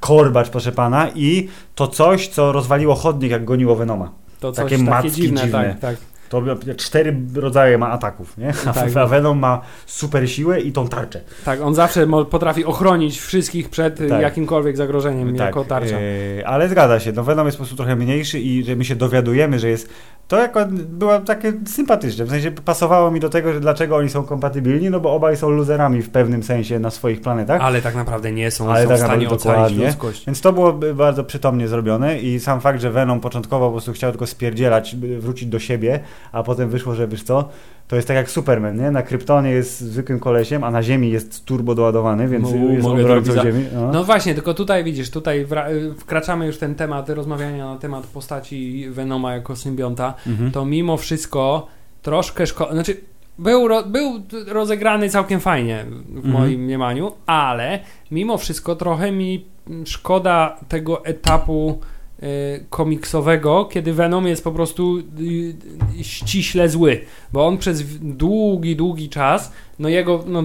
Korbacz, 0.00 0.48
proszę 0.48 0.72
pana 0.72 1.08
i 1.14 1.48
to 1.74 1.88
coś, 1.88 2.28
co 2.28 2.52
rozwaliło 2.52 2.94
chodnik, 2.94 3.30
jak 3.30 3.44
goniło 3.44 3.76
Venoma. 3.76 4.12
To 4.40 4.52
coś 4.52 4.70
Takie 4.72 4.84
takie, 4.84 5.10
dziwne, 5.10 5.40
dziwne. 5.40 5.76
tak, 5.80 5.80
tak. 5.80 5.96
To 6.28 6.42
cztery 6.76 7.16
rodzaje 7.34 7.78
ma 7.78 7.90
ataków, 7.90 8.38
nie? 8.38 8.52
A, 8.66 8.72
Tak. 8.72 8.96
a 9.02 9.06
Venom 9.06 9.38
ma 9.38 9.60
super 9.86 10.30
siłę 10.30 10.60
i 10.60 10.72
tą 10.72 10.88
tarczę. 10.88 11.20
Tak, 11.44 11.60
on 11.60 11.74
zawsze 11.74 12.06
potrafi 12.30 12.64
ochronić 12.64 13.20
wszystkich 13.20 13.68
przed 13.68 14.00
y, 14.00 14.08
Tak. 14.08 14.22
jakimkolwiek 14.22 14.76
zagrożeniem 14.76 15.36
jako 15.36 15.64
tarcza. 15.64 15.96
e, 15.96 16.46
ale 16.46 16.68
zgadza 16.68 17.00
się, 17.00 17.12
no 17.12 17.24
Venom 17.24 17.46
jest 17.46 17.58
po 17.58 17.62
prostu 17.62 17.76
trochę 17.76 17.96
mniejszy 17.96 18.40
i 18.40 18.64
że 18.64 18.76
my 18.76 18.84
się 18.84 18.96
dowiadujemy, 18.96 19.58
że 19.58 19.68
jest... 19.68 19.88
To 20.28 20.38
jako 20.38 20.60
było 20.70 21.18
takie 21.20 21.52
sympatyczne, 21.66 22.24
w 22.24 22.30
sensie 22.30 22.50
pasowało 22.50 23.10
mi 23.10 23.20
do 23.20 23.28
tego, 23.28 23.52
że 23.52 23.60
dlaczego 23.60 23.96
oni 23.96 24.08
są 24.08 24.24
kompatybilni, 24.24 24.90
no 24.90 25.00
bo 25.00 25.12
obaj 25.12 25.36
są 25.36 25.50
luzerami 25.50 26.02
w 26.02 26.10
pewnym 26.10 26.42
sensie 26.42 26.78
na 26.78 26.90
swoich 26.90 27.20
planetach. 27.20 27.62
Ale 27.62 27.82
tak 27.82 27.94
naprawdę 27.94 28.32
nie 28.32 28.50
są, 28.50 28.70
Ale 28.70 28.82
są 28.82 28.88
tak 28.88 28.98
w 28.98 29.00
stanie 29.00 29.30
ocalić 29.30 29.78
ludzkość. 29.78 30.26
Więc 30.26 30.40
to 30.40 30.52
było 30.52 30.72
by 30.72 30.94
bardzo 30.94 31.24
przytomnie 31.24 31.68
zrobione 31.68 32.18
i 32.18 32.40
sam 32.40 32.60
fakt, 32.60 32.80
że 32.80 32.90
Venom 32.90 33.20
początkowo 33.20 33.66
po 33.66 33.72
prostu 33.72 33.92
chciał 33.92 34.10
tylko 34.10 34.26
spierdzielać, 34.26 34.96
wrócić 35.18 35.48
do 35.48 35.58
siebie, 35.58 36.00
a 36.32 36.42
potem 36.42 36.68
wyszło, 36.70 36.94
że 36.94 37.08
wiesz 37.08 37.22
co, 37.22 37.48
to 37.88 37.96
jest 37.96 38.08
tak 38.08 38.16
jak 38.16 38.30
Superman, 38.30 38.76
nie? 38.76 38.90
Na 38.90 39.02
Kryptonie 39.02 39.50
jest 39.50 39.80
zwykłym 39.80 40.20
kolesiem, 40.20 40.64
a 40.64 40.70
na 40.70 40.82
Ziemi 40.82 41.10
jest 41.10 41.44
turbo 41.44 41.74
doładowany, 41.74 42.28
więc 42.28 42.52
Mu- 42.52 42.72
jest 42.72 42.86
obrońcą 42.86 43.32
za- 43.32 43.42
Ziemi. 43.42 43.64
No. 43.74 43.92
No 43.92 44.04
właśnie, 44.04 44.34
tylko 44.34 44.54
tutaj 44.54 44.84
widzisz, 44.84 45.10
tutaj 45.10 45.46
wkraczamy 45.98 46.46
już 46.46 46.58
ten 46.58 46.74
temat 46.74 47.08
rozmawiania 47.10 47.66
na 47.66 47.76
temat 47.76 48.06
postaci 48.06 48.86
Venoma 48.90 49.34
jako 49.34 49.56
symbionta. 49.56 50.14
Mhm. 50.26 50.50
To 50.52 50.64
mimo 50.64 50.96
wszystko 50.96 51.66
troszkę 52.02 52.46
szkoda, 52.46 52.72
znaczy 52.72 52.96
był, 53.38 53.68
ro- 53.68 53.82
był 53.86 54.22
rozegrany 54.46 55.08
całkiem 55.10 55.40
fajnie 55.40 55.84
w 56.08 56.16
Mhm. 56.16 56.32
moim 56.34 56.60
mniemaniu, 56.60 57.12
ale 57.26 57.78
mimo 58.10 58.38
wszystko 58.38 58.76
trochę 58.76 59.12
mi 59.12 59.44
szkoda 59.84 60.56
tego 60.68 61.04
etapu 61.04 61.78
komiksowego, 62.70 63.64
kiedy 63.64 63.92
Venom 63.92 64.26
jest 64.26 64.44
po 64.44 64.52
prostu 64.52 64.96
y, 64.98 65.02
y, 66.00 66.04
ściśle 66.04 66.68
zły, 66.68 67.00
bo 67.32 67.46
on 67.46 67.58
przez 67.58 67.98
długi, 68.00 68.76
długi 68.76 69.08
czas, 69.08 69.52
no 69.78 69.88
jego, 69.88 70.24
no, 70.26 70.42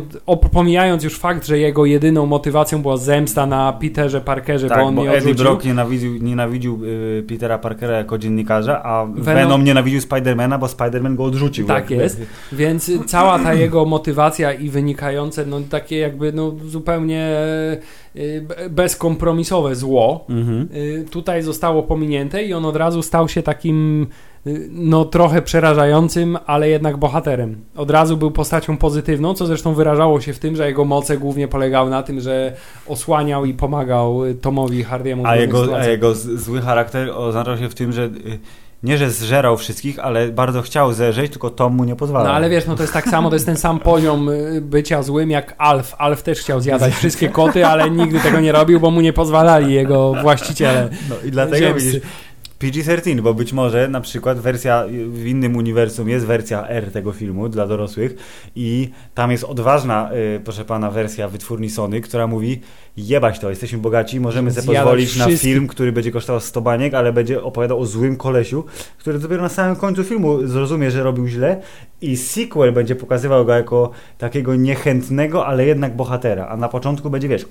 pomijając 0.52 1.04
już 1.04 1.20
fakt, 1.20 1.48
że 1.48 1.60
jego 1.60 1.86
jedyną 1.86 2.26
motywacją 2.26 2.82
była 2.82 2.98
zemsta 2.98 3.46
na 3.46 3.74
Peterze 3.74 4.22
Parkerze, 4.22 4.70
Tak, 4.70 4.80
bo 4.80 4.86
on 4.86 4.96
bo 4.96 5.02
nie 5.04 5.10
Eddie 5.10 5.20
odrzucił. 5.32 5.44
Brock 5.46 5.66
nienawidził, 5.66 6.18
nienawidził 6.18 6.80
y, 6.86 7.24
Petera 7.28 7.58
Parkera 7.58 7.98
jako 7.98 8.18
dziennikarza, 8.18 8.84
a 8.84 9.06
Venom- 9.06 9.22
Venom, 9.24 9.64
nienawidził 9.64 10.02
Spidermana, 10.02 10.58
bo 10.58 10.68
Spiderman 10.68 11.16
go 11.16 11.24
odrzucił. 11.24 11.68
Tak 11.68 11.90
Jak- 11.90 12.00
jest. 12.00 12.22
Więc 12.52 12.92
cała 13.06 13.40
ta 13.40 13.54
jego 13.54 13.86
motywacja 13.86 14.54
i 14.54 14.70
wynikające, 14.70 15.46
no 15.46 15.60
takie 15.70 15.98
jakby 15.98 16.34
no 16.34 16.54
zupełnie 16.66 17.30
y, 18.16 18.42
be- 18.42 18.70
bezkompromisowe 18.70 19.76
zło, 19.76 20.26
Mhm. 20.30 20.68
y, 20.76 21.06
tutaj 21.12 21.44
zostało 21.44 21.61
pominięte 21.84 22.44
i 22.44 22.54
on 22.54 22.66
od 22.66 22.76
razu 22.76 23.02
stał 23.02 23.30
się 23.30 23.44
takim 23.44 24.08
y, 24.48 24.70
no 24.72 25.06
trochę 25.06 25.42
przerażającym, 25.42 26.38
ale 26.46 26.70
jednak 26.70 26.98
bohaterem. 26.98 27.56
Od 27.76 27.92
razu 27.92 28.18
był 28.18 28.32
postacią 28.32 28.78
pozytywną, 28.78 29.34
co 29.34 29.46
zresztą 29.46 29.74
wyrażało 29.74 30.22
się 30.22 30.34
w 30.34 30.40
tym, 30.40 30.56
że 30.56 30.68
jego 30.68 30.86
moce 30.86 31.18
głównie 31.18 31.48
polegały 31.48 31.90
na 31.90 32.04
tym, 32.04 32.20
że 32.20 32.54
osłaniał 32.88 33.46
i 33.46 33.54
pomagał 33.54 34.26
y, 34.26 34.36
Tomowi 34.36 34.84
Hardiemu 34.84 35.24
A 35.26 35.36
jego, 35.36 35.78
a 35.78 35.86
jego 35.86 36.16
zły 36.16 36.62
charakter 36.62 37.10
oznaczał 37.10 37.58
się 37.58 37.70
w 37.70 37.76
tym, 37.76 37.92
że 37.92 38.04
y, 38.04 38.40
nie, 38.84 38.98
że 38.98 39.12
zżerał 39.12 39.58
wszystkich, 39.58 40.00
ale 40.00 40.30
bardzo 40.30 40.62
chciał 40.62 40.94
zerzeć, 40.94 41.32
tylko 41.32 41.50
Tom 41.50 41.76
mu 41.76 41.84
nie 41.84 41.96
pozwalał. 41.96 42.28
No 42.28 42.34
ale 42.34 42.50
wiesz, 42.50 42.66
no 42.68 42.76
to 42.76 42.84
jest 42.84 42.94
tak 42.94 43.08
samo, 43.08 43.30
to 43.30 43.36
jest 43.36 43.46
ten 43.46 43.58
sam 43.58 43.80
poziom 43.80 44.30
y, 44.30 44.62
bycia 44.62 45.04
złym 45.04 45.32
jak 45.32 45.56
Alf. 45.58 45.96
Alf 45.98 46.24
też 46.24 46.40
chciał 46.40 46.62
zjadać 46.62 46.94
wszystkie 46.94 47.30
koty, 47.30 47.66
ale 47.66 47.90
nigdy 47.90 48.20
tego 48.20 48.40
nie 48.40 48.52
robił, 48.52 48.80
bo 48.80 48.92
mu 48.92 49.02
nie 49.02 49.14
pozwalali 49.14 49.74
jego 49.74 50.14
właściciele. 50.14 50.90
No 51.10 51.16
i 51.26 51.32
dlatego 51.32 51.58
ziemscy. 51.58 51.86
widzisz, 51.86 52.02
PG-13, 52.62 53.22
bo 53.22 53.34
być 53.34 53.54
może 53.54 53.88
na 53.88 54.02
przykład 54.02 54.40
wersja 54.40 54.86
w 55.08 55.26
innym 55.26 55.56
uniwersum 55.56 56.10
jest 56.10 56.26
wersja 56.26 56.68
R 56.68 56.92
tego 56.92 57.12
filmu 57.12 57.50
dla 57.50 57.68
dorosłych 57.68 58.16
i 58.56 58.90
tam 59.14 59.32
jest 59.32 59.44
odważna, 59.44 60.10
y, 60.14 60.40
proszę 60.44 60.66
pana, 60.66 60.92
wersja 60.92 61.28
wytwórni 61.28 61.70
Sony, 61.70 62.02
która 62.02 62.28
mówi 62.28 62.62
jebać 62.98 63.40
to, 63.40 63.50
jesteśmy 63.50 63.80
bogaci, 63.80 64.20
możemy 64.20 64.52
sobie 64.52 64.78
pozwolić 64.78 65.16
na 65.16 65.28
film, 65.28 65.68
który 65.68 65.92
będzie 65.92 66.12
kosztował 66.12 66.42
100 66.42 66.62
baniek, 66.62 66.94
ale 66.94 67.14
będzie 67.14 67.44
opowiadał 67.44 67.80
o 67.80 67.86
złym 67.86 68.18
kolesiu, 68.18 68.66
który 68.98 69.20
dopiero 69.20 69.42
na 69.42 69.50
samym 69.50 69.76
końcu 69.76 70.04
filmu 70.04 70.48
zrozumie, 70.48 70.92
że 70.92 71.04
robił 71.04 71.28
źle 71.28 71.62
i 72.02 72.18
sequel 72.18 72.74
będzie 72.74 72.96
pokazywał 72.96 73.46
go 73.46 73.54
jako 73.54 73.92
takiego 74.18 74.56
niechętnego, 74.56 75.48
ale 75.48 75.66
jednak 75.66 75.96
bohatera, 75.96 76.48
a 76.48 76.58
na 76.58 76.70
początku 76.70 77.10
będzie, 77.10 77.28
wiesz, 77.28 77.46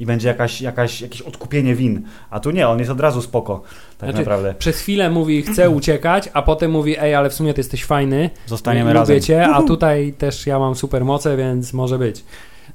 i 0.00 0.06
będzie 0.06 0.28
jakaś, 0.28 0.60
jakaś, 0.60 1.00
jakieś 1.00 1.22
odkupienie 1.22 1.74
win. 1.74 2.02
A 2.30 2.40
tu 2.40 2.50
nie, 2.50 2.68
on 2.68 2.78
jest 2.78 2.90
od 2.90 3.00
razu 3.00 3.22
spoko, 3.22 3.62
tak 3.98 4.10
Znaczy, 4.10 4.18
naprawdę. 4.18 4.54
Przez 4.54 4.78
chwilę 4.78 5.10
mówi, 5.10 5.42
chcę 5.42 5.70
uciekać, 5.70 6.30
a 6.32 6.42
potem 6.42 6.70
mówi, 6.70 6.96
ej, 6.98 7.14
ale 7.14 7.30
w 7.30 7.34
sumie 7.34 7.54
ty 7.54 7.60
jesteś 7.60 7.84
fajny, 7.84 8.30
Zostaniemy 8.46 8.90
lubię 8.90 9.00
razem. 9.00 9.20
cię, 9.20 9.46
a 9.48 9.62
tutaj 9.62 10.12
też 10.18 10.46
ja 10.46 10.58
mam 10.58 10.74
super 10.74 11.04
moce, 11.04 11.36
więc 11.36 11.72
może 11.72 11.98
być. 11.98 12.24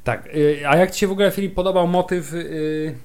Tak, 0.04 0.28
y, 0.36 0.60
a 0.68 0.78
jak 0.78 0.92
ci 0.92 1.00
się 1.00 1.08
w 1.08 1.12
ogóle, 1.12 1.32
Filip, 1.32 1.54
podobał 1.54 1.88
motyw 1.88 2.34
y, 2.34 2.96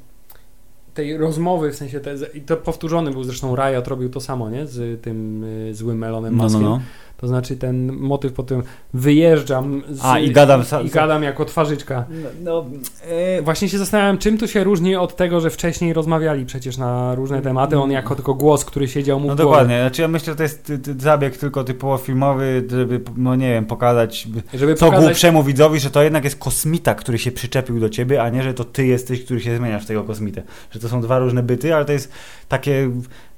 tej 0.95 1.17
rozmowy, 1.17 1.71
w 1.73 1.77
sensie, 1.77 2.01
te, 2.01 2.15
i 2.35 2.41
to 2.41 2.57
powtórzony 2.57 3.11
był 3.11 3.25
zresztą 3.25 3.57
Riot, 3.57 3.89
robił 3.89 4.11
to 4.11 4.21
samo, 4.21 4.51
nie, 4.51 4.67
z 4.67 5.03
tym 5.03 5.45
y, 5.45 5.75
złym 5.75 6.05
Elonem 6.05 6.37
No, 6.37 6.39
no, 6.39 6.45
Muskiem. 6.45 6.63
no. 6.63 6.81
To 7.21 7.29
znaczy 7.29 7.57
ten 7.57 7.93
motyw 7.93 8.33
po 8.33 8.43
tym 8.43 8.63
wyjeżdżam 8.95 9.83
z, 9.91 10.01
A, 10.05 10.19
i 10.19 10.31
gadam 10.31 10.63
i 10.85 10.89
gadam 10.89 11.23
jako 11.23 11.45
twarzyczka. 11.45 12.05
No, 12.11 12.29
no, 12.43 12.65
E, 13.11 13.43
Właśnie 13.43 13.69
się 13.69 13.79
zastanawiam, 13.79 14.19
czym 14.19 14.39
tu 14.39 14.49
się 14.49 14.65
różni 14.65 14.97
od 14.97 15.17
tego, 15.17 15.41
że 15.41 15.51
wcześniej 15.51 15.93
rozmawiali 15.93 16.47
przecież 16.47 16.79
na 16.79 17.15
różne 17.15 17.43
tematy, 17.43 17.79
on 17.79 17.91
jako 17.91 18.15
tylko 18.15 18.35
głos, 18.35 18.65
który 18.65 18.89
siedział 18.89 19.21
mu 19.21 19.29
no 19.29 19.35
dokładnie, 19.35 19.81
znaczy 19.81 20.03
ja 20.03 20.09
myślę, 20.09 20.33
że 20.33 20.37
to 20.37 20.43
jest 20.43 20.73
zabieg 20.99 21.37
tylko 21.37 21.65
typowo 21.65 21.99
filmowy, 21.99 22.65
żeby, 22.71 23.01
no 23.17 23.35
nie 23.35 23.51
wiem, 23.51 23.67
pokazać 23.67 24.29
Żeby 24.55 24.75
co 24.75 24.87
pokazać, 24.87 25.05
głupszemu 25.05 25.43
widzowi, 25.43 25.81
że 25.81 25.91
to 25.91 26.03
jednak 26.03 26.25
jest 26.25 26.39
kosmita, 26.39 26.95
który 26.95 27.19
się 27.19 27.33
przyczepił 27.33 27.81
do 27.81 27.89
ciebie, 27.89 28.23
a 28.23 28.29
nie, 28.29 28.43
że 28.43 28.55
to 28.55 28.65
ty 28.65 28.87
jesteś, 28.87 29.25
który 29.25 29.41
się 29.41 29.57
zmieniasz 29.57 29.85
w 29.85 29.87
tego 29.87 30.05
kosmitę. 30.05 30.43
Że 30.71 30.81
to 30.81 30.89
są 30.89 31.01
dwa 31.01 31.19
różne 31.19 31.43
byty, 31.43 31.75
ale 31.75 31.85
to 31.85 31.93
jest 31.93 32.13
takie 32.49 32.91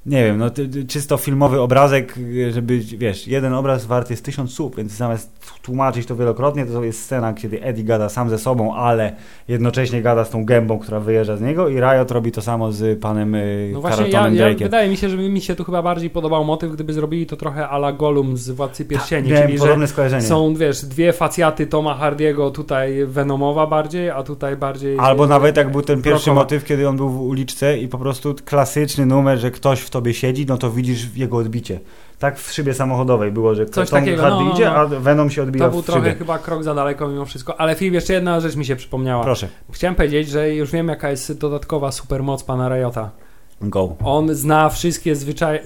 nie 0.05 0.23
wiem, 0.23 0.37
no 0.37 0.49
czysto 0.87 1.17
filmowy 1.17 1.61
obrazek, 1.61 2.15
żeby, 2.51 2.79
wiesz, 2.79 3.27
jeden 3.27 3.53
obraz 3.53 3.85
wart 3.85 4.09
jest 4.09 4.25
tysiąc 4.25 4.53
słów, 4.53 4.75
więc 4.75 4.91
zamiast 4.91 5.31
tłumaczyć 5.61 6.07
to 6.07 6.15
wielokrotnie, 6.15 6.65
to 6.65 6.83
jest 6.83 7.03
scena, 7.03 7.33
kiedy 7.33 7.61
Eddie 7.61 7.83
gada 7.83 8.09
sam 8.09 8.29
ze 8.29 8.37
sobą, 8.37 8.75
ale 8.75 9.15
jednocześnie 9.47 10.01
gada 10.01 10.25
z 10.25 10.29
tą 10.29 10.45
gębą, 10.45 10.79
która 10.79 10.99
wyjeżdża 10.99 11.37
z 11.37 11.41
niego 11.41 11.67
i 11.69 11.75
Riot 11.79 12.11
robi 12.11 12.31
to 12.31 12.41
samo 12.41 12.71
z 12.71 12.99
panem 12.99 13.35
y, 13.35 13.69
No 13.73 13.81
właśnie, 13.81 14.09
ja, 14.09 14.29
ja, 14.29 14.55
wydaje 14.55 14.89
mi 14.89 14.97
się, 14.97 15.09
że 15.09 15.17
mi 15.17 15.41
się 15.41 15.55
tu 15.55 15.63
chyba 15.63 15.81
bardziej 15.81 16.09
podobał 16.09 16.45
motyw, 16.45 16.71
gdyby 16.71 16.93
zrobili 16.93 17.25
to 17.25 17.35
trochę 17.35 17.69
ala 17.69 17.91
Gollum 17.91 18.37
z 18.37 18.49
Władcy 18.49 18.85
Pierścieni, 18.85 19.29
Miałem 19.29 19.47
czyli 19.47 19.59
podobne 19.59 19.87
skojarzenie. 19.87 20.23
są, 20.23 20.55
wiesz, 20.55 20.85
dwie 20.85 21.13
facjaty 21.13 21.67
Toma 21.67 21.95
Hardiego, 21.95 22.51
tutaj 22.51 23.05
Venomowa 23.05 23.67
bardziej, 23.67 24.09
a 24.09 24.23
tutaj 24.23 24.57
bardziej... 24.57 24.97
Albo 24.99 25.27
nawet 25.27 25.57
jak 25.57 25.71
był 25.71 25.81
ten 25.81 26.01
pierwszy 26.01 26.25
Brokowa. 26.25 26.41
motyw, 26.41 26.63
kiedy 26.65 26.89
on 26.89 26.97
był 26.97 27.09
w 27.09 27.21
uliczce 27.21 27.77
i 27.77 27.87
po 27.87 27.97
prostu 27.97 28.35
klasyczny 28.45 29.05
numer, 29.05 29.39
że 29.39 29.51
ktoś 29.51 29.79
w 29.79 29.92
tobie 29.93 30.13
siedzi, 30.13 30.45
no 30.45 30.57
to 30.57 30.71
widzisz 30.71 31.15
jego 31.15 31.37
odbicie. 31.37 31.79
Tak 32.19 32.39
w 32.39 32.51
szybie 32.51 32.73
samochodowej 32.73 33.31
było, 33.31 33.55
że 33.55 33.65
Coś 33.65 33.89
Tom 33.89 33.99
takiego, 33.99 34.21
Hardy 34.21 34.37
no, 34.39 34.45
no, 34.45 34.53
idzie, 34.53 34.65
no. 34.65 34.71
a 34.75 34.85
Venom 34.85 35.29
się 35.29 35.43
odbija 35.43 35.65
To 35.65 35.71
był 35.71 35.81
w 35.81 35.85
trochę 35.85 36.01
szybie. 36.01 36.15
chyba 36.15 36.39
krok 36.39 36.63
za 36.63 36.75
daleko 36.75 37.07
mimo 37.07 37.25
wszystko. 37.25 37.59
Ale 37.59 37.75
Filip, 37.75 37.93
jeszcze 37.93 38.13
jedna 38.13 38.39
rzecz 38.39 38.55
mi 38.55 38.65
się 38.65 38.75
przypomniała. 38.75 39.23
Proszę, 39.23 39.47
Chciałem 39.71 39.95
powiedzieć, 39.95 40.29
że 40.29 40.55
już 40.55 40.71
wiem 40.71 40.87
jaka 40.87 41.09
jest 41.09 41.39
dodatkowa 41.39 41.91
supermoc 41.91 42.43
pana 42.43 42.69
Riota. 42.69 43.11
go. 43.61 43.95
On 44.03 44.35
zna 44.35 44.69
wszystkie 44.69 45.15
zwyczaje. 45.15 45.59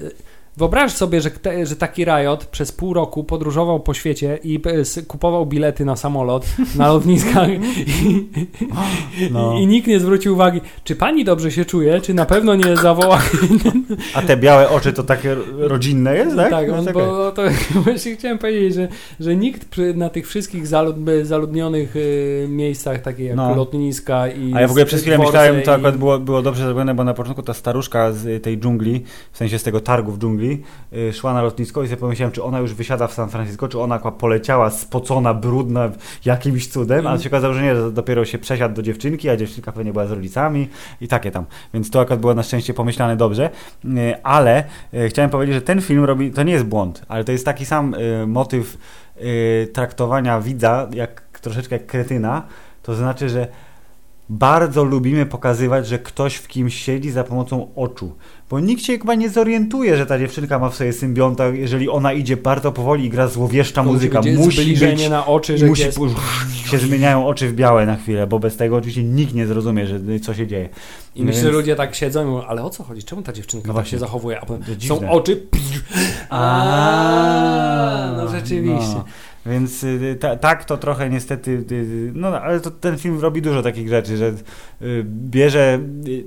Wyobraź 0.57 0.91
sobie, 0.93 1.21
że, 1.21 1.31
te, 1.31 1.65
że 1.65 1.75
taki 1.75 2.05
Riot 2.05 2.45
przez 2.45 2.71
pół 2.71 2.93
roku 2.93 3.23
podróżował 3.23 3.79
po 3.79 3.93
świecie 3.93 4.39
i 4.43 4.59
e, 4.97 5.01
kupował 5.01 5.45
bilety 5.45 5.85
na 5.85 5.95
samolot 5.95 6.45
na 6.75 6.87
lotniskach 6.87 7.49
i, 8.03 8.27
No. 9.31 9.59
i, 9.59 9.67
nikt 9.67 9.87
nie 9.87 9.99
zwrócił 9.99 10.33
uwagi, 10.33 10.61
czy 10.83 10.95
pani 10.95 11.25
dobrze 11.25 11.51
się 11.51 11.65
czuje, 11.65 12.01
czy 12.01 12.13
na 12.13 12.25
pewno 12.25 12.55
nie 12.55 12.77
zawoła. 12.77 13.21
A 14.15 14.21
te 14.21 14.37
białe 14.37 14.69
oczy 14.69 14.93
to 14.93 15.03
takie 15.03 15.35
rodzinne 15.57 16.15
jest, 16.15 16.35
tak? 16.35 16.49
tak, 16.49 16.67
No, 16.85 16.93
bo 16.93 17.31
to 17.31 17.41
właśnie 17.83 18.15
chciałem 18.15 18.37
powiedzieć, 18.37 18.73
że, 18.75 18.87
że 19.19 19.35
nikt 19.35 19.65
przy, 19.69 19.93
na 19.93 20.09
tych 20.09 20.27
wszystkich 20.27 20.67
zalud, 20.67 20.95
zaludnionych 21.23 21.95
y, 21.95 22.45
miejscach, 22.49 23.01
takich 23.01 23.25
jak 23.25 23.35
No. 23.35 23.55
lotniska 23.55 24.27
i 24.27 24.53
A 24.53 24.61
ja 24.61 24.67
w 24.67 24.71
ogóle 24.71 24.85
przez 24.85 25.01
chwilę 25.01 25.17
myślałem, 25.17 25.61
to 25.61 25.71
i- 25.71 25.73
akurat 25.73 25.97
było, 25.97 26.19
było 26.19 26.41
dobrze 26.41 26.63
zrobione, 26.65 26.93
bo 26.95 27.03
na 27.03 27.13
początku 27.13 27.43
ta 27.43 27.53
staruszka 27.53 28.11
z 28.11 28.43
tej 28.43 28.57
dżungli, 28.59 29.03
w 29.31 29.37
sensie 29.37 29.59
z 29.59 29.63
tego 29.63 29.79
targu 29.79 30.11
w 30.11 30.19
dżungli, 30.19 30.46
y, 30.93 31.13
szła 31.13 31.33
na 31.33 31.41
lotnisko 31.41 31.83
i 31.83 31.87
sobie 31.87 31.99
pomyślałem, 31.99 32.31
czy 32.31 32.43
ona 32.43 32.59
już 32.59 32.73
wysiada 32.73 33.07
w 33.07 33.13
San 33.13 33.29
Francisco, 33.29 33.67
czy 33.67 33.79
ona 33.79 33.99
poleciała 33.99 34.69
spocona, 34.69 35.33
brudna 35.33 35.89
jakimś 36.25 36.67
cudem, 36.67 37.07
a 37.07 37.09
Mm. 37.09 37.21
się 37.21 37.29
okazało, 37.29 37.53
że 37.53 37.61
nie, 37.63 37.75
że 37.75 37.91
dopiero 37.91 38.25
się 38.25 38.37
przesiadł 38.37 38.75
do 38.75 38.81
dziewczynki, 38.81 39.29
a 39.29 39.37
dziewczynka 39.37 39.71
pewnie 39.71 39.91
była 39.91 40.05
z 40.07 40.11
rodzicami 40.11 40.67
i 41.01 41.07
takie 41.07 41.31
tam. 41.31 41.45
Więc 41.73 41.89
to 41.91 41.99
akurat 41.99 42.19
było 42.19 42.33
na 42.33 42.43
szczęście 42.43 42.73
pomyślane 42.73 43.17
dobrze, 43.17 43.49
Y, 43.85 44.23
ale 44.23 44.63
y, 44.93 45.09
chciałem 45.09 45.31
powiedzieć, 45.31 45.55
że 45.55 45.61
ten 45.61 45.81
film 45.81 46.03
robi, 46.03 46.31
to 46.31 46.43
nie 46.43 46.53
jest 46.53 46.65
błąd, 46.65 47.01
ale 47.07 47.23
to 47.23 47.31
jest 47.31 47.45
taki 47.45 47.65
sam 47.65 47.95
motyw 48.27 48.77
traktowania 49.73 50.41
widza, 50.41 50.87
jak 50.93 51.39
troszeczkę 51.41 51.75
jak 51.75 51.85
kretyna, 51.85 52.43
to 52.83 52.95
znaczy, 52.95 53.29
że 53.29 53.47
bardzo 54.29 54.83
lubimy 54.83 55.25
pokazywać, 55.25 55.87
że 55.87 55.99
ktoś 55.99 56.35
w 56.35 56.47
kimś 56.47 56.75
siedzi 56.75 57.11
za 57.11 57.23
pomocą 57.23 57.67
oczu. 57.75 58.11
Bo 58.49 58.59
nikt 58.59 58.83
się 58.83 58.97
chyba 58.97 59.15
nie 59.15 59.29
zorientuje, 59.29 59.97
że 59.97 60.05
ta 60.05 60.19
dziewczynka 60.19 60.59
ma 60.59 60.69
w 60.69 60.75
sobie 60.75 60.93
symbionta, 60.93 61.47
jeżeli 61.47 61.89
ona 61.89 62.13
idzie 62.13 62.37
bardzo 62.37 62.71
powoli 62.71 63.05
i 63.05 63.09
gra 63.09 63.27
złowieszcza 63.27 63.83
to 63.83 63.91
muzyka. 63.91 64.19
Musi 64.19 64.31
być 64.31 64.37
Musi 64.37 64.85
być, 64.85 65.09
na 65.09 65.25
oczy, 65.25 65.57
że 65.57 65.65
musi 65.65 65.83
jest... 65.83 65.99
się 66.65 66.77
zmieniają 66.77 67.27
oczy 67.27 67.47
w 67.49 67.53
białe 67.53 67.85
na 67.85 67.95
chwilę, 67.95 68.27
bo 68.27 68.39
bez 68.39 68.57
tego 68.57 68.75
oczywiście 68.75 69.03
nikt 69.03 69.33
nie 69.33 69.47
zrozumie, 69.47 69.87
że 69.87 69.99
co 70.21 70.33
się 70.33 70.47
dzieje. 70.47 70.69
I 71.15 71.23
myślę, 71.23 71.41
że 71.41 71.51
ludzie 71.51 71.75
tak 71.75 71.95
siedzą 71.95 72.23
i 72.23 72.25
mówią, 72.25 72.45
ale 72.47 72.63
o 72.63 72.69
co 72.69 72.83
chodzi? 72.83 73.03
Czemu 73.03 73.21
ta 73.21 73.33
dziewczynka 73.33 73.67
No 73.67 73.73
tak 73.73 73.87
się 73.87 73.99
zachowuje? 73.99 74.41
A 74.41 74.45
potem 74.45 74.81
są 74.81 75.09
oczy... 75.09 75.47
A, 76.29 78.13
no 78.17 78.27
rzeczywiście. 78.27 79.01
No. 79.47 79.53
Więc 79.53 79.83
y, 79.83 80.17
ta, 80.19 80.35
tak 80.35 80.65
to 80.65 80.77
trochę 80.77 81.09
niestety, 81.09 81.51
y, 81.51 81.73
y, 81.73 82.11
no 82.15 82.41
ale 82.41 82.59
to, 82.59 82.71
ten 82.71 82.97
film 82.97 83.19
robi 83.19 83.41
dużo 83.41 83.61
takich 83.61 83.89
rzeczy, 83.89 84.17
że 84.17 84.33
y, 84.81 85.05
bierze, 85.05 85.79
y, 86.07 86.23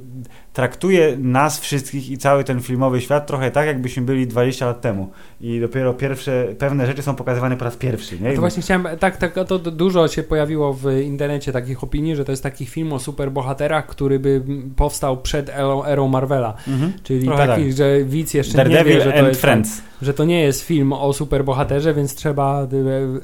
traktuje 0.53 1.16
nas 1.18 1.61
wszystkich 1.61 2.11
i 2.11 2.18
cały 2.18 2.45
ten 2.45 2.61
filmowy 2.61 3.01
świat 3.01 3.27
trochę 3.27 3.51
tak, 3.51 3.66
jakbyśmy 3.66 4.03
byli 4.03 4.27
20 4.27 4.66
lat 4.66 4.81
temu. 4.81 5.11
I 5.41 5.61
dopiero 5.61 5.95
pierwsze, 5.95 6.47
pewne 6.59 6.87
rzeczy 6.87 7.03
są 7.03 7.14
pokazywane 7.14 7.57
po 7.57 7.64
raz 7.64 7.77
pierwszy. 7.77 8.21
Nie? 8.21 8.33
To 8.33 8.41
właśnie 8.41 8.62
chciałem, 8.62 8.99
tak, 8.99 9.16
tak, 9.16 9.35
to 9.47 9.59
dużo 9.59 10.09
się 10.09 10.23
pojawiło 10.23 10.73
w 10.73 11.01
internecie 11.05 11.53
takich 11.53 11.85
opinii, 11.85 12.16
że 12.16 12.25
to 12.25 12.33
jest 12.33 12.43
taki 12.43 12.66
film 12.66 12.93
o 12.93 12.99
superbohaterach, 12.99 13.87
który 13.87 14.18
by 14.18 14.43
powstał 14.77 15.16
przed 15.16 15.49
erą, 15.49 15.85
erą 15.85 16.09
Marvela. 16.09 16.55
Mhm. 16.68 16.93
Czyli 17.03 17.27
Trochę 17.27 17.47
taki, 17.47 17.64
tak. 17.64 17.73
że 17.73 18.05
widz 18.05 18.35
jeszcze 18.35 18.59
nie 18.59 18.64
Daredevil 18.64 18.99
wie, 18.99 19.05
że 19.05 19.12
to, 19.12 19.18
and 19.18 19.29
jest, 19.29 19.41
Friends. 19.41 19.83
Że 20.03 20.15
to 20.15 20.25
nie 20.25 20.41
jest 20.41 20.63
film 20.63 20.93
o 20.93 21.13
superbohaterze, 21.13 21.95
więc 21.95 22.15
trzeba 22.15 22.63
y, 22.63 22.69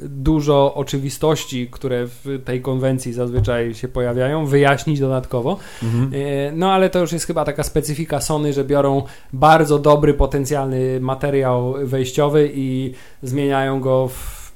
dużo 0.09 0.75
oczywistości, 0.75 1.69
które 1.71 2.07
w 2.07 2.41
tej 2.45 2.63
konwencji 2.63 3.13
zazwyczaj 3.13 3.75
się 3.75 3.89
pojawiają, 3.89 4.47
wyjaśnić 4.47 5.01
dodatkowo. 5.01 5.59
Mhm. 5.83 6.11
E, 6.15 6.53
No 6.53 6.73
ale 6.73 6.91
to 6.91 6.99
już 6.99 7.13
jest 7.13 7.27
chyba 7.27 7.45
taka 7.45 7.63
specyfika 7.63 8.21
Sony, 8.21 8.53
że 8.53 8.65
biorą 8.65 9.03
bardzo 9.33 9.79
dobry 9.79 10.15
potencjalny 10.15 11.01
materiał 11.01 11.75
wejściowy 11.83 12.51
i 12.55 12.93
zmieniają 13.23 13.81
go 13.81 14.09
w 14.09 14.47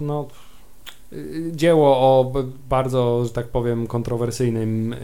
no, 0.00 0.28
y, 1.12 1.50
dzieło 1.52 1.96
o 1.96 2.32
bardzo, 2.68 3.24
że 3.24 3.30
tak 3.30 3.48
powiem, 3.48 3.86
kontrowersyjnym 3.86 4.94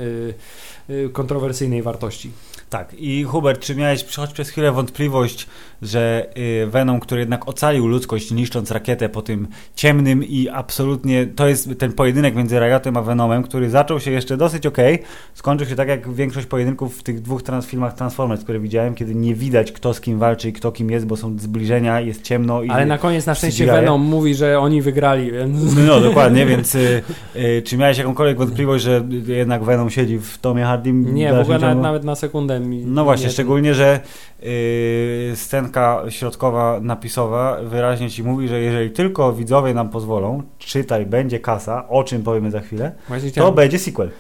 kontrowersyjnej 1.13 1.83
wartości. 1.83 2.31
Tak, 2.71 2.95
i 2.95 3.25
Hubert, 3.25 3.61
czy 3.61 3.75
miałeś 3.75 4.05
choć 4.17 4.33
przez 4.33 4.49
chwilę 4.49 4.73
wątpliwość, 4.73 5.47
że 5.83 6.27
y, 6.63 6.67
Venom, 6.67 7.01
który 7.01 7.21
jednak 7.21 7.49
ocalił 7.49 7.87
ludzkość 7.87 8.31
niszcząc 8.31 8.71
rakietę 8.71 9.09
po 9.09 9.23
tym 9.23 9.49
ciemnym 9.75 10.25
i 10.25 10.49
absolutnie, 10.49 11.27
to 11.27 11.49
jest 11.49 11.69
ten 11.79 11.93
pojedynek 11.93 12.35
między 12.35 12.59
Riotem 12.59 12.97
a 12.97 13.03
Venomem, 13.03 13.43
który 13.43 13.71
zaczął 13.71 14.01
się 14.01 14.11
jeszcze 14.11 14.37
dosyć 14.37 14.67
okej, 14.67 15.03
skończył 15.35 15.67
się 15.67 15.77
tak 15.77 15.89
jak 15.89 16.13
większość 16.13 16.47
pojedynków 16.47 16.99
w 16.99 17.03
tych 17.03 17.23
dwóch 17.23 17.43
trans 17.43 17.67
filmach 17.67 17.95
Transformers, 17.95 18.43
które 18.43 18.61
widziałem, 18.61 18.95
kiedy 18.95 19.15
nie 19.15 19.35
widać 19.35 19.73
kto 19.73 19.95
z 19.95 20.01
kim 20.01 20.19
walczy 20.19 20.49
i 20.49 20.53
kto 20.53 20.73
kim 20.73 20.91
jest, 20.91 21.07
bo 21.07 21.17
są 21.17 21.39
zbliżenia, 21.39 22.01
jest 22.01 22.23
ciemno 22.23 22.63
i... 22.63 22.71
Ale 22.71 22.87
na 22.87 22.99
koniec 22.99 23.27
na 23.27 23.35
szczęście 23.35 23.65
CGI. 23.65 23.73
Venom 23.73 24.01
mówi, 24.03 24.35
że 24.35 24.59
oni 24.59 24.83
wygrali, 24.83 25.33
więc... 25.33 25.77
No, 25.77 25.83
no 25.87 26.01
dokładnie, 26.01 26.47
więc 26.47 26.75
y, 26.75 27.03
y, 27.37 27.63
czy 27.65 27.77
miałeś 27.77 27.99
jakąkolwiek 27.99 28.39
wątpliwość, 28.39 28.85
że 28.85 29.05
jednak 29.27 29.65
Venom 29.65 29.91
siedzi 29.91 30.19
w 30.19 30.39
Tomie 30.39 30.65
Hardym? 30.65 31.15
Nie, 31.15 31.33
w 31.33 31.41
ogóle 31.41 31.59
nawet, 31.59 31.83
nawet 31.83 32.05
na 32.05 32.15
sekundę 32.15 32.61
mi... 32.61 32.85
No 32.87 33.05
właśnie, 33.05 33.27
nie- 33.27 33.33
szczególnie, 33.33 33.75
że 33.75 34.01
yy, 34.43 35.37
scenka 35.67 36.03
środkowa 36.09 36.81
napisowa 36.81 37.57
wyraźnie 37.63 38.11
ci 38.11 38.23
mówi, 38.23 38.49
że 38.49 38.61
jeżeli 38.61 38.91
tylko 38.91 39.33
widzowie 39.33 39.75
nam 39.75 39.89
pozwolą, 39.89 40.43
czytaj, 40.59 41.07
będzie 41.07 41.41
kasa, 41.41 41.89
o 41.89 42.05
czym 42.05 42.23
powiemy 42.23 42.51
za 42.51 42.61
chwilę, 42.61 42.93
Właśnie 43.09 43.29
to 43.29 43.33
chciałem, 43.33 43.55
będzie 43.55 43.79
sequel. 43.79 44.11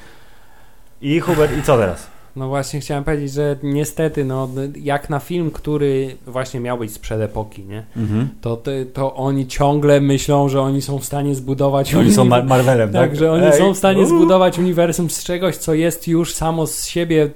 I 1.01 1.21
Hubert, 1.21 1.59
i 1.59 1.63
co 1.63 1.79
teraz? 1.79 2.17
no 2.37 2.49
właśnie 2.49 2.81
chciałem 2.81 3.05
powiedzieć, 3.05 3.33
że 3.33 3.57
niestety, 3.63 4.25
no, 4.25 4.49
jak 4.77 5.11
na 5.11 5.19
film, 5.19 5.51
który 5.51 6.17
właśnie 6.27 6.61
miał 6.61 6.79
być 6.79 6.93
sprzed 6.93 7.21
epoki, 7.21 7.65
nie? 7.65 7.85
Mhm. 7.97 8.29
To, 8.41 8.63
to, 8.93 9.15
oni 9.15 9.47
ciągle 9.47 10.01
myślą, 10.01 10.49
że 10.49 10.61
oni 10.61 10.83
są 10.83 10.99
w 10.99 11.05
stanie 11.05 11.35
zbudować... 11.35 11.95
Oni 11.95 12.13
są 12.13 12.25
Mar- 12.25 12.45
Marvelem, 12.45 12.93
tak? 12.93 13.11
Tak, 13.11 13.17
że 13.17 13.33
oni 13.33 13.47
Ej, 13.47 13.59
są 13.59 13.75
w 13.75 13.77
stanie 13.77 14.07
zbudować 14.07 14.59
uniwersum 14.59 15.11
z 15.11 15.25
czegoś, 15.25 15.57
co 15.57 15.75
jest 15.75 16.09
już 16.09 16.35
samo 16.35 16.67
z 16.67 16.87
siebie 16.87 17.31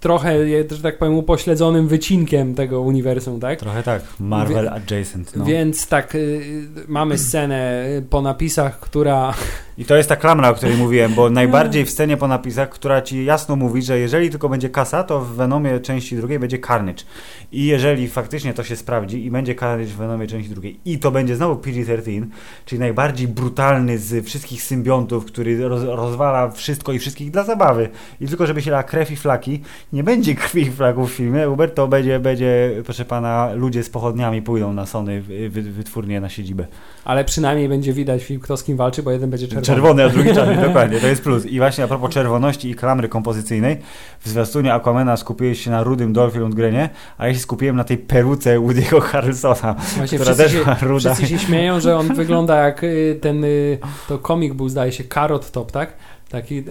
trochę, 0.00 0.36
że 0.70 0.82
tak 0.82 0.98
powiem, 0.98 1.14
upośledzonym 1.14 1.88
wycinkiem 1.88 2.54
tego 2.54 2.80
uniwersum, 2.80 3.40
tak? 3.40 3.58
Trochę 3.58 3.82
tak, 3.82 4.02
Marvel 4.20 4.68
adjacent. 4.68 5.36
No. 5.36 5.44
Więc 5.44 5.86
tak, 5.86 6.14
y, 6.14 6.66
mamy 6.88 7.18
scenę 7.18 7.86
y, 7.98 8.02
po 8.02 8.22
napisach, 8.22 8.80
która... 8.80 9.34
I 9.78 9.84
to 9.84 9.96
jest 9.96 10.08
ta 10.08 10.16
klamra, 10.16 10.50
o 10.50 10.54
której 10.54 10.76
mówiłem, 10.84 11.14
bo 11.14 11.30
najbardziej 11.30 11.84
w 11.84 11.90
scenie 11.90 12.16
po 12.16 12.28
napisach, 12.28 12.68
która 12.68 13.02
ci 13.02 13.24
jasno 13.24 13.56
mówi, 13.56 13.82
że 13.82 13.98
jeżeli 13.98 14.30
tylko 14.30 14.48
będzie 14.48 14.70
kasa, 14.70 15.04
to 15.04 15.20
w 15.20 15.34
Venomie 15.34 15.80
części 15.80 16.16
drugiej 16.16 16.38
będzie 16.38 16.58
Carnage. 16.58 17.04
I 17.52 17.66
jeżeli 17.66 18.08
faktycznie 18.08 18.54
to 18.54 18.64
się 18.64 18.76
sprawdzi 18.76 19.24
i 19.24 19.30
będzie 19.30 19.54
Carnage 19.54 19.90
w 19.90 19.96
Venomie 19.96 20.26
części 20.26 20.50
drugiej 20.50 20.80
i 20.84 20.98
to 20.98 21.10
będzie 21.10 21.36
znowu 21.36 21.62
PG-13, 21.62 22.26
czyli 22.64 22.78
najbardziej 22.78 23.28
brutalny 23.28 23.98
z 23.98 24.26
wszystkich 24.26 24.62
symbiontów, 24.62 25.24
który 25.24 25.68
roz, 25.68 25.82
rozwala 25.82 26.50
wszystko 26.50 26.92
i 26.92 26.98
wszystkich 26.98 27.30
dla 27.30 27.44
zabawy 27.44 27.88
i 28.20 28.26
tylko 28.26 28.46
żeby 28.46 28.62
się 28.62 28.70
dała 28.70 28.82
krew 28.82 29.10
i 29.10 29.16
flaki, 29.18 29.60
nie 29.92 30.04
będzie 30.04 30.34
krwi 30.34 30.62
i 30.62 30.70
flaków 30.70 31.10
w 31.12 31.14
filmie, 31.14 31.50
Uber 31.50 31.74
to 31.74 31.88
będzie, 31.88 32.20
będzie, 32.20 32.70
proszę 32.84 33.04
pana, 33.04 33.52
ludzie 33.54 33.82
z 33.82 33.90
pochodniami 33.90 34.42
pójdą 34.42 34.72
na 34.72 34.86
Sony 34.86 35.20
wy, 35.22 35.50
wy, 35.50 35.62
wytwórnię 35.62 36.20
na 36.20 36.28
siedzibę. 36.28 36.66
Ale 37.04 37.24
przynajmniej 37.24 37.68
będzie 37.68 37.92
widać 37.92 38.24
film, 38.24 38.40
kto 38.40 38.56
z 38.56 38.64
kim 38.64 38.76
walczy, 38.76 39.02
bo 39.02 39.10
jeden 39.10 39.30
będzie 39.30 39.48
czerwony. 39.48 39.66
Czerwony, 39.66 40.04
a 40.04 40.08
drugi 40.08 40.34
czarny, 40.34 40.56
dokładnie, 40.66 41.00
to 41.00 41.06
jest 41.06 41.22
plus. 41.22 41.46
I 41.46 41.58
właśnie 41.58 41.84
a 41.84 41.88
propos 41.88 42.10
czerwoności 42.10 42.70
i 42.70 42.74
klamry 42.74 43.08
kompozycyjnej, 43.08 43.76
w 44.20 44.28
zwiastunie 44.28 44.74
Aquamena 44.74 45.16
skupiłeś 45.16 45.64
się 45.64 45.70
na 45.70 45.82
rudym 45.82 46.12
Dolphy 46.12 46.38
Lundgrenie, 46.38 46.88
a 47.18 47.26
ja 47.26 47.34
się 47.34 47.40
skupiłem 47.40 47.76
na 47.76 47.84
tej 47.84 47.98
peruce 47.98 48.58
Woody'ego 48.58 49.00
Harrelsona, 49.00 49.74
Właśnie 49.96 50.18
która 50.18 50.34
też 50.34 50.52
się, 50.52 50.64
ma 50.66 50.76
ruda. 50.82 51.14
wszyscy 51.14 51.34
się 51.38 51.46
śmieją, 51.46 51.80
że 51.80 51.96
on 51.96 52.14
wygląda 52.14 52.56
jak 52.56 52.84
y, 52.84 53.18
ten, 53.20 53.44
y, 53.44 53.78
to 54.08 54.18
komik 54.18 54.54
był 54.54 54.68
zdaje 54.68 54.92
się, 54.92 55.04
Carrot 55.04 55.50
Top, 55.50 55.72
tak? 55.72 55.92
Taki... 56.28 56.64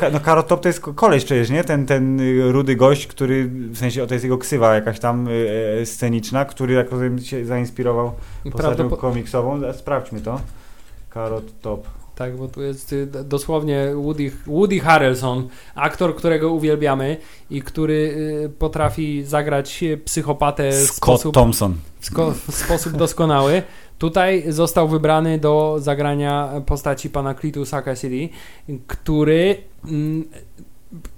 Ka- 0.00 0.10
No 0.10 0.20
Carrot 0.20 0.46
Top 0.48 0.60
to 0.60 0.68
jest 0.68 0.80
ko- 0.80 0.94
koleś 0.94 1.24
przecież, 1.24 1.50
nie? 1.50 1.64
Ten, 1.64 1.86
ten 1.86 2.20
y, 2.20 2.52
rudy 2.52 2.76
gość, 2.76 3.06
który, 3.06 3.48
w 3.48 3.78
sensie, 3.78 4.06
to 4.06 4.14
jest 4.14 4.24
jego 4.24 4.38
ksywa 4.38 4.74
jakaś 4.74 5.00
tam 5.00 5.28
y, 5.28 5.48
e, 5.82 5.86
sceniczna, 5.86 6.44
który 6.44 6.74
jak 6.74 6.90
rozumiem 6.90 7.18
się 7.18 7.44
zainspirował 7.44 8.12
postacią 8.52 8.90
komiksową. 8.90 9.60
Sprawdźmy 9.72 10.20
to. 10.20 10.40
Carrot 11.14 11.60
Top. 11.62 11.86
Tak, 12.14 12.36
bo 12.36 12.48
tu 12.48 12.62
jest 12.62 12.92
y, 12.92 13.06
dosłownie 13.24 13.86
Woody, 13.94 14.32
Woody 14.46 14.80
Harrelson, 14.80 15.48
aktor, 15.74 16.16
którego 16.16 16.52
uwielbiamy 16.52 17.16
i 17.50 17.62
który 17.62 18.16
potrafi 18.58 19.24
zagrać 19.24 19.84
psychopatę 20.04 20.70
w 20.70 20.74
Scott 20.74 20.96
sposób, 20.96 21.34
Thompson. 21.34 21.74
w 22.00 22.10
sko- 22.10 22.32
w 22.50 22.54
sposób 22.54 22.92
doskonały. 22.92 23.62
Tutaj 23.98 24.44
został 24.48 24.88
wybrany 24.88 25.38
do 25.38 25.76
zagrania 25.78 26.50
postaci 26.66 27.10
pana 27.10 27.34
Clitusa 27.34 27.82
Cassidy, 27.82 28.28
który 28.86 29.56
mm, 29.84 30.24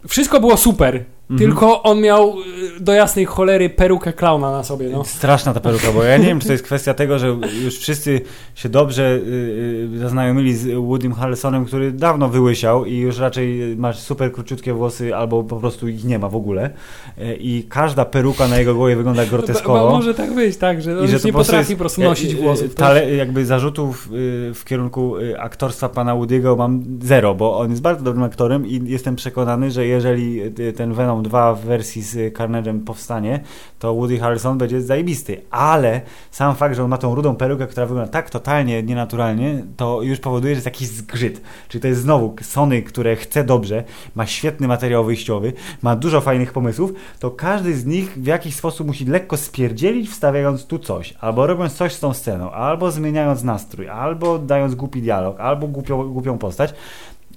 wszystko 0.09 0.41
było 0.41 0.57
super, 0.57 1.05
Mhm. 1.31 1.51
tylko 1.51 1.83
on 1.83 2.01
miał 2.01 2.35
y, 2.79 2.81
do 2.81 2.93
jasnej 2.93 3.25
cholery 3.25 3.71
perukę 3.71 4.13
klauna 4.13 4.51
na 4.51 4.65
sobie. 4.65 4.89
No. 4.89 5.05
Straszna 5.05 5.55
ta 5.55 5.61
peruka, 5.61 5.93
bo 5.93 6.03
ja 6.03 6.17
nie 6.17 6.27
wiem, 6.27 6.41
czy 6.41 6.47
to 6.47 6.53
jest 6.53 6.65
kwestia 6.65 6.95
tego, 6.95 7.19
że 7.19 7.37
już 7.65 7.79
wszyscy 7.79 8.21
się 8.55 8.69
dobrze 8.69 9.03
y, 9.03 9.91
y, 9.95 9.99
zaznajomili 9.99 10.57
z 10.57 10.75
Woodym 10.75 11.13
Harrelsonem, 11.13 11.65
który 11.65 11.93
dawno 11.93 12.29
wyłysiał 12.29 12.85
i 12.85 12.97
już 12.97 13.19
raczej 13.19 13.77
masz 13.77 13.99
super 13.99 14.33
króciutkie 14.33 14.73
włosy, 14.73 15.17
albo 15.17 15.45
po 15.45 15.57
prostu 15.57 15.89
ich 15.89 16.05
nie 16.05 16.19
ma 16.19 16.29
w 16.29 16.37
ogóle. 16.37 16.71
Y, 17.19 17.37
I 17.41 17.65
każda 17.69 18.05
peruka 18.05 18.49
na 18.49 18.59
jego 18.59 18.75
głowie 18.75 18.97
wygląda 18.97 19.27
groteskowo. 19.33 19.79
bo 19.81 19.91
może 19.91 20.15
tak 20.15 20.35
być, 20.35 20.57
tak, 20.57 20.83
że 20.83 20.99
on 20.99 21.05
I 21.05 21.09
że 21.09 21.19
nie 21.25 21.33
potrafi 21.33 21.73
po 21.73 21.79
prostu 21.79 22.03
e, 22.03 22.05
nosić 22.05 22.33
e, 22.33 22.37
włosów. 22.37 22.75
To 22.75 22.81
Tale, 22.81 23.15
jakby 23.15 23.47
zarzutów 23.47 24.09
y, 24.13 24.55
w 24.55 24.65
kierunku 24.65 25.19
y, 25.19 25.41
aktorstwa 25.41 25.89
pana 25.89 26.15
Woody'ego 26.15 26.59
mam 26.59 26.85
zero, 27.03 27.35
bo 27.35 27.59
on 27.59 27.71
jest 27.71 27.83
bardzo 27.83 28.05
dobrym 28.05 28.25
aktorem 28.25 28.67
i 28.67 28.81
jestem 28.85 29.17
przekonany, 29.17 29.71
że 29.71 29.87
jeżeli 29.87 30.41
ten 30.77 30.95
Venom 30.95 31.18
2 31.23 31.55
w 31.55 31.61
wersji 31.61 32.03
z 32.03 32.35
Carnage'em 32.35 32.85
powstanie, 32.85 33.41
to 33.79 33.95
Woody 33.95 34.19
Harrelson 34.19 34.59
będzie 34.59 34.83
zajebisty, 34.83 35.43
ale 35.51 36.01
sam 36.31 36.57
fakt, 36.57 36.77
że 36.77 36.85
on 36.85 36.91
ma 36.91 36.99
tą 36.99 37.15
rudą 37.15 37.37
perukę, 37.37 37.67
która 37.67 37.87
wygląda 37.87 38.13
tak 38.13 38.31
totalnie 38.31 38.83
nienaturalnie, 38.83 39.65
to 39.77 40.03
już 40.03 40.19
powoduje, 40.19 40.55
że 40.55 40.57
jest 40.57 40.67
jakiś 40.67 40.89
zgrzyt. 40.89 41.41
Czyli 41.69 41.83
to 41.83 41.89
jest 41.89 42.01
znowu 42.01 42.37
Sony, 42.43 42.83
które 42.83 43.17
chce 43.17 43.45
dobrze, 43.45 43.85
ma 44.15 44.27
świetny 44.27 44.69
materiał 44.69 45.05
wyjściowy, 45.05 45.53
ma 45.83 45.97
dużo 45.97 46.21
fajnych 46.21 46.53
pomysłów, 46.53 46.93
to 47.19 47.31
każdy 47.31 47.77
z 47.77 47.87
nich 47.87 48.13
w 48.13 48.27
jakiś 48.27 48.55
sposób 48.55 48.87
musi 48.87 49.05
lekko 49.05 49.37
spierdzielić, 49.37 50.11
wstawiając 50.11 50.67
tu 50.67 50.79
coś, 50.79 51.15
albo 51.21 51.47
robiąc 51.47 51.75
coś 51.75 51.93
z 51.93 52.01
tą 52.01 52.15
sceną, 52.15 52.51
albo 52.51 52.91
zmieniając 52.91 53.43
nastrój, 53.43 53.89
albo 53.89 54.39
dając 54.39 54.75
głupi 54.75 55.03
dialog, 55.03 55.41
albo 55.41 55.67
głupią 56.07 56.39
postać. 56.39 56.75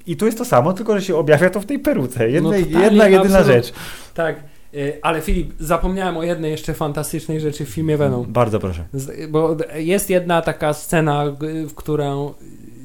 I 0.08 0.16
tu 0.16 0.26
jest 0.26 0.38
to 0.38 0.46
samo, 0.46 0.74
tylko 0.74 0.96
że 1.00 1.06
się 1.06 1.16
objawia 1.16 1.50
to 1.50 1.60
w 1.60 1.66
tej 1.66 1.80
peruce. 1.80 2.30
Jedna, 2.30 2.50
No 2.50 2.56
totalnie, 2.58 2.82
jedna 2.86 3.08
jedyna 3.08 3.38
absolutnie. 3.40 3.54
rzecz. 3.64 3.74
Tak, 4.14 4.36
y, 4.74 4.94
ale 5.02 5.22
Filip, 5.22 5.54
zapomniałem 5.60 6.18
o 6.18 6.24
jednej 6.24 6.52
jeszcze 6.52 6.74
fantastycznej 6.74 7.40
rzeczy 7.40 7.66
w 7.66 7.70
filmie 7.70 7.98
Venom. 7.98 8.26
Bardzo 8.28 8.60
proszę. 8.60 8.84
Bo 9.30 9.56
jest 9.76 10.10
jedna 10.10 10.42
taka 10.42 10.74
scena, 10.74 11.24
w 11.68 11.74
którą 11.76 12.34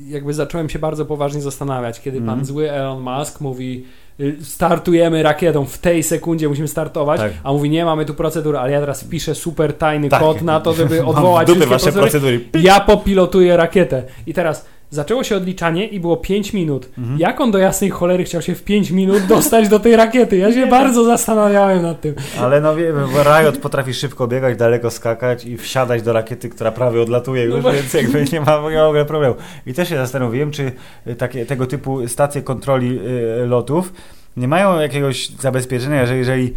jakby 0.09 0.35
zacząłem 0.35 0.69
się 0.69 0.79
bardzo 0.79 1.07
poważnie 1.07 1.41
zastanawiać, 1.41 2.01
kiedy 2.01 2.19
pan 2.19 2.29
Mhm. 2.29 2.45
zły 2.45 2.71
Elon 2.73 3.01
Musk 3.03 3.41
mówi 3.41 3.85
y, 4.21 4.37
startujemy 4.43 5.23
rakietą, 5.23 5.65
w 5.65 5.79
tej 5.79 6.03
sekundzie 6.03 6.49
musimy 6.49 6.69
startować, 6.69 7.21
Tak. 7.21 7.33
a 7.45 7.53
mówi 7.53 7.71
nie, 7.71 7.85
mamy 7.85 8.05
tu 8.05 8.15
procedurę, 8.15 8.61
ale 8.61 8.73
ja 8.73 8.81
teraz 8.81 9.03
wpiszę 9.03 9.35
super 9.35 9.73
tajny 9.75 10.09
Tak. 10.09 10.21
kod 10.21 10.43
na 10.43 10.61
to, 10.61 10.73
żeby 10.73 11.05
odwołać 11.15 11.49
wszystkie 11.49 11.67
wasze 11.71 11.93
procedury. 11.93 12.39
procedury. 12.39 12.65
Ja 12.65 12.81
popilotuję 12.81 13.57
rakietę. 13.57 14.03
I 14.27 14.35
teraz 14.35 14.67
zaczęło 14.91 15.25
się 15.25 15.37
odliczanie 15.37 15.87
i 15.87 16.01
było 16.01 16.17
5 16.17 16.53
minut. 16.53 16.89
Mhm. 16.99 17.19
Jak 17.19 17.41
on 17.41 17.51
do 17.51 17.59
jasnej 17.59 17.91
cholery 17.91 18.25
chciał 18.25 18.43
się 18.43 18.55
w 18.55 18.65
5 18.65 18.91
minut 18.91 19.27
dostać 19.27 19.69
do 19.69 19.81
tej 19.81 19.97
rakiety? 19.97 20.37
Ja 20.37 20.53
się 20.53 20.67
bardzo 20.67 21.05
zastanawiałem 21.05 21.83
nad 21.83 22.01
tym. 22.01 22.15
Ale 22.41 22.61
no 22.61 22.77
wiemy, 22.77 23.01
bo 23.13 23.23
Riot 23.23 23.59
potrafi 23.59 23.95
szybko 23.95 24.27
biegać, 24.27 24.59
daleko 24.59 24.91
skakać 24.91 25.45
i 25.45 25.57
wsiadać 25.57 26.03
do 26.03 26.13
rakiety, 26.13 26.49
która 26.49 26.73
prawie 26.73 27.03
odlatuje 27.03 27.49
No 27.49 27.55
już, 27.55 27.65
bo- 27.65 27.73
więc 27.73 27.95
jakby 27.95 28.25
nie 28.33 28.41
ma, 28.41 28.71
nie 28.71 28.79
w 28.79 28.89
ogóle 28.89 29.05
problemu. 29.05 29.35
I 29.67 29.75
też 29.75 29.89
się 29.89 29.97
zastanowiłem, 29.97 30.51
czy 30.51 30.73
y, 31.07 31.15
takie, 31.15 31.47
tego 31.47 31.67
typu 31.67 32.09
stacje 32.09 32.43
kontroli 32.43 33.01
y, 33.43 33.47
lotów 33.47 33.93
nie 34.37 34.49
mają 34.49 34.81
jakiegoś 34.81 35.29
zabezpieczenia, 35.29 36.07
że 36.07 36.17
jeżeli 36.17 36.55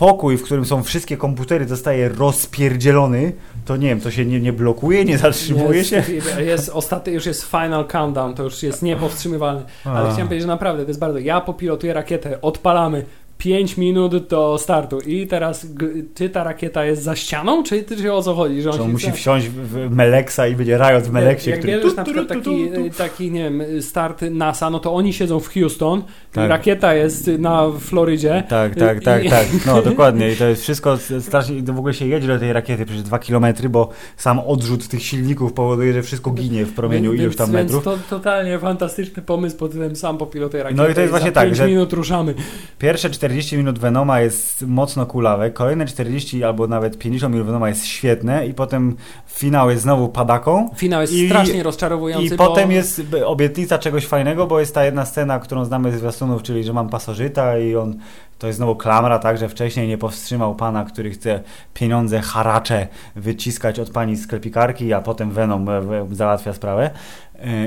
pokój, 0.00 0.36
w 0.36 0.42
którym 0.42 0.64
są 0.64 0.82
wszystkie 0.82 1.16
komputery 1.16 1.68
zostaje 1.68 2.08
rozpierdzielony, 2.08 3.32
to 3.64 3.76
nie 3.76 3.88
wiem, 3.88 4.00
to 4.00 4.10
się 4.10 4.26
nie, 4.26 4.40
nie 4.40 4.52
blokuje, 4.52 5.04
nie 5.04 5.18
zatrzymuje 5.18 5.78
jest, 5.78 5.90
się. 5.90 6.02
Jest 6.42 6.68
ostatni, 6.68 7.12
już 7.12 7.26
jest 7.26 7.44
final 7.44 7.86
countdown, 7.86 8.34
to 8.34 8.42
już 8.42 8.62
jest 8.62 8.82
niepowstrzymywalne. 8.82 9.62
Ale 9.84 10.08
A. 10.08 10.12
chciałem 10.12 10.28
powiedzieć, 10.28 10.42
że 10.42 10.48
naprawdę 10.48 10.82
to 10.82 10.90
jest 10.90 11.00
bardzo. 11.00 11.18
Ja 11.18 11.40
popilotuję 11.40 11.92
rakietę, 11.92 12.40
odpalamy. 12.40 13.04
5 13.40 13.76
minut 13.76 14.26
do 14.28 14.58
startu. 14.58 14.98
I 15.00 15.26
teraz, 15.26 15.66
czy 16.14 16.28
ta 16.30 16.44
rakieta 16.44 16.84
jest 16.84 17.02
za 17.02 17.16
ścianą, 17.16 17.62
czy, 17.62 17.84
czy 17.84 18.12
o 18.12 18.22
co 18.22 18.34
chodzi? 18.34 18.62
Że 18.62 18.70
on 18.70 18.76
się 18.78 18.88
musi 18.88 19.12
wsiąść 19.12 19.48
w 19.48 19.90
Meleksa 19.90 20.46
i 20.46 20.54
będzie 20.56 20.76
Riot 20.78 21.04
w 21.04 21.12
Meleksie, 21.12 21.50
Jak 21.50 21.58
który... 21.58 21.72
bierzesz 21.76 21.90
tu, 21.90 21.96
na 21.96 22.04
przykład 22.04 22.28
taki, 22.28 22.68
taki, 22.98 23.30
nie 23.30 23.42
wiem, 23.42 23.62
start 23.82 24.22
NASA, 24.30 24.70
no 24.70 24.78
to 24.78 24.94
oni 24.94 25.12
siedzą 25.12 25.40
w 25.40 25.48
Houston, 25.54 26.02
Tak. 26.32 26.48
rakieta 26.50 26.94
jest 26.94 27.26
na 27.38 27.66
Florydzie. 27.78 28.42
Tak, 28.48 28.74
tak, 28.74 29.02
tak, 29.04 29.24
i- 29.24 29.30
tak. 29.30 29.46
No 29.66 29.82
dokładnie. 29.90 30.32
I 30.32 30.36
to 30.36 30.44
jest 30.48 30.62
wszystko 30.62 30.98
strasznie. 31.20 31.62
W 31.62 31.78
ogóle 31.78 31.94
się 31.94 32.06
jedzie 32.06 32.28
do 32.28 32.38
tej 32.38 32.52
rakiety 32.52 32.86
przez 32.86 33.02
dwa 33.02 33.18
kilometry, 33.18 33.68
bo 33.68 33.90
sam 34.16 34.38
odrzut 34.38 34.88
tych 34.88 35.02
silników 35.02 35.52
powoduje, 35.52 35.92
że 35.92 36.02
wszystko 36.02 36.30
ginie 36.30 36.64
w 36.64 36.72
promieniu 36.72 37.10
Więc- 37.10 37.22
iluś 37.22 37.36
tam 37.36 37.52
więc 37.52 37.72
metrów. 37.72 37.84
to 37.84 37.98
totalnie 38.16 38.58
fantastyczny 38.58 39.22
pomysł 39.22 39.56
pod 39.56 39.72
tym 39.72 39.96
sam 39.96 40.18
popilotuję 40.18 40.62
rakietę. 40.62 40.82
No 40.82 40.88
i 40.88 40.94
to 40.94 41.00
jest 41.00 41.10
właśnie 41.10 41.32
tak, 41.32 41.44
5 41.44 41.56
że- 41.56 41.66
minut 41.68 41.92
ruszamy. 41.92 42.34
Pierwsze 42.78 43.10
40 43.30 43.56
minut 43.56 43.78
Venoma 43.78 44.20
jest 44.20 44.62
mocno 44.66 45.06
kulawe, 45.06 45.50
kolejne 45.50 45.86
40 45.86 46.44
albo 46.44 46.66
nawet 46.66 46.98
50 46.98 47.32
minut 47.32 47.46
Venoma 47.46 47.68
jest 47.68 47.86
świetne 47.86 48.46
i 48.46 48.54
potem 48.54 48.96
finał 49.26 49.70
jest 49.70 49.82
znowu 49.82 50.08
padaką. 50.08 50.70
Finał 50.76 51.00
jest 51.00 51.12
I- 51.12 51.26
strasznie 51.26 51.62
rozczarowujący. 51.62 52.34
I 52.34 52.36
bo... 52.36 52.48
potem 52.48 52.72
jest 52.72 53.02
obietnica 53.26 53.78
czegoś 53.78 54.06
fajnego, 54.06 54.46
bo 54.46 54.60
jest 54.60 54.74
ta 54.74 54.84
jedna 54.84 55.04
scena, 55.04 55.38
którą 55.38 55.64
znamy 55.64 55.92
z 55.92 55.98
zwiastunów, 55.98 56.42
czyli 56.42 56.64
że 56.64 56.72
mam 56.72 56.88
pasożyta 56.88 57.58
i 57.58 57.76
on 57.76 57.96
to 58.38 58.46
jest 58.46 58.56
znowu 58.56 58.76
klamra, 58.76 59.18
tak, 59.18 59.38
że 59.38 59.48
wcześniej 59.48 59.88
nie 59.88 59.98
powstrzymał 59.98 60.54
pana, 60.54 60.84
który 60.84 61.10
chce 61.10 61.40
pieniądze, 61.74 62.20
haracze 62.20 62.86
wyciskać 63.16 63.78
od 63.78 63.90
pani 63.90 64.16
sklepikarki, 64.16 64.92
a 64.92 65.00
potem 65.00 65.30
Venom 65.30 65.68
e, 65.68 65.82
załatwia 66.12 66.52
sprawę. 66.52 66.90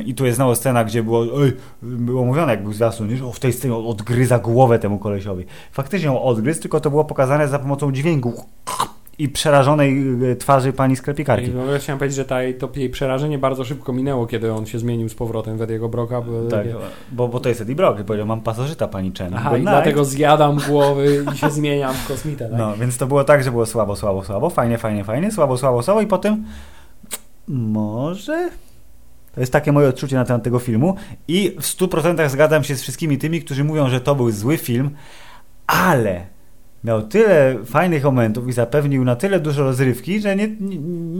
I 0.05 0.15
tu 0.15 0.25
jest 0.25 0.35
znowu 0.35 0.55
scena, 0.55 0.83
gdzie 0.83 1.03
było, 1.03 1.19
oj, 1.19 1.53
było 1.81 2.25
mówione, 2.25 2.51
jak 2.51 2.63
był 2.63 2.73
zwiastun, 2.73 3.07
nie, 3.07 3.17
że 3.17 3.25
o, 3.25 3.31
w 3.31 3.39
tej 3.39 3.53
scenie 3.53 3.75
odgryza 3.75 4.39
głowę 4.39 4.79
temu 4.79 4.99
kolesiowi. 4.99 5.45
Faktycznie 5.71 6.07
ją 6.07 6.23
odgryzł, 6.23 6.61
tylko 6.61 6.79
to 6.79 6.89
było 6.89 7.05
pokazane 7.05 7.47
za 7.47 7.59
pomocą 7.59 7.91
dźwięku 7.91 8.33
i 9.19 9.29
przerażonej 9.29 10.03
e, 10.31 10.35
twarzy 10.35 10.73
pani 10.73 10.95
sklepikarki. 10.95 11.47
I 11.51 11.57
ogóle 11.59 11.79
chciałem 11.79 11.99
powiedzieć, 11.99 12.15
że 12.15 12.25
ta, 12.25 12.35
to 12.59 12.69
jej 12.75 12.89
przerażenie 12.89 13.37
bardzo 13.37 13.65
szybko 13.65 13.93
minęło, 13.93 14.27
kiedy 14.27 14.53
on 14.53 14.65
się 14.65 14.79
zmienił 14.79 15.09
z 15.09 15.15
powrotem 15.15 15.57
w 15.57 15.61
Ediego 15.61 15.89
Broka. 15.89 16.21
Bo, 16.21 16.49
Tak, 16.49 16.67
bo, 17.11 17.27
bo 17.27 17.39
to 17.39 17.49
jest 17.49 17.61
Eddie 17.61 17.75
Brock, 17.75 18.03
powiedział, 18.03 18.27
mam 18.27 18.41
pasożyta 18.41 18.87
pani 18.87 19.11
Chen. 19.17 19.33
Aha, 19.33 19.49
i 19.49 19.53
night. 19.53 19.73
dlatego 19.73 20.05
zjadam 20.05 20.57
głowy 20.67 21.25
i 21.33 21.37
się 21.37 21.49
zmieniam 21.49 21.93
w 21.93 22.07
kosmitę. 22.07 22.49
Tak? 22.49 22.59
No, 22.59 22.77
więc 22.77 22.97
to 22.97 23.07
było 23.07 23.23
tak, 23.23 23.43
że 23.43 23.51
było 23.51 23.65
słabo, 23.65 23.95
słabo, 23.95 24.23
słabo, 24.23 24.49
fajnie, 24.49 24.77
fajnie, 24.77 25.03
fajnie, 25.03 25.31
słabo, 25.31 25.57
słabo, 25.57 25.83
słabo 25.83 26.01
i 26.01 26.07
potem 26.07 26.45
może... 27.47 28.49
To 29.33 29.39
jest 29.39 29.53
takie 29.53 29.71
moje 29.71 29.87
odczucie 29.87 30.15
na 30.15 30.25
temat 30.25 30.43
tego 30.43 30.59
filmu. 30.59 30.95
I 31.27 31.55
w 31.59 31.63
100% 31.63 32.29
zgadzam 32.29 32.63
się 32.63 32.75
z 32.75 32.81
wszystkimi 32.81 33.17
tymi, 33.17 33.41
którzy 33.41 33.63
mówią, 33.63 33.89
że 33.89 34.01
to 34.01 34.15
był 34.15 34.31
zły 34.31 34.57
film, 34.57 34.89
ale 35.67 36.32
miał 36.83 37.01
tyle 37.01 37.55
fajnych 37.65 38.03
momentów 38.03 38.47
i 38.47 38.51
zapewnił 38.51 39.03
na 39.03 39.15
tyle 39.15 39.39
dużo 39.39 39.63
rozrywki, 39.63 40.19
że 40.19 40.35
nie, 40.35 40.47
nie, 40.61 40.77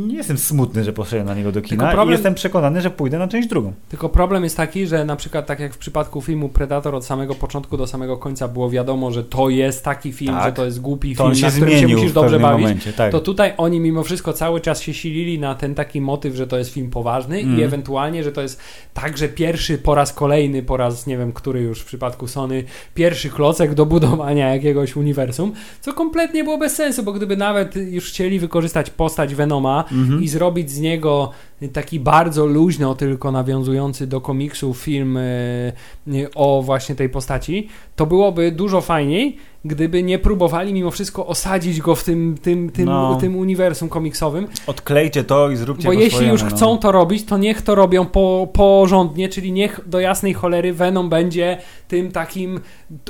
nie 0.08 0.16
jestem 0.16 0.38
smutny, 0.38 0.84
że 0.84 0.94
poszedłem 0.94 1.28
na 1.28 1.34
niego 1.34 1.52
do 1.52 1.62
kina 1.62 1.84
problem- 1.92 2.08
i 2.10 2.12
jestem 2.12 2.34
przekonany, 2.36 2.82
że 2.82 2.90
pójdę 2.90 3.20
na 3.20 3.28
część 3.28 3.48
drugą. 3.48 3.74
Tylko 3.90 4.10
problem 4.10 4.44
jest 4.44 4.58
taki, 4.58 4.88
że 4.88 5.06
na 5.06 5.16
przykład 5.16 5.46
tak 5.46 5.60
jak 5.60 5.74
w 5.74 5.78
przypadku 5.78 6.22
filmu 6.22 6.50
Predator 6.50 6.96
od 6.96 7.06
samego 7.06 7.36
początku 7.36 7.78
do 7.78 7.88
samego 7.88 8.18
końca 8.18 8.48
było 8.48 8.70
wiadomo, 8.70 9.12
że 9.12 9.24
to 9.24 9.50
jest 9.50 9.84
taki 9.86 10.14
film, 10.14 10.34
Tak. 10.34 10.46
że 10.46 10.52
to 10.52 10.66
jest 10.66 10.82
głupi 10.82 11.16
To 11.16 11.30
film, 11.32 11.42
na 11.42 11.52
którym 11.52 11.80
się 11.80 11.88
musisz 11.88 12.12
dobrze 12.14 12.40
bawić. 12.40 12.62
momencie, 12.64 12.94
tak. 12.94 13.12
To 13.12 13.20
tutaj 13.20 13.54
oni 13.58 13.80
mimo 13.80 14.04
wszystko 14.04 14.34
cały 14.34 14.62
czas 14.62 14.82
się 14.82 14.94
silili 14.94 15.40
na 15.40 15.56
ten 15.56 15.76
taki 15.76 16.02
motyw, 16.02 16.36
że 16.36 16.48
to 16.48 16.58
jest 16.58 16.74
film 16.74 16.90
poważny 16.90 17.40
Mm. 17.40 17.60
i 17.60 17.64
ewentualnie, 17.64 18.24
że 18.24 18.32
to 18.32 18.42
jest 18.42 18.60
także 18.94 19.28
pierwszy 19.30 19.78
po 19.78 19.96
raz 19.96 20.14
kolejny, 20.14 20.64
po 20.64 20.78
raz 20.78 21.08
nie 21.08 21.18
wiem, 21.18 21.32
który 21.32 21.62
już 21.62 21.80
w 21.82 21.86
przypadku 21.86 22.28
Sony, 22.28 22.64
pierwszy 22.96 23.30
klocek 23.30 23.74
do 23.74 23.86
budowania 23.86 24.54
jakiegoś 24.54 24.96
uniwersum, 24.96 25.53
co 25.82 25.94
kompletnie 25.94 26.44
było 26.44 26.58
bez 26.58 26.76
sensu, 26.76 27.04
bo 27.04 27.14
gdyby 27.14 27.38
nawet 27.38 27.76
już 27.76 28.06
chcieli 28.10 28.40
wykorzystać 28.40 28.90
postać 28.90 29.36
Venoma 29.36 29.84
Mhm. 29.92 30.24
i 30.24 30.28
zrobić 30.28 30.72
z 30.72 30.80
niego 30.80 31.32
taki 31.70 32.00
bardzo 32.00 32.46
luźno 32.46 32.96
tylko 32.96 33.32
nawiązujący 33.32 34.08
do 34.08 34.22
komiksu 34.22 34.74
film 34.74 35.18
y, 35.18 35.74
y, 36.08 36.30
o 36.36 36.62
właśnie 36.62 36.96
tej 36.96 37.10
postaci, 37.10 37.68
to 37.96 38.06
byłoby 38.06 38.52
dużo 38.52 38.82
fajniej, 38.82 39.38
gdyby 39.66 40.04
nie 40.04 40.20
próbowali 40.20 40.74
mimo 40.74 40.92
wszystko 40.92 41.28
osadzić 41.28 41.82
go 41.82 41.96
w 41.96 42.04
tym, 42.04 42.38
tym, 42.42 42.70
tym, 42.70 42.86
No. 42.86 43.18
tym 43.22 43.36
uniwersum 43.36 43.90
komiksowym, 43.90 44.48
Odklejcie 44.68 45.24
to 45.24 45.52
i 45.52 45.56
zróbcie 45.56 45.86
bo 45.86 45.94
jeśli 45.94 46.10
swojemu, 46.10 46.34
już 46.34 46.44
no. 46.44 46.50
chcą 46.50 46.78
to 46.78 46.92
robić, 46.92 47.26
to 47.26 47.38
niech 47.38 47.62
to 47.62 47.76
robią 47.76 48.06
po, 48.06 48.48
porządnie, 48.54 49.30
czyli 49.30 49.52
niech 49.52 49.80
do 49.86 50.00
jasnej 50.00 50.34
cholery 50.34 50.74
Venom 50.74 51.10
będzie 51.10 51.58
tym 51.88 52.12
takim 52.12 52.60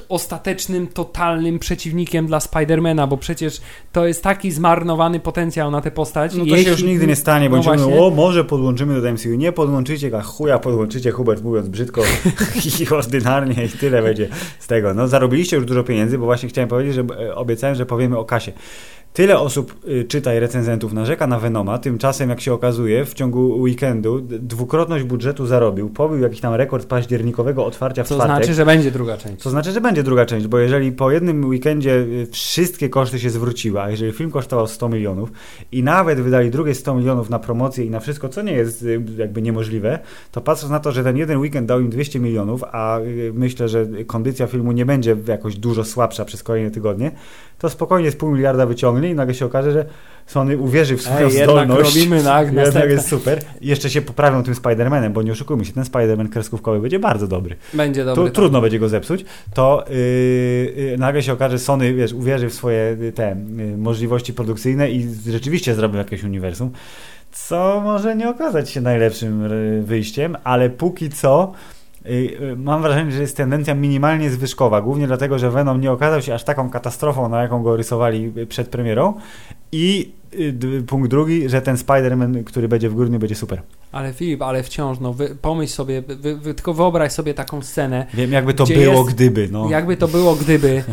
ostatecznym, 0.10 0.88
totalnym 0.88 1.60
przeciwnikiem 1.60 2.28
dla 2.28 2.40
Spidermana, 2.40 3.08
bo 3.08 3.18
przecież 3.18 3.62
to 3.94 4.08
jest 4.08 4.24
taki 4.24 4.52
zmarnowany 4.52 5.20
potencjał 5.20 5.72
na 5.72 5.82
tę 5.82 5.92
postać. 5.92 6.34
No 6.34 6.40
to 6.40 6.50
Jeśli- 6.50 6.64
się 6.66 6.72
już 6.72 6.84
nigdy 6.84 7.08
nie 7.08 7.16
stanie, 7.16 7.50
bo 7.50 7.56
No 7.56 7.62
właśnie. 7.64 8.02
o 8.02 8.10
może 8.10 8.44
podłączymy 8.44 9.02
do 9.02 9.08
MCU, 9.14 9.30
nie 9.30 9.52
podłączycie, 9.52 10.12
a 10.18 10.22
chuja 10.22 10.60
podłączycie, 10.60 11.12
Hubert 11.12 11.44
mówiąc 11.44 11.70
brzydko 11.70 12.02
i 12.82 12.90
ordynarnie 12.90 13.66
i 13.66 13.70
tyle 13.70 14.02
będzie 14.02 14.28
z 14.60 14.68
tego. 14.68 14.94
No 14.94 15.08
zarobiliście 15.08 15.56
już 15.56 15.66
dużo 15.66 15.84
pieniędzy, 15.84 16.18
bo 16.18 16.26
właśnie 16.26 16.50
chciałem 16.50 16.70
powiedzieć, 16.70 16.96
że 16.96 17.02
e, 17.20 17.36
obiecałem, 17.36 17.76
że 17.76 17.86
powiemy 17.86 18.18
o 18.18 18.26
kasie. 18.26 18.52
Tyle 19.14 19.40
osób, 19.40 19.76
y, 19.88 20.04
czytaj 20.04 20.40
recenzentów, 20.40 20.94
narzeka 20.94 21.28
na 21.28 21.40
Venoma, 21.40 21.78
tymczasem 21.78 22.30
jak 22.30 22.42
się 22.42 22.54
okazuje 22.54 23.06
w 23.06 23.14
ciągu 23.14 23.62
weekendu 23.62 24.22
dwukrotność 24.22 25.04
budżetu 25.04 25.46
zarobił, 25.46 25.90
pobił 25.90 26.20
jakiś 26.20 26.40
tam 26.40 26.54
rekord 26.54 26.86
październikowego 26.86 27.66
otwarcia 27.66 28.04
w 28.04 28.08
Co 28.08 28.16
czwartek. 28.16 28.38
znaczy, 28.38 28.54
że 28.54 28.66
będzie 28.66 28.92
druga 28.92 29.18
część. 29.18 29.44
To 29.44 29.50
znaczy, 29.50 29.72
że 29.72 29.82
będzie 29.82 30.04
druga 30.04 30.26
część, 30.26 30.48
bo 30.48 30.60
jeżeli 30.60 30.92
po 30.92 31.12
jednym 31.12 31.46
weekendzie 31.46 31.92
y, 31.92 32.28
wszystkie 32.32 32.90
koszty 32.90 33.20
się 33.20 33.30
zwróciły, 33.30 33.82
a 33.82 33.90
jeżeli 33.90 34.12
film 34.12 34.32
kosztował 34.32 34.68
100 34.68 34.90
milionów 34.90 35.32
i 35.72 35.84
nawet 35.84 36.20
wydali 36.20 36.52
drugie 36.52 36.76
100 36.76 36.96
milionów 36.96 37.30
na 37.30 37.40
promocję 37.40 37.86
i 37.86 37.90
na 37.90 38.00
wszystko, 38.00 38.30
co 38.30 38.42
nie 38.42 38.54
jest 38.54 38.84
y, 38.84 39.02
jakby 39.18 39.42
niemożliwe, 39.42 40.00
to 40.32 40.42
patrząc 40.42 40.72
na 40.72 40.80
to, 40.80 40.92
że 40.92 41.04
ten 41.04 41.18
jeden 41.18 41.40
weekend 41.40 41.68
dał 41.68 41.80
im 41.80 41.90
200 41.90 42.20
milionów, 42.20 42.64
a 42.64 43.00
myślę, 43.34 43.70
że 43.70 43.86
kondycja 44.08 44.48
filmu 44.48 44.72
nie 44.72 44.86
będzie 44.86 45.16
jakoś 45.28 45.56
dużo 45.56 45.84
słabsza 45.84 46.26
przez 46.26 46.44
kolejne 46.44 46.72
tygodnie, 46.72 47.12
to 47.60 47.70
spokojnie 47.70 48.12
z 48.12 48.16
pół 48.16 48.32
miliarda 48.32 48.66
wyciągnie 48.66 49.03
i 49.10 49.16
nagle 49.16 49.34
się 49.36 49.46
okaże, 49.46 49.72
że 49.72 49.86
Sony 50.28 50.58
uwierzy 50.58 50.98
w 50.98 51.02
swoją 51.02 51.28
Ej, 51.28 51.44
zdolność. 51.44 51.96
robimy 51.96 52.24
tak, 52.24 52.46
Jednak 52.46 52.66
następne. 52.66 52.92
jest 52.92 53.08
super. 53.08 53.40
I 53.62 53.68
jeszcze 53.68 53.90
się 53.90 54.02
poprawią 54.02 54.44
tym 54.44 54.54
Spider-Manem, 54.54 55.10
bo 55.12 55.22
nie 55.22 55.32
oszukujmy 55.32 55.66
się, 55.66 55.74
ten 55.74 55.84
Spider-Man 55.84 56.30
kreskówkowy 56.30 56.80
będzie 56.80 57.00
bardzo 57.00 57.28
dobry 57.28 57.56
Będzie 57.74 58.02
tu, 58.02 58.06
dobry. 58.08 58.24
tak. 58.24 58.34
trudno 58.34 58.62
będzie 58.62 58.80
go 58.80 58.90
zepsuć, 58.90 59.26
to 59.54 59.86
yy, 59.90 59.96
yy, 60.76 60.98
nagle 60.98 61.24
się 61.24 61.34
okaże, 61.34 61.58
że 61.58 61.64
Sony 61.64 61.94
wiesz, 61.94 62.14
uwierzy 62.14 62.50
w 62.50 62.54
swoje 62.54 62.98
yy, 63.00 63.12
te 63.12 63.36
yy, 63.58 63.78
możliwości 63.78 64.34
produkcyjne 64.34 64.92
i 64.92 65.08
rzeczywiście 65.32 65.76
zrobią 65.76 65.98
jakieś 65.98 66.24
uniwersum, 66.24 66.72
co 67.32 67.82
może 67.84 68.16
nie 68.16 68.30
okazać 68.30 68.70
się 68.70 68.82
najlepszym 68.82 69.42
yy, 69.50 69.84
wyjściem, 69.84 70.38
ale 70.44 70.70
póki 70.70 71.10
co 71.10 71.54
mam 72.58 72.82
wrażenie, 72.82 73.12
że 73.12 73.22
jest 73.22 73.38
tendencja 73.38 73.76
minimalnie 73.76 74.30
zwyżkowa, 74.30 74.82
głównie 74.82 75.08
dlatego, 75.08 75.40
że 75.40 75.52
Venom 75.52 75.82
nie 75.82 75.92
okazał 75.92 76.22
się 76.22 76.34
aż 76.34 76.44
taką 76.44 76.70
katastrofą, 76.70 77.30
na 77.30 77.42
jaką 77.42 77.64
go 77.64 77.76
rysowali 77.78 78.34
przed 78.50 78.70
premierą 78.70 79.14
i 79.72 80.12
d- 80.54 80.68
punkt 80.88 81.10
drugi, 81.10 81.50
że 81.50 81.62
ten 81.62 81.76
Spider-Man, 81.76 82.44
który 82.44 82.68
będzie 82.68 82.90
w 82.90 82.96
grudniu, 82.96 83.20
będzie 83.20 83.36
super. 83.36 83.62
Ale 83.92 84.14
Filip, 84.14 84.42
ale 84.42 84.64
wciąż, 84.64 85.00
no 85.00 85.14
wy, 85.14 85.36
pomyśl 85.42 85.74
sobie, 85.74 86.02
wy, 86.02 86.36
wy, 86.38 86.54
tylko 86.54 86.74
wyobraź 86.74 87.12
sobie 87.12 87.34
taką 87.34 87.62
scenę, 87.62 88.06
Wiem, 88.14 88.32
jakby 88.32 88.54
to 88.54 88.66
było, 88.66 88.94
jest- 89.04 89.14
gdyby. 89.16 89.50
No. 89.52 89.70
jakby 89.70 89.98
to 89.98 90.08
było, 90.08 90.36
gdyby 90.36 90.84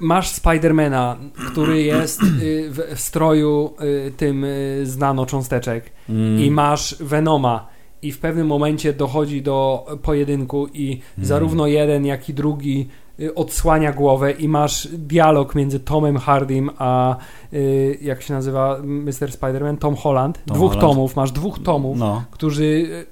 masz 0.00 0.28
Spidermana, 0.28 1.16
który 1.52 1.82
jest 1.82 2.22
y, 2.22 2.70
w, 2.70 2.78
w 2.96 3.00
stroju 3.00 3.74
y, 4.08 4.12
tym 4.16 4.44
y, 4.44 4.80
z 4.86 4.98
nanocząsteczek 4.98 5.90
Mm. 6.08 6.40
i 6.40 6.50
masz 6.50 6.96
Venoma 7.00 7.68
i 8.02 8.12
w 8.12 8.18
pewnym 8.18 8.46
momencie 8.46 8.92
dochodzi 8.92 9.42
do 9.42 9.86
pojedynku 10.02 10.68
i 10.74 11.00
zarówno 11.18 11.66
jeden, 11.66 12.06
jak 12.06 12.28
i 12.28 12.34
drugi 12.34 12.88
odsłania 13.34 13.92
głowę 13.92 14.32
i 14.32 14.48
masz 14.48 14.88
dialog 14.92 15.54
między 15.54 15.80
Tomem 15.80 16.16
Hardym 16.16 16.70
a 16.78 17.16
y, 17.52 17.98
jak 18.02 18.22
się 18.22 18.34
nazywa 18.34 18.78
Mr. 18.82 19.12
Spider-Man? 19.30 19.76
Tom 19.78 19.96
Holland. 19.96 20.44
Tom 20.46 20.56
dwóch 20.56 20.72
Holland. 20.72 20.90
tomów, 20.92 21.16
masz 21.16 21.32
dwóch 21.32 21.58
tomów 21.62 21.98
No. 21.98 22.24
którzy 22.30 22.64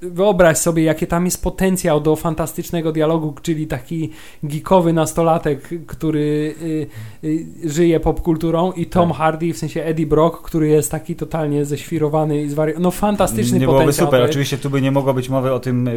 y, 0.02 0.10
wyobraź 0.10 0.58
sobie, 0.58 0.82
jaki 0.82 1.06
tam 1.06 1.24
jest 1.24 1.42
potencjał 1.42 2.00
do 2.00 2.16
fantastycznego 2.16 2.92
dialogu, 2.92 3.34
czyli 3.42 3.66
taki 3.66 4.10
geekowy 4.42 4.92
nastolatek, 4.92 5.68
który 5.86 6.54
y, 6.62 6.86
y, 7.24 7.46
żyje 7.70 8.00
popkulturą 8.00 8.72
i 8.72 8.86
Tom 8.86 9.08
Tak. 9.08 9.18
Hardy, 9.18 9.52
w 9.52 9.58
sensie 9.58 9.82
Eddie 9.82 10.06
Brock, 10.06 10.42
który 10.42 10.68
jest 10.68 10.90
taki 10.90 11.16
totalnie 11.16 11.64
ześwirowany 11.64 12.42
i 12.42 12.48
zwariowany. 12.48 12.84
No 12.84 12.90
fantastyczny 12.90 13.58
nie 13.58 13.66
byłoby 13.66 13.78
potencjał. 13.80 14.06
super. 14.06 14.20
to 14.20 14.22
jest. 14.24 14.30
Oczywiście 14.32 14.58
tu 14.58 14.70
by 14.70 14.82
nie 14.82 14.90
mogło 14.92 15.14
być 15.14 15.28
mowy 15.28 15.52
o 15.52 15.60
tym, 15.60 15.88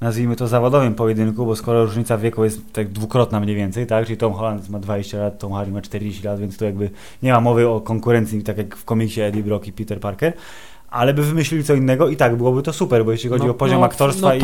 nazwijmy 0.00 0.36
to 0.36 0.48
zawodowym 0.48 0.94
pojedynku, 0.94 1.46
bo 1.46 1.56
skoro 1.56 1.84
różnica 1.84 2.18
wieku 2.18 2.44
jest 2.44 2.72
tak 2.72 2.88
dwukrotna 2.88 3.35
mniej 3.40 3.56
więcej, 3.56 3.86
tak? 3.86 4.06
Czyli 4.06 4.16
Tom 4.16 4.32
Holland 4.32 4.68
ma 4.68 4.78
20 4.78 5.18
lat, 5.18 5.38
Tom 5.38 5.52
Hardy 5.52 5.72
ma 5.72 5.80
40 5.82 6.24
lat, 6.24 6.40
więc 6.40 6.58
tu 6.58 6.64
jakby 6.64 6.90
nie 7.22 7.32
ma 7.32 7.40
mowy 7.40 7.68
o 7.68 7.80
konkurencji, 7.80 8.42
tak 8.42 8.58
jak 8.58 8.76
w 8.76 8.84
komiksie 8.84 9.20
Eddie 9.20 9.42
Brock 9.42 9.66
i 9.66 9.72
Peter 9.72 10.00
Parker. 10.00 10.32
Ale 10.90 11.14
by 11.14 11.22
wymyślili 11.22 11.64
co 11.64 11.74
innego 11.74 12.08
i 12.08 12.16
tak 12.16 12.36
byłoby 12.36 12.62
to 12.62 12.72
super, 12.72 13.04
bo 13.04 13.12
jeśli 13.12 13.30
chodzi 13.30 13.44
No, 13.44 13.50
o 13.50 13.54
poziom 13.54 13.80
no, 13.80 13.86
aktorstwa 13.86 14.28
no, 14.28 14.34
i 14.34 14.40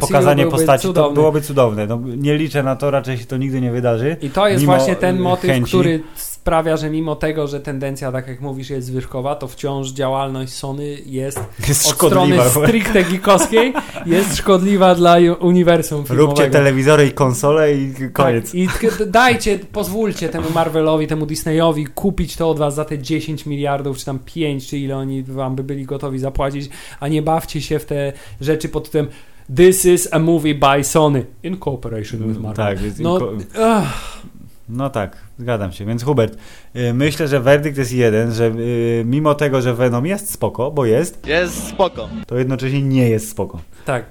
pokazanie 0.00 0.46
postaci, 0.46 0.82
cudowny. 0.82 1.08
to 1.08 1.14
byłoby 1.14 1.40
cudowne. 1.40 1.86
No, 1.86 1.98
nie 2.16 2.36
liczę 2.36 2.62
na 2.62 2.76
to, 2.76 2.90
raczej 2.90 3.18
się 3.18 3.24
to 3.24 3.36
nigdy 3.36 3.60
nie 3.60 3.70
wydarzy. 3.72 4.16
I 4.22 4.30
to 4.30 4.48
jest 4.48 4.64
właśnie 4.64 4.96
ten 4.96 5.18
motyw, 5.20 5.50
chęci. 5.50 5.68
który 5.78 6.02
sprawia, 6.46 6.76
że 6.76 6.90
mimo 6.90 7.16
tego, 7.16 7.46
że 7.46 7.60
tendencja, 7.60 8.12
tak 8.12 8.28
jak 8.28 8.40
mówisz, 8.40 8.70
jest 8.70 8.86
zwyżkowa, 8.86 9.34
to 9.34 9.48
wciąż 9.48 9.90
działalność 9.90 10.52
Sony 10.52 10.96
jest 11.06 11.40
Jest 11.68 11.86
od 11.86 11.92
strony 11.94 12.36
szkodliwa. 12.36 12.66
stricte 12.68 13.04
geekowskiej 13.04 13.72
jest 14.06 14.36
szkodliwa 14.36 14.94
dla 14.94 15.16
uniwersum 15.40 16.04
filmowego. 16.04 16.26
Róbcie 16.26 16.50
telewizory 16.50 17.06
i 17.06 17.10
konsole 17.10 17.74
i 17.74 17.94
koniec. 18.12 18.44
Tak, 18.44 18.54
I 18.54 18.68
dajcie, 19.06 19.58
pozwólcie 19.72 20.28
temu 20.28 20.50
Marvelowi, 20.54 21.06
temu 21.06 21.26
Disneyowi 21.26 21.86
kupić 21.86 22.36
to 22.36 22.50
od 22.50 22.58
was 22.58 22.74
za 22.74 22.84
te 22.84 22.98
10 22.98 23.46
miliardów, 23.46 23.98
czy 23.98 24.04
tam 24.04 24.18
5, 24.18 24.66
czy 24.66 24.78
ile 24.78 24.96
oni 24.96 25.22
wam 25.22 25.56
by 25.56 25.64
byli 25.64 25.84
gotowi 25.84 26.18
zapłacić, 26.18 26.68
a 27.00 27.08
nie 27.08 27.22
bawcie 27.22 27.60
się 27.60 27.78
w 27.78 27.84
te 27.84 28.12
rzeczy 28.40 28.68
pod 28.68 28.84
tytułem 28.84 29.06
This 29.56 29.84
is 29.84 30.08
a 30.12 30.18
movie 30.18 30.54
by 30.54 30.84
Sony 30.84 31.24
in 31.42 31.56
cooperation 31.56 32.28
with 32.28 32.40
Marvel. 32.40 32.76
Tak, 32.76 32.78
No, 32.98 33.18
No 34.68 34.90
tak, 34.90 35.16
zgadzam 35.38 35.72
się. 35.72 35.84
Więc 35.84 36.04
Hubert, 36.04 36.36
y, 36.76 36.94
myślę, 36.94 37.28
że 37.28 37.40
werdykt 37.40 37.78
jest 37.78 37.92
jeden, 37.92 38.32
że 38.34 38.44
y, 38.46 39.02
mimo 39.06 39.34
tego, 39.34 39.62
że 39.62 39.74
Venom 39.74 40.06
jest 40.06 40.30
spoko, 40.32 40.70
bo 40.70 40.84
jest, 40.86 41.26
Jest 41.26 41.68
spoko. 41.68 42.08
to 42.26 42.38
jednocześnie 42.38 42.82
nie 42.82 43.08
jest 43.08 43.28
spoko. 43.30 43.60
tak. 43.84 44.04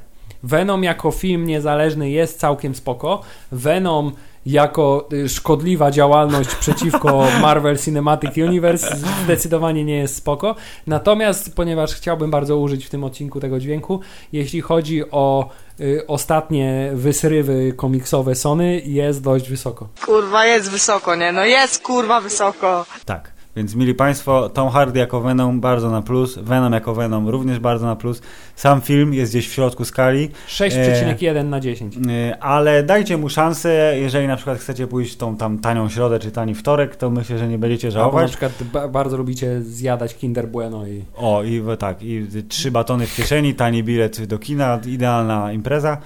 Venom 0.44 0.84
jako 0.84 1.12
film 1.12 1.46
niezależny 1.48 2.10
jest 2.10 2.40
całkiem 2.40 2.76
spoko. 2.76 3.22
Venom 3.52 4.12
jako 4.46 5.08
y, 5.14 5.30
szkodliwa 5.30 5.92
działalność 5.92 6.56
przeciwko 6.56 7.28
Marvel 7.42 7.78
Cinematic 7.78 8.38
Universe 8.38 8.96
zdecydowanie 9.24 9.86
nie 9.86 9.98
jest 9.98 10.16
spoko. 10.16 10.56
Natomiast, 10.88 11.56
ponieważ 11.56 11.94
chciałbym 11.94 12.32
bardzo 12.32 12.58
użyć 12.58 12.86
w 12.86 12.90
tym 12.90 13.04
odcinku 13.04 13.40
tego 13.40 13.60
dźwięku, 13.60 14.00
jeśli 14.34 14.62
chodzi 14.62 15.12
o 15.12 15.50
y, 15.80 16.08
ostatnie 16.08 16.92
wysrywy 16.94 17.74
komiksowe 17.74 18.36
Sony, 18.36 18.82
jest 18.86 19.24
dość 19.24 19.50
wysoko. 19.50 19.88
Kurwa, 20.06 20.46
jest 20.46 20.72
wysoko, 20.72 21.16
nie? 21.16 21.32
No 21.32 21.46
jest 21.46 21.84
kurwa 21.84 22.22
wysoko. 22.22 22.86
Tak. 23.06 23.35
Więc 23.56 23.76
mili 23.76 23.94
Państwo, 23.94 24.50
Tom 24.50 24.70
Hardy 24.70 25.00
jako 25.00 25.22
Venom 25.22 25.60
bardzo 25.62 25.92
na 25.92 26.02
plus, 26.02 26.38
Venom 26.38 26.74
jako 26.74 26.94
Venom 26.96 27.30
również 27.30 27.60
bardzo 27.60 27.86
na 27.86 27.96
plus. 27.96 28.22
Sam 28.56 28.82
film 28.82 29.14
jest 29.14 29.32
gdzieś 29.32 29.50
w 29.50 29.54
środku 29.54 29.86
skali, 29.86 30.30
6,1 30.48 31.46
na 31.46 31.60
10. 31.60 31.98
y, 31.98 32.00
ale 32.40 32.84
dajcie 32.84 33.18
mu 33.18 33.30
szansę, 33.30 33.94
jeżeli 34.00 34.28
na 34.28 34.36
przykład 34.36 34.58
chcecie 34.58 34.88
pójść 34.88 35.14
w 35.14 35.18
tą 35.18 35.38
tam 35.38 35.60
tanią 35.60 35.90
środę 35.90 36.20
czy 36.20 36.32
tani 36.32 36.56
wtorek, 36.56 36.96
to 36.96 37.10
myślę, 37.10 37.38
że 37.38 37.48
nie 37.48 37.58
będziecie 37.58 37.88
Albo 37.88 37.98
na 38.00 38.04
żałować. 38.04 38.30
przykład 38.32 38.64
ba- 38.74 38.88
bardzo 38.88 39.18
lubicie 39.18 39.62
zjadać 39.62 40.16
Kinder 40.16 40.48
Bueno 40.48 40.88
i 40.88 41.04
O, 41.18 41.44
i 41.44 41.62
tak, 41.80 42.04
i 42.04 42.28
trzy 42.50 42.72
batony 42.72 43.08
w 43.08 43.16
kieszeni, 43.16 43.56
tani 43.56 43.84
bilet 43.84 44.26
do 44.26 44.40
kina, 44.40 44.80
idealna 44.88 45.54
impreza. 45.54 45.98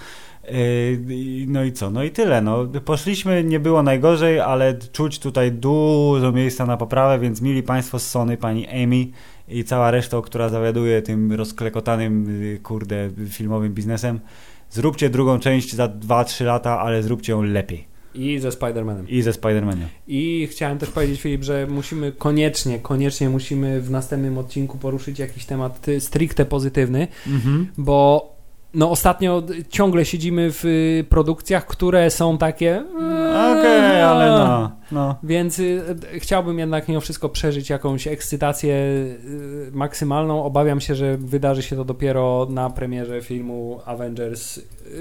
Yy, 0.51 1.45
No 1.47 1.63
i 1.63 1.71
co? 1.71 1.89
No 1.91 2.03
i 2.03 2.11
tyle. 2.11 2.41
No, 2.41 2.65
poszliśmy, 2.85 3.43
nie 3.43 3.59
było 3.59 3.83
najgorzej, 3.83 4.39
ale 4.39 4.77
czuć 4.91 5.19
tutaj 5.19 5.51
dużo 5.51 6.31
miejsca 6.31 6.65
na 6.65 6.77
poprawę, 6.77 7.19
więc 7.19 7.41
mili 7.41 7.63
Państwo 7.63 7.99
z 7.99 8.07
Sony, 8.07 8.37
pani 8.37 8.67
Amy 8.83 9.05
i 9.47 9.63
cała 9.63 9.91
reszta, 9.91 10.21
która 10.21 10.49
zawiaduje 10.49 11.01
tym 11.01 11.33
rozklekotanym, 11.33 12.41
yy, 12.43 12.59
kurde, 12.59 13.09
filmowym 13.29 13.73
biznesem, 13.73 14.19
zróbcie 14.69 15.09
drugą 15.09 15.39
część 15.39 15.75
za 15.75 15.87
2-3 15.87 16.45
lata, 16.45 16.79
ale 16.79 17.03
zróbcie 17.03 17.31
ją 17.33 17.41
lepiej. 17.43 17.89
i 18.15 18.39
ze 18.39 18.49
Spider-Manem. 18.49 19.03
I 19.07 19.21
ze 19.21 19.31
Spider-Manem. 19.31 19.85
I 20.07 20.47
chciałem 20.51 20.77
też 20.77 20.89
powiedzieć, 20.89 21.21
Filip, 21.21 21.43
że 21.43 21.67
musimy 21.69 22.11
koniecznie, 22.11 22.79
koniecznie 22.79 23.29
musimy 23.29 23.81
w 23.81 23.91
następnym 23.91 24.37
odcinku 24.37 24.77
poruszyć 24.77 25.19
jakiś 25.19 25.45
temat 25.45 25.85
stricte 25.99 26.45
pozytywny, 26.45 27.07
Mhm. 27.27 27.67
bo 27.77 28.38
no 28.73 28.91
ostatnio 28.91 29.43
ciągle 29.69 30.05
siedzimy 30.05 30.51
w 30.51 30.65
y, 30.65 31.05
produkcjach, 31.09 31.65
które 31.65 32.11
są 32.11 32.37
takie... 32.37 32.83
Okej, 33.29 34.01
ale 34.01 34.27
no, 34.27 34.71
no. 34.91 35.15
Więc 35.23 35.59
y, 35.59 35.95
chciałbym 36.19 36.59
jednak 36.59 36.87
mimo 36.87 37.01
wszystko 37.01 37.29
przeżyć 37.29 37.69
jakąś 37.69 38.07
ekscytację 38.07 38.73
y, 38.75 39.69
maksymalną. 39.73 40.43
Obawiam 40.43 40.81
się, 40.81 40.95
że 40.95 41.17
wydarzy 41.17 41.63
się 41.63 41.75
to 41.75 41.85
dopiero 41.85 42.47
na 42.49 42.69
premierze 42.69 43.21
filmu 43.21 43.79
Avengers. 43.85 44.59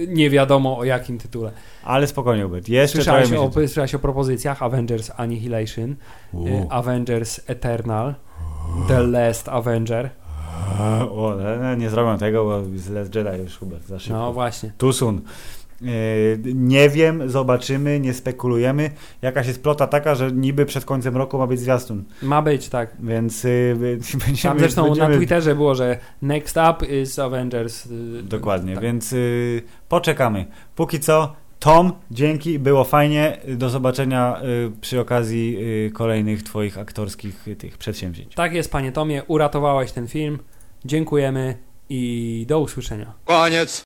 Nie 0.09 0.31
wiadomo 0.31 0.79
o 0.79 0.85
jakim 0.85 1.19
tytule. 1.19 1.51
Ale 1.85 2.07
spokojnie, 2.07 2.43
Hubert. 2.43 2.69
Jeszcze 2.69 2.99
Słyszałeś 2.99 3.29
o, 3.29 3.33
miesięcy. 3.33 3.55
słyszałeś 3.55 3.95
o 3.95 3.99
propozycjach 3.99 4.63
Avengers 4.63 5.11
Annihilation, 5.17 5.97
U. 6.33 6.47
Avengers 6.71 7.41
Eternal, 7.47 8.15
The 8.89 9.03
Last 9.03 9.49
Avenger. 9.49 10.11
O, 11.11 11.37
no, 11.63 11.75
nie 11.75 11.91
zrobią 11.91 12.19
tego, 12.19 12.45
bo 12.45 12.79
z 12.79 12.91
Last 12.91 13.15
Jedi 13.15 13.43
już 13.43 13.57
Hubert 13.57 13.87
za 13.87 13.99
szybko. 13.99 14.19
No 14.19 14.33
właśnie. 14.33 14.73
Soon. 14.93 15.21
Yy, 15.81 15.91
nie 16.55 16.91
wiem, 16.91 17.31
zobaczymy, 17.31 18.01
nie 18.01 18.15
spekulujemy. 18.15 18.91
Jakaś 19.23 19.47
jest 19.47 19.63
plota 19.63 19.87
taka, 19.87 20.15
że 20.15 20.33
niby 20.33 20.67
przed 20.67 20.85
końcem 20.85 21.17
roku 21.17 21.39
ma 21.39 21.47
być 21.47 21.61
zwiastun, 21.61 22.05
Ma 22.23 22.43
być, 22.43 22.69
tak. 22.69 22.97
więc 23.01 23.45
yy, 23.45 23.77
będziemy... 24.27 24.43
Tam 24.43 24.59
zresztą 24.59 24.85
będziemy... 24.85 25.09
na 25.09 25.17
Twitterze 25.17 25.55
było, 25.55 25.75
że 25.75 25.99
next 26.23 26.57
up 26.57 26.87
is 26.87 27.19
Avengers. 27.19 27.87
y, 27.87 28.23
Dokładnie, 28.23 28.75
tak. 28.75 28.83
więc 28.83 29.13
yy, 29.13 29.63
poczekamy. 29.89 30.47
Póki 30.77 31.01
co, 31.01 31.35
Tom, 31.59 31.93
dzięki, 32.11 32.59
było 32.59 32.85
fajnie. 32.85 33.39
Do 33.49 33.71
zobaczenia 33.71 34.41
yy, 34.43 34.73
przy 34.81 35.01
okazji 35.01 35.53
yy, 35.53 35.91
kolejnych 35.91 36.43
twoich 36.43 36.79
aktorskich 36.79 37.47
yy, 37.47 37.57
tych 37.57 37.79
przedsięwzięć. 37.79 38.35
Tak 38.35 38.55
jest, 38.55 38.73
panie 38.73 38.93
Tomie, 38.93 39.25
uratowałeś 39.25 39.93
ten 39.93 40.09
film. 40.09 40.39
Dziękujemy 40.85 41.59
i 41.89 42.45
do 42.49 42.61
usłyszenia. 42.61 43.13
Koniec. 43.25 43.71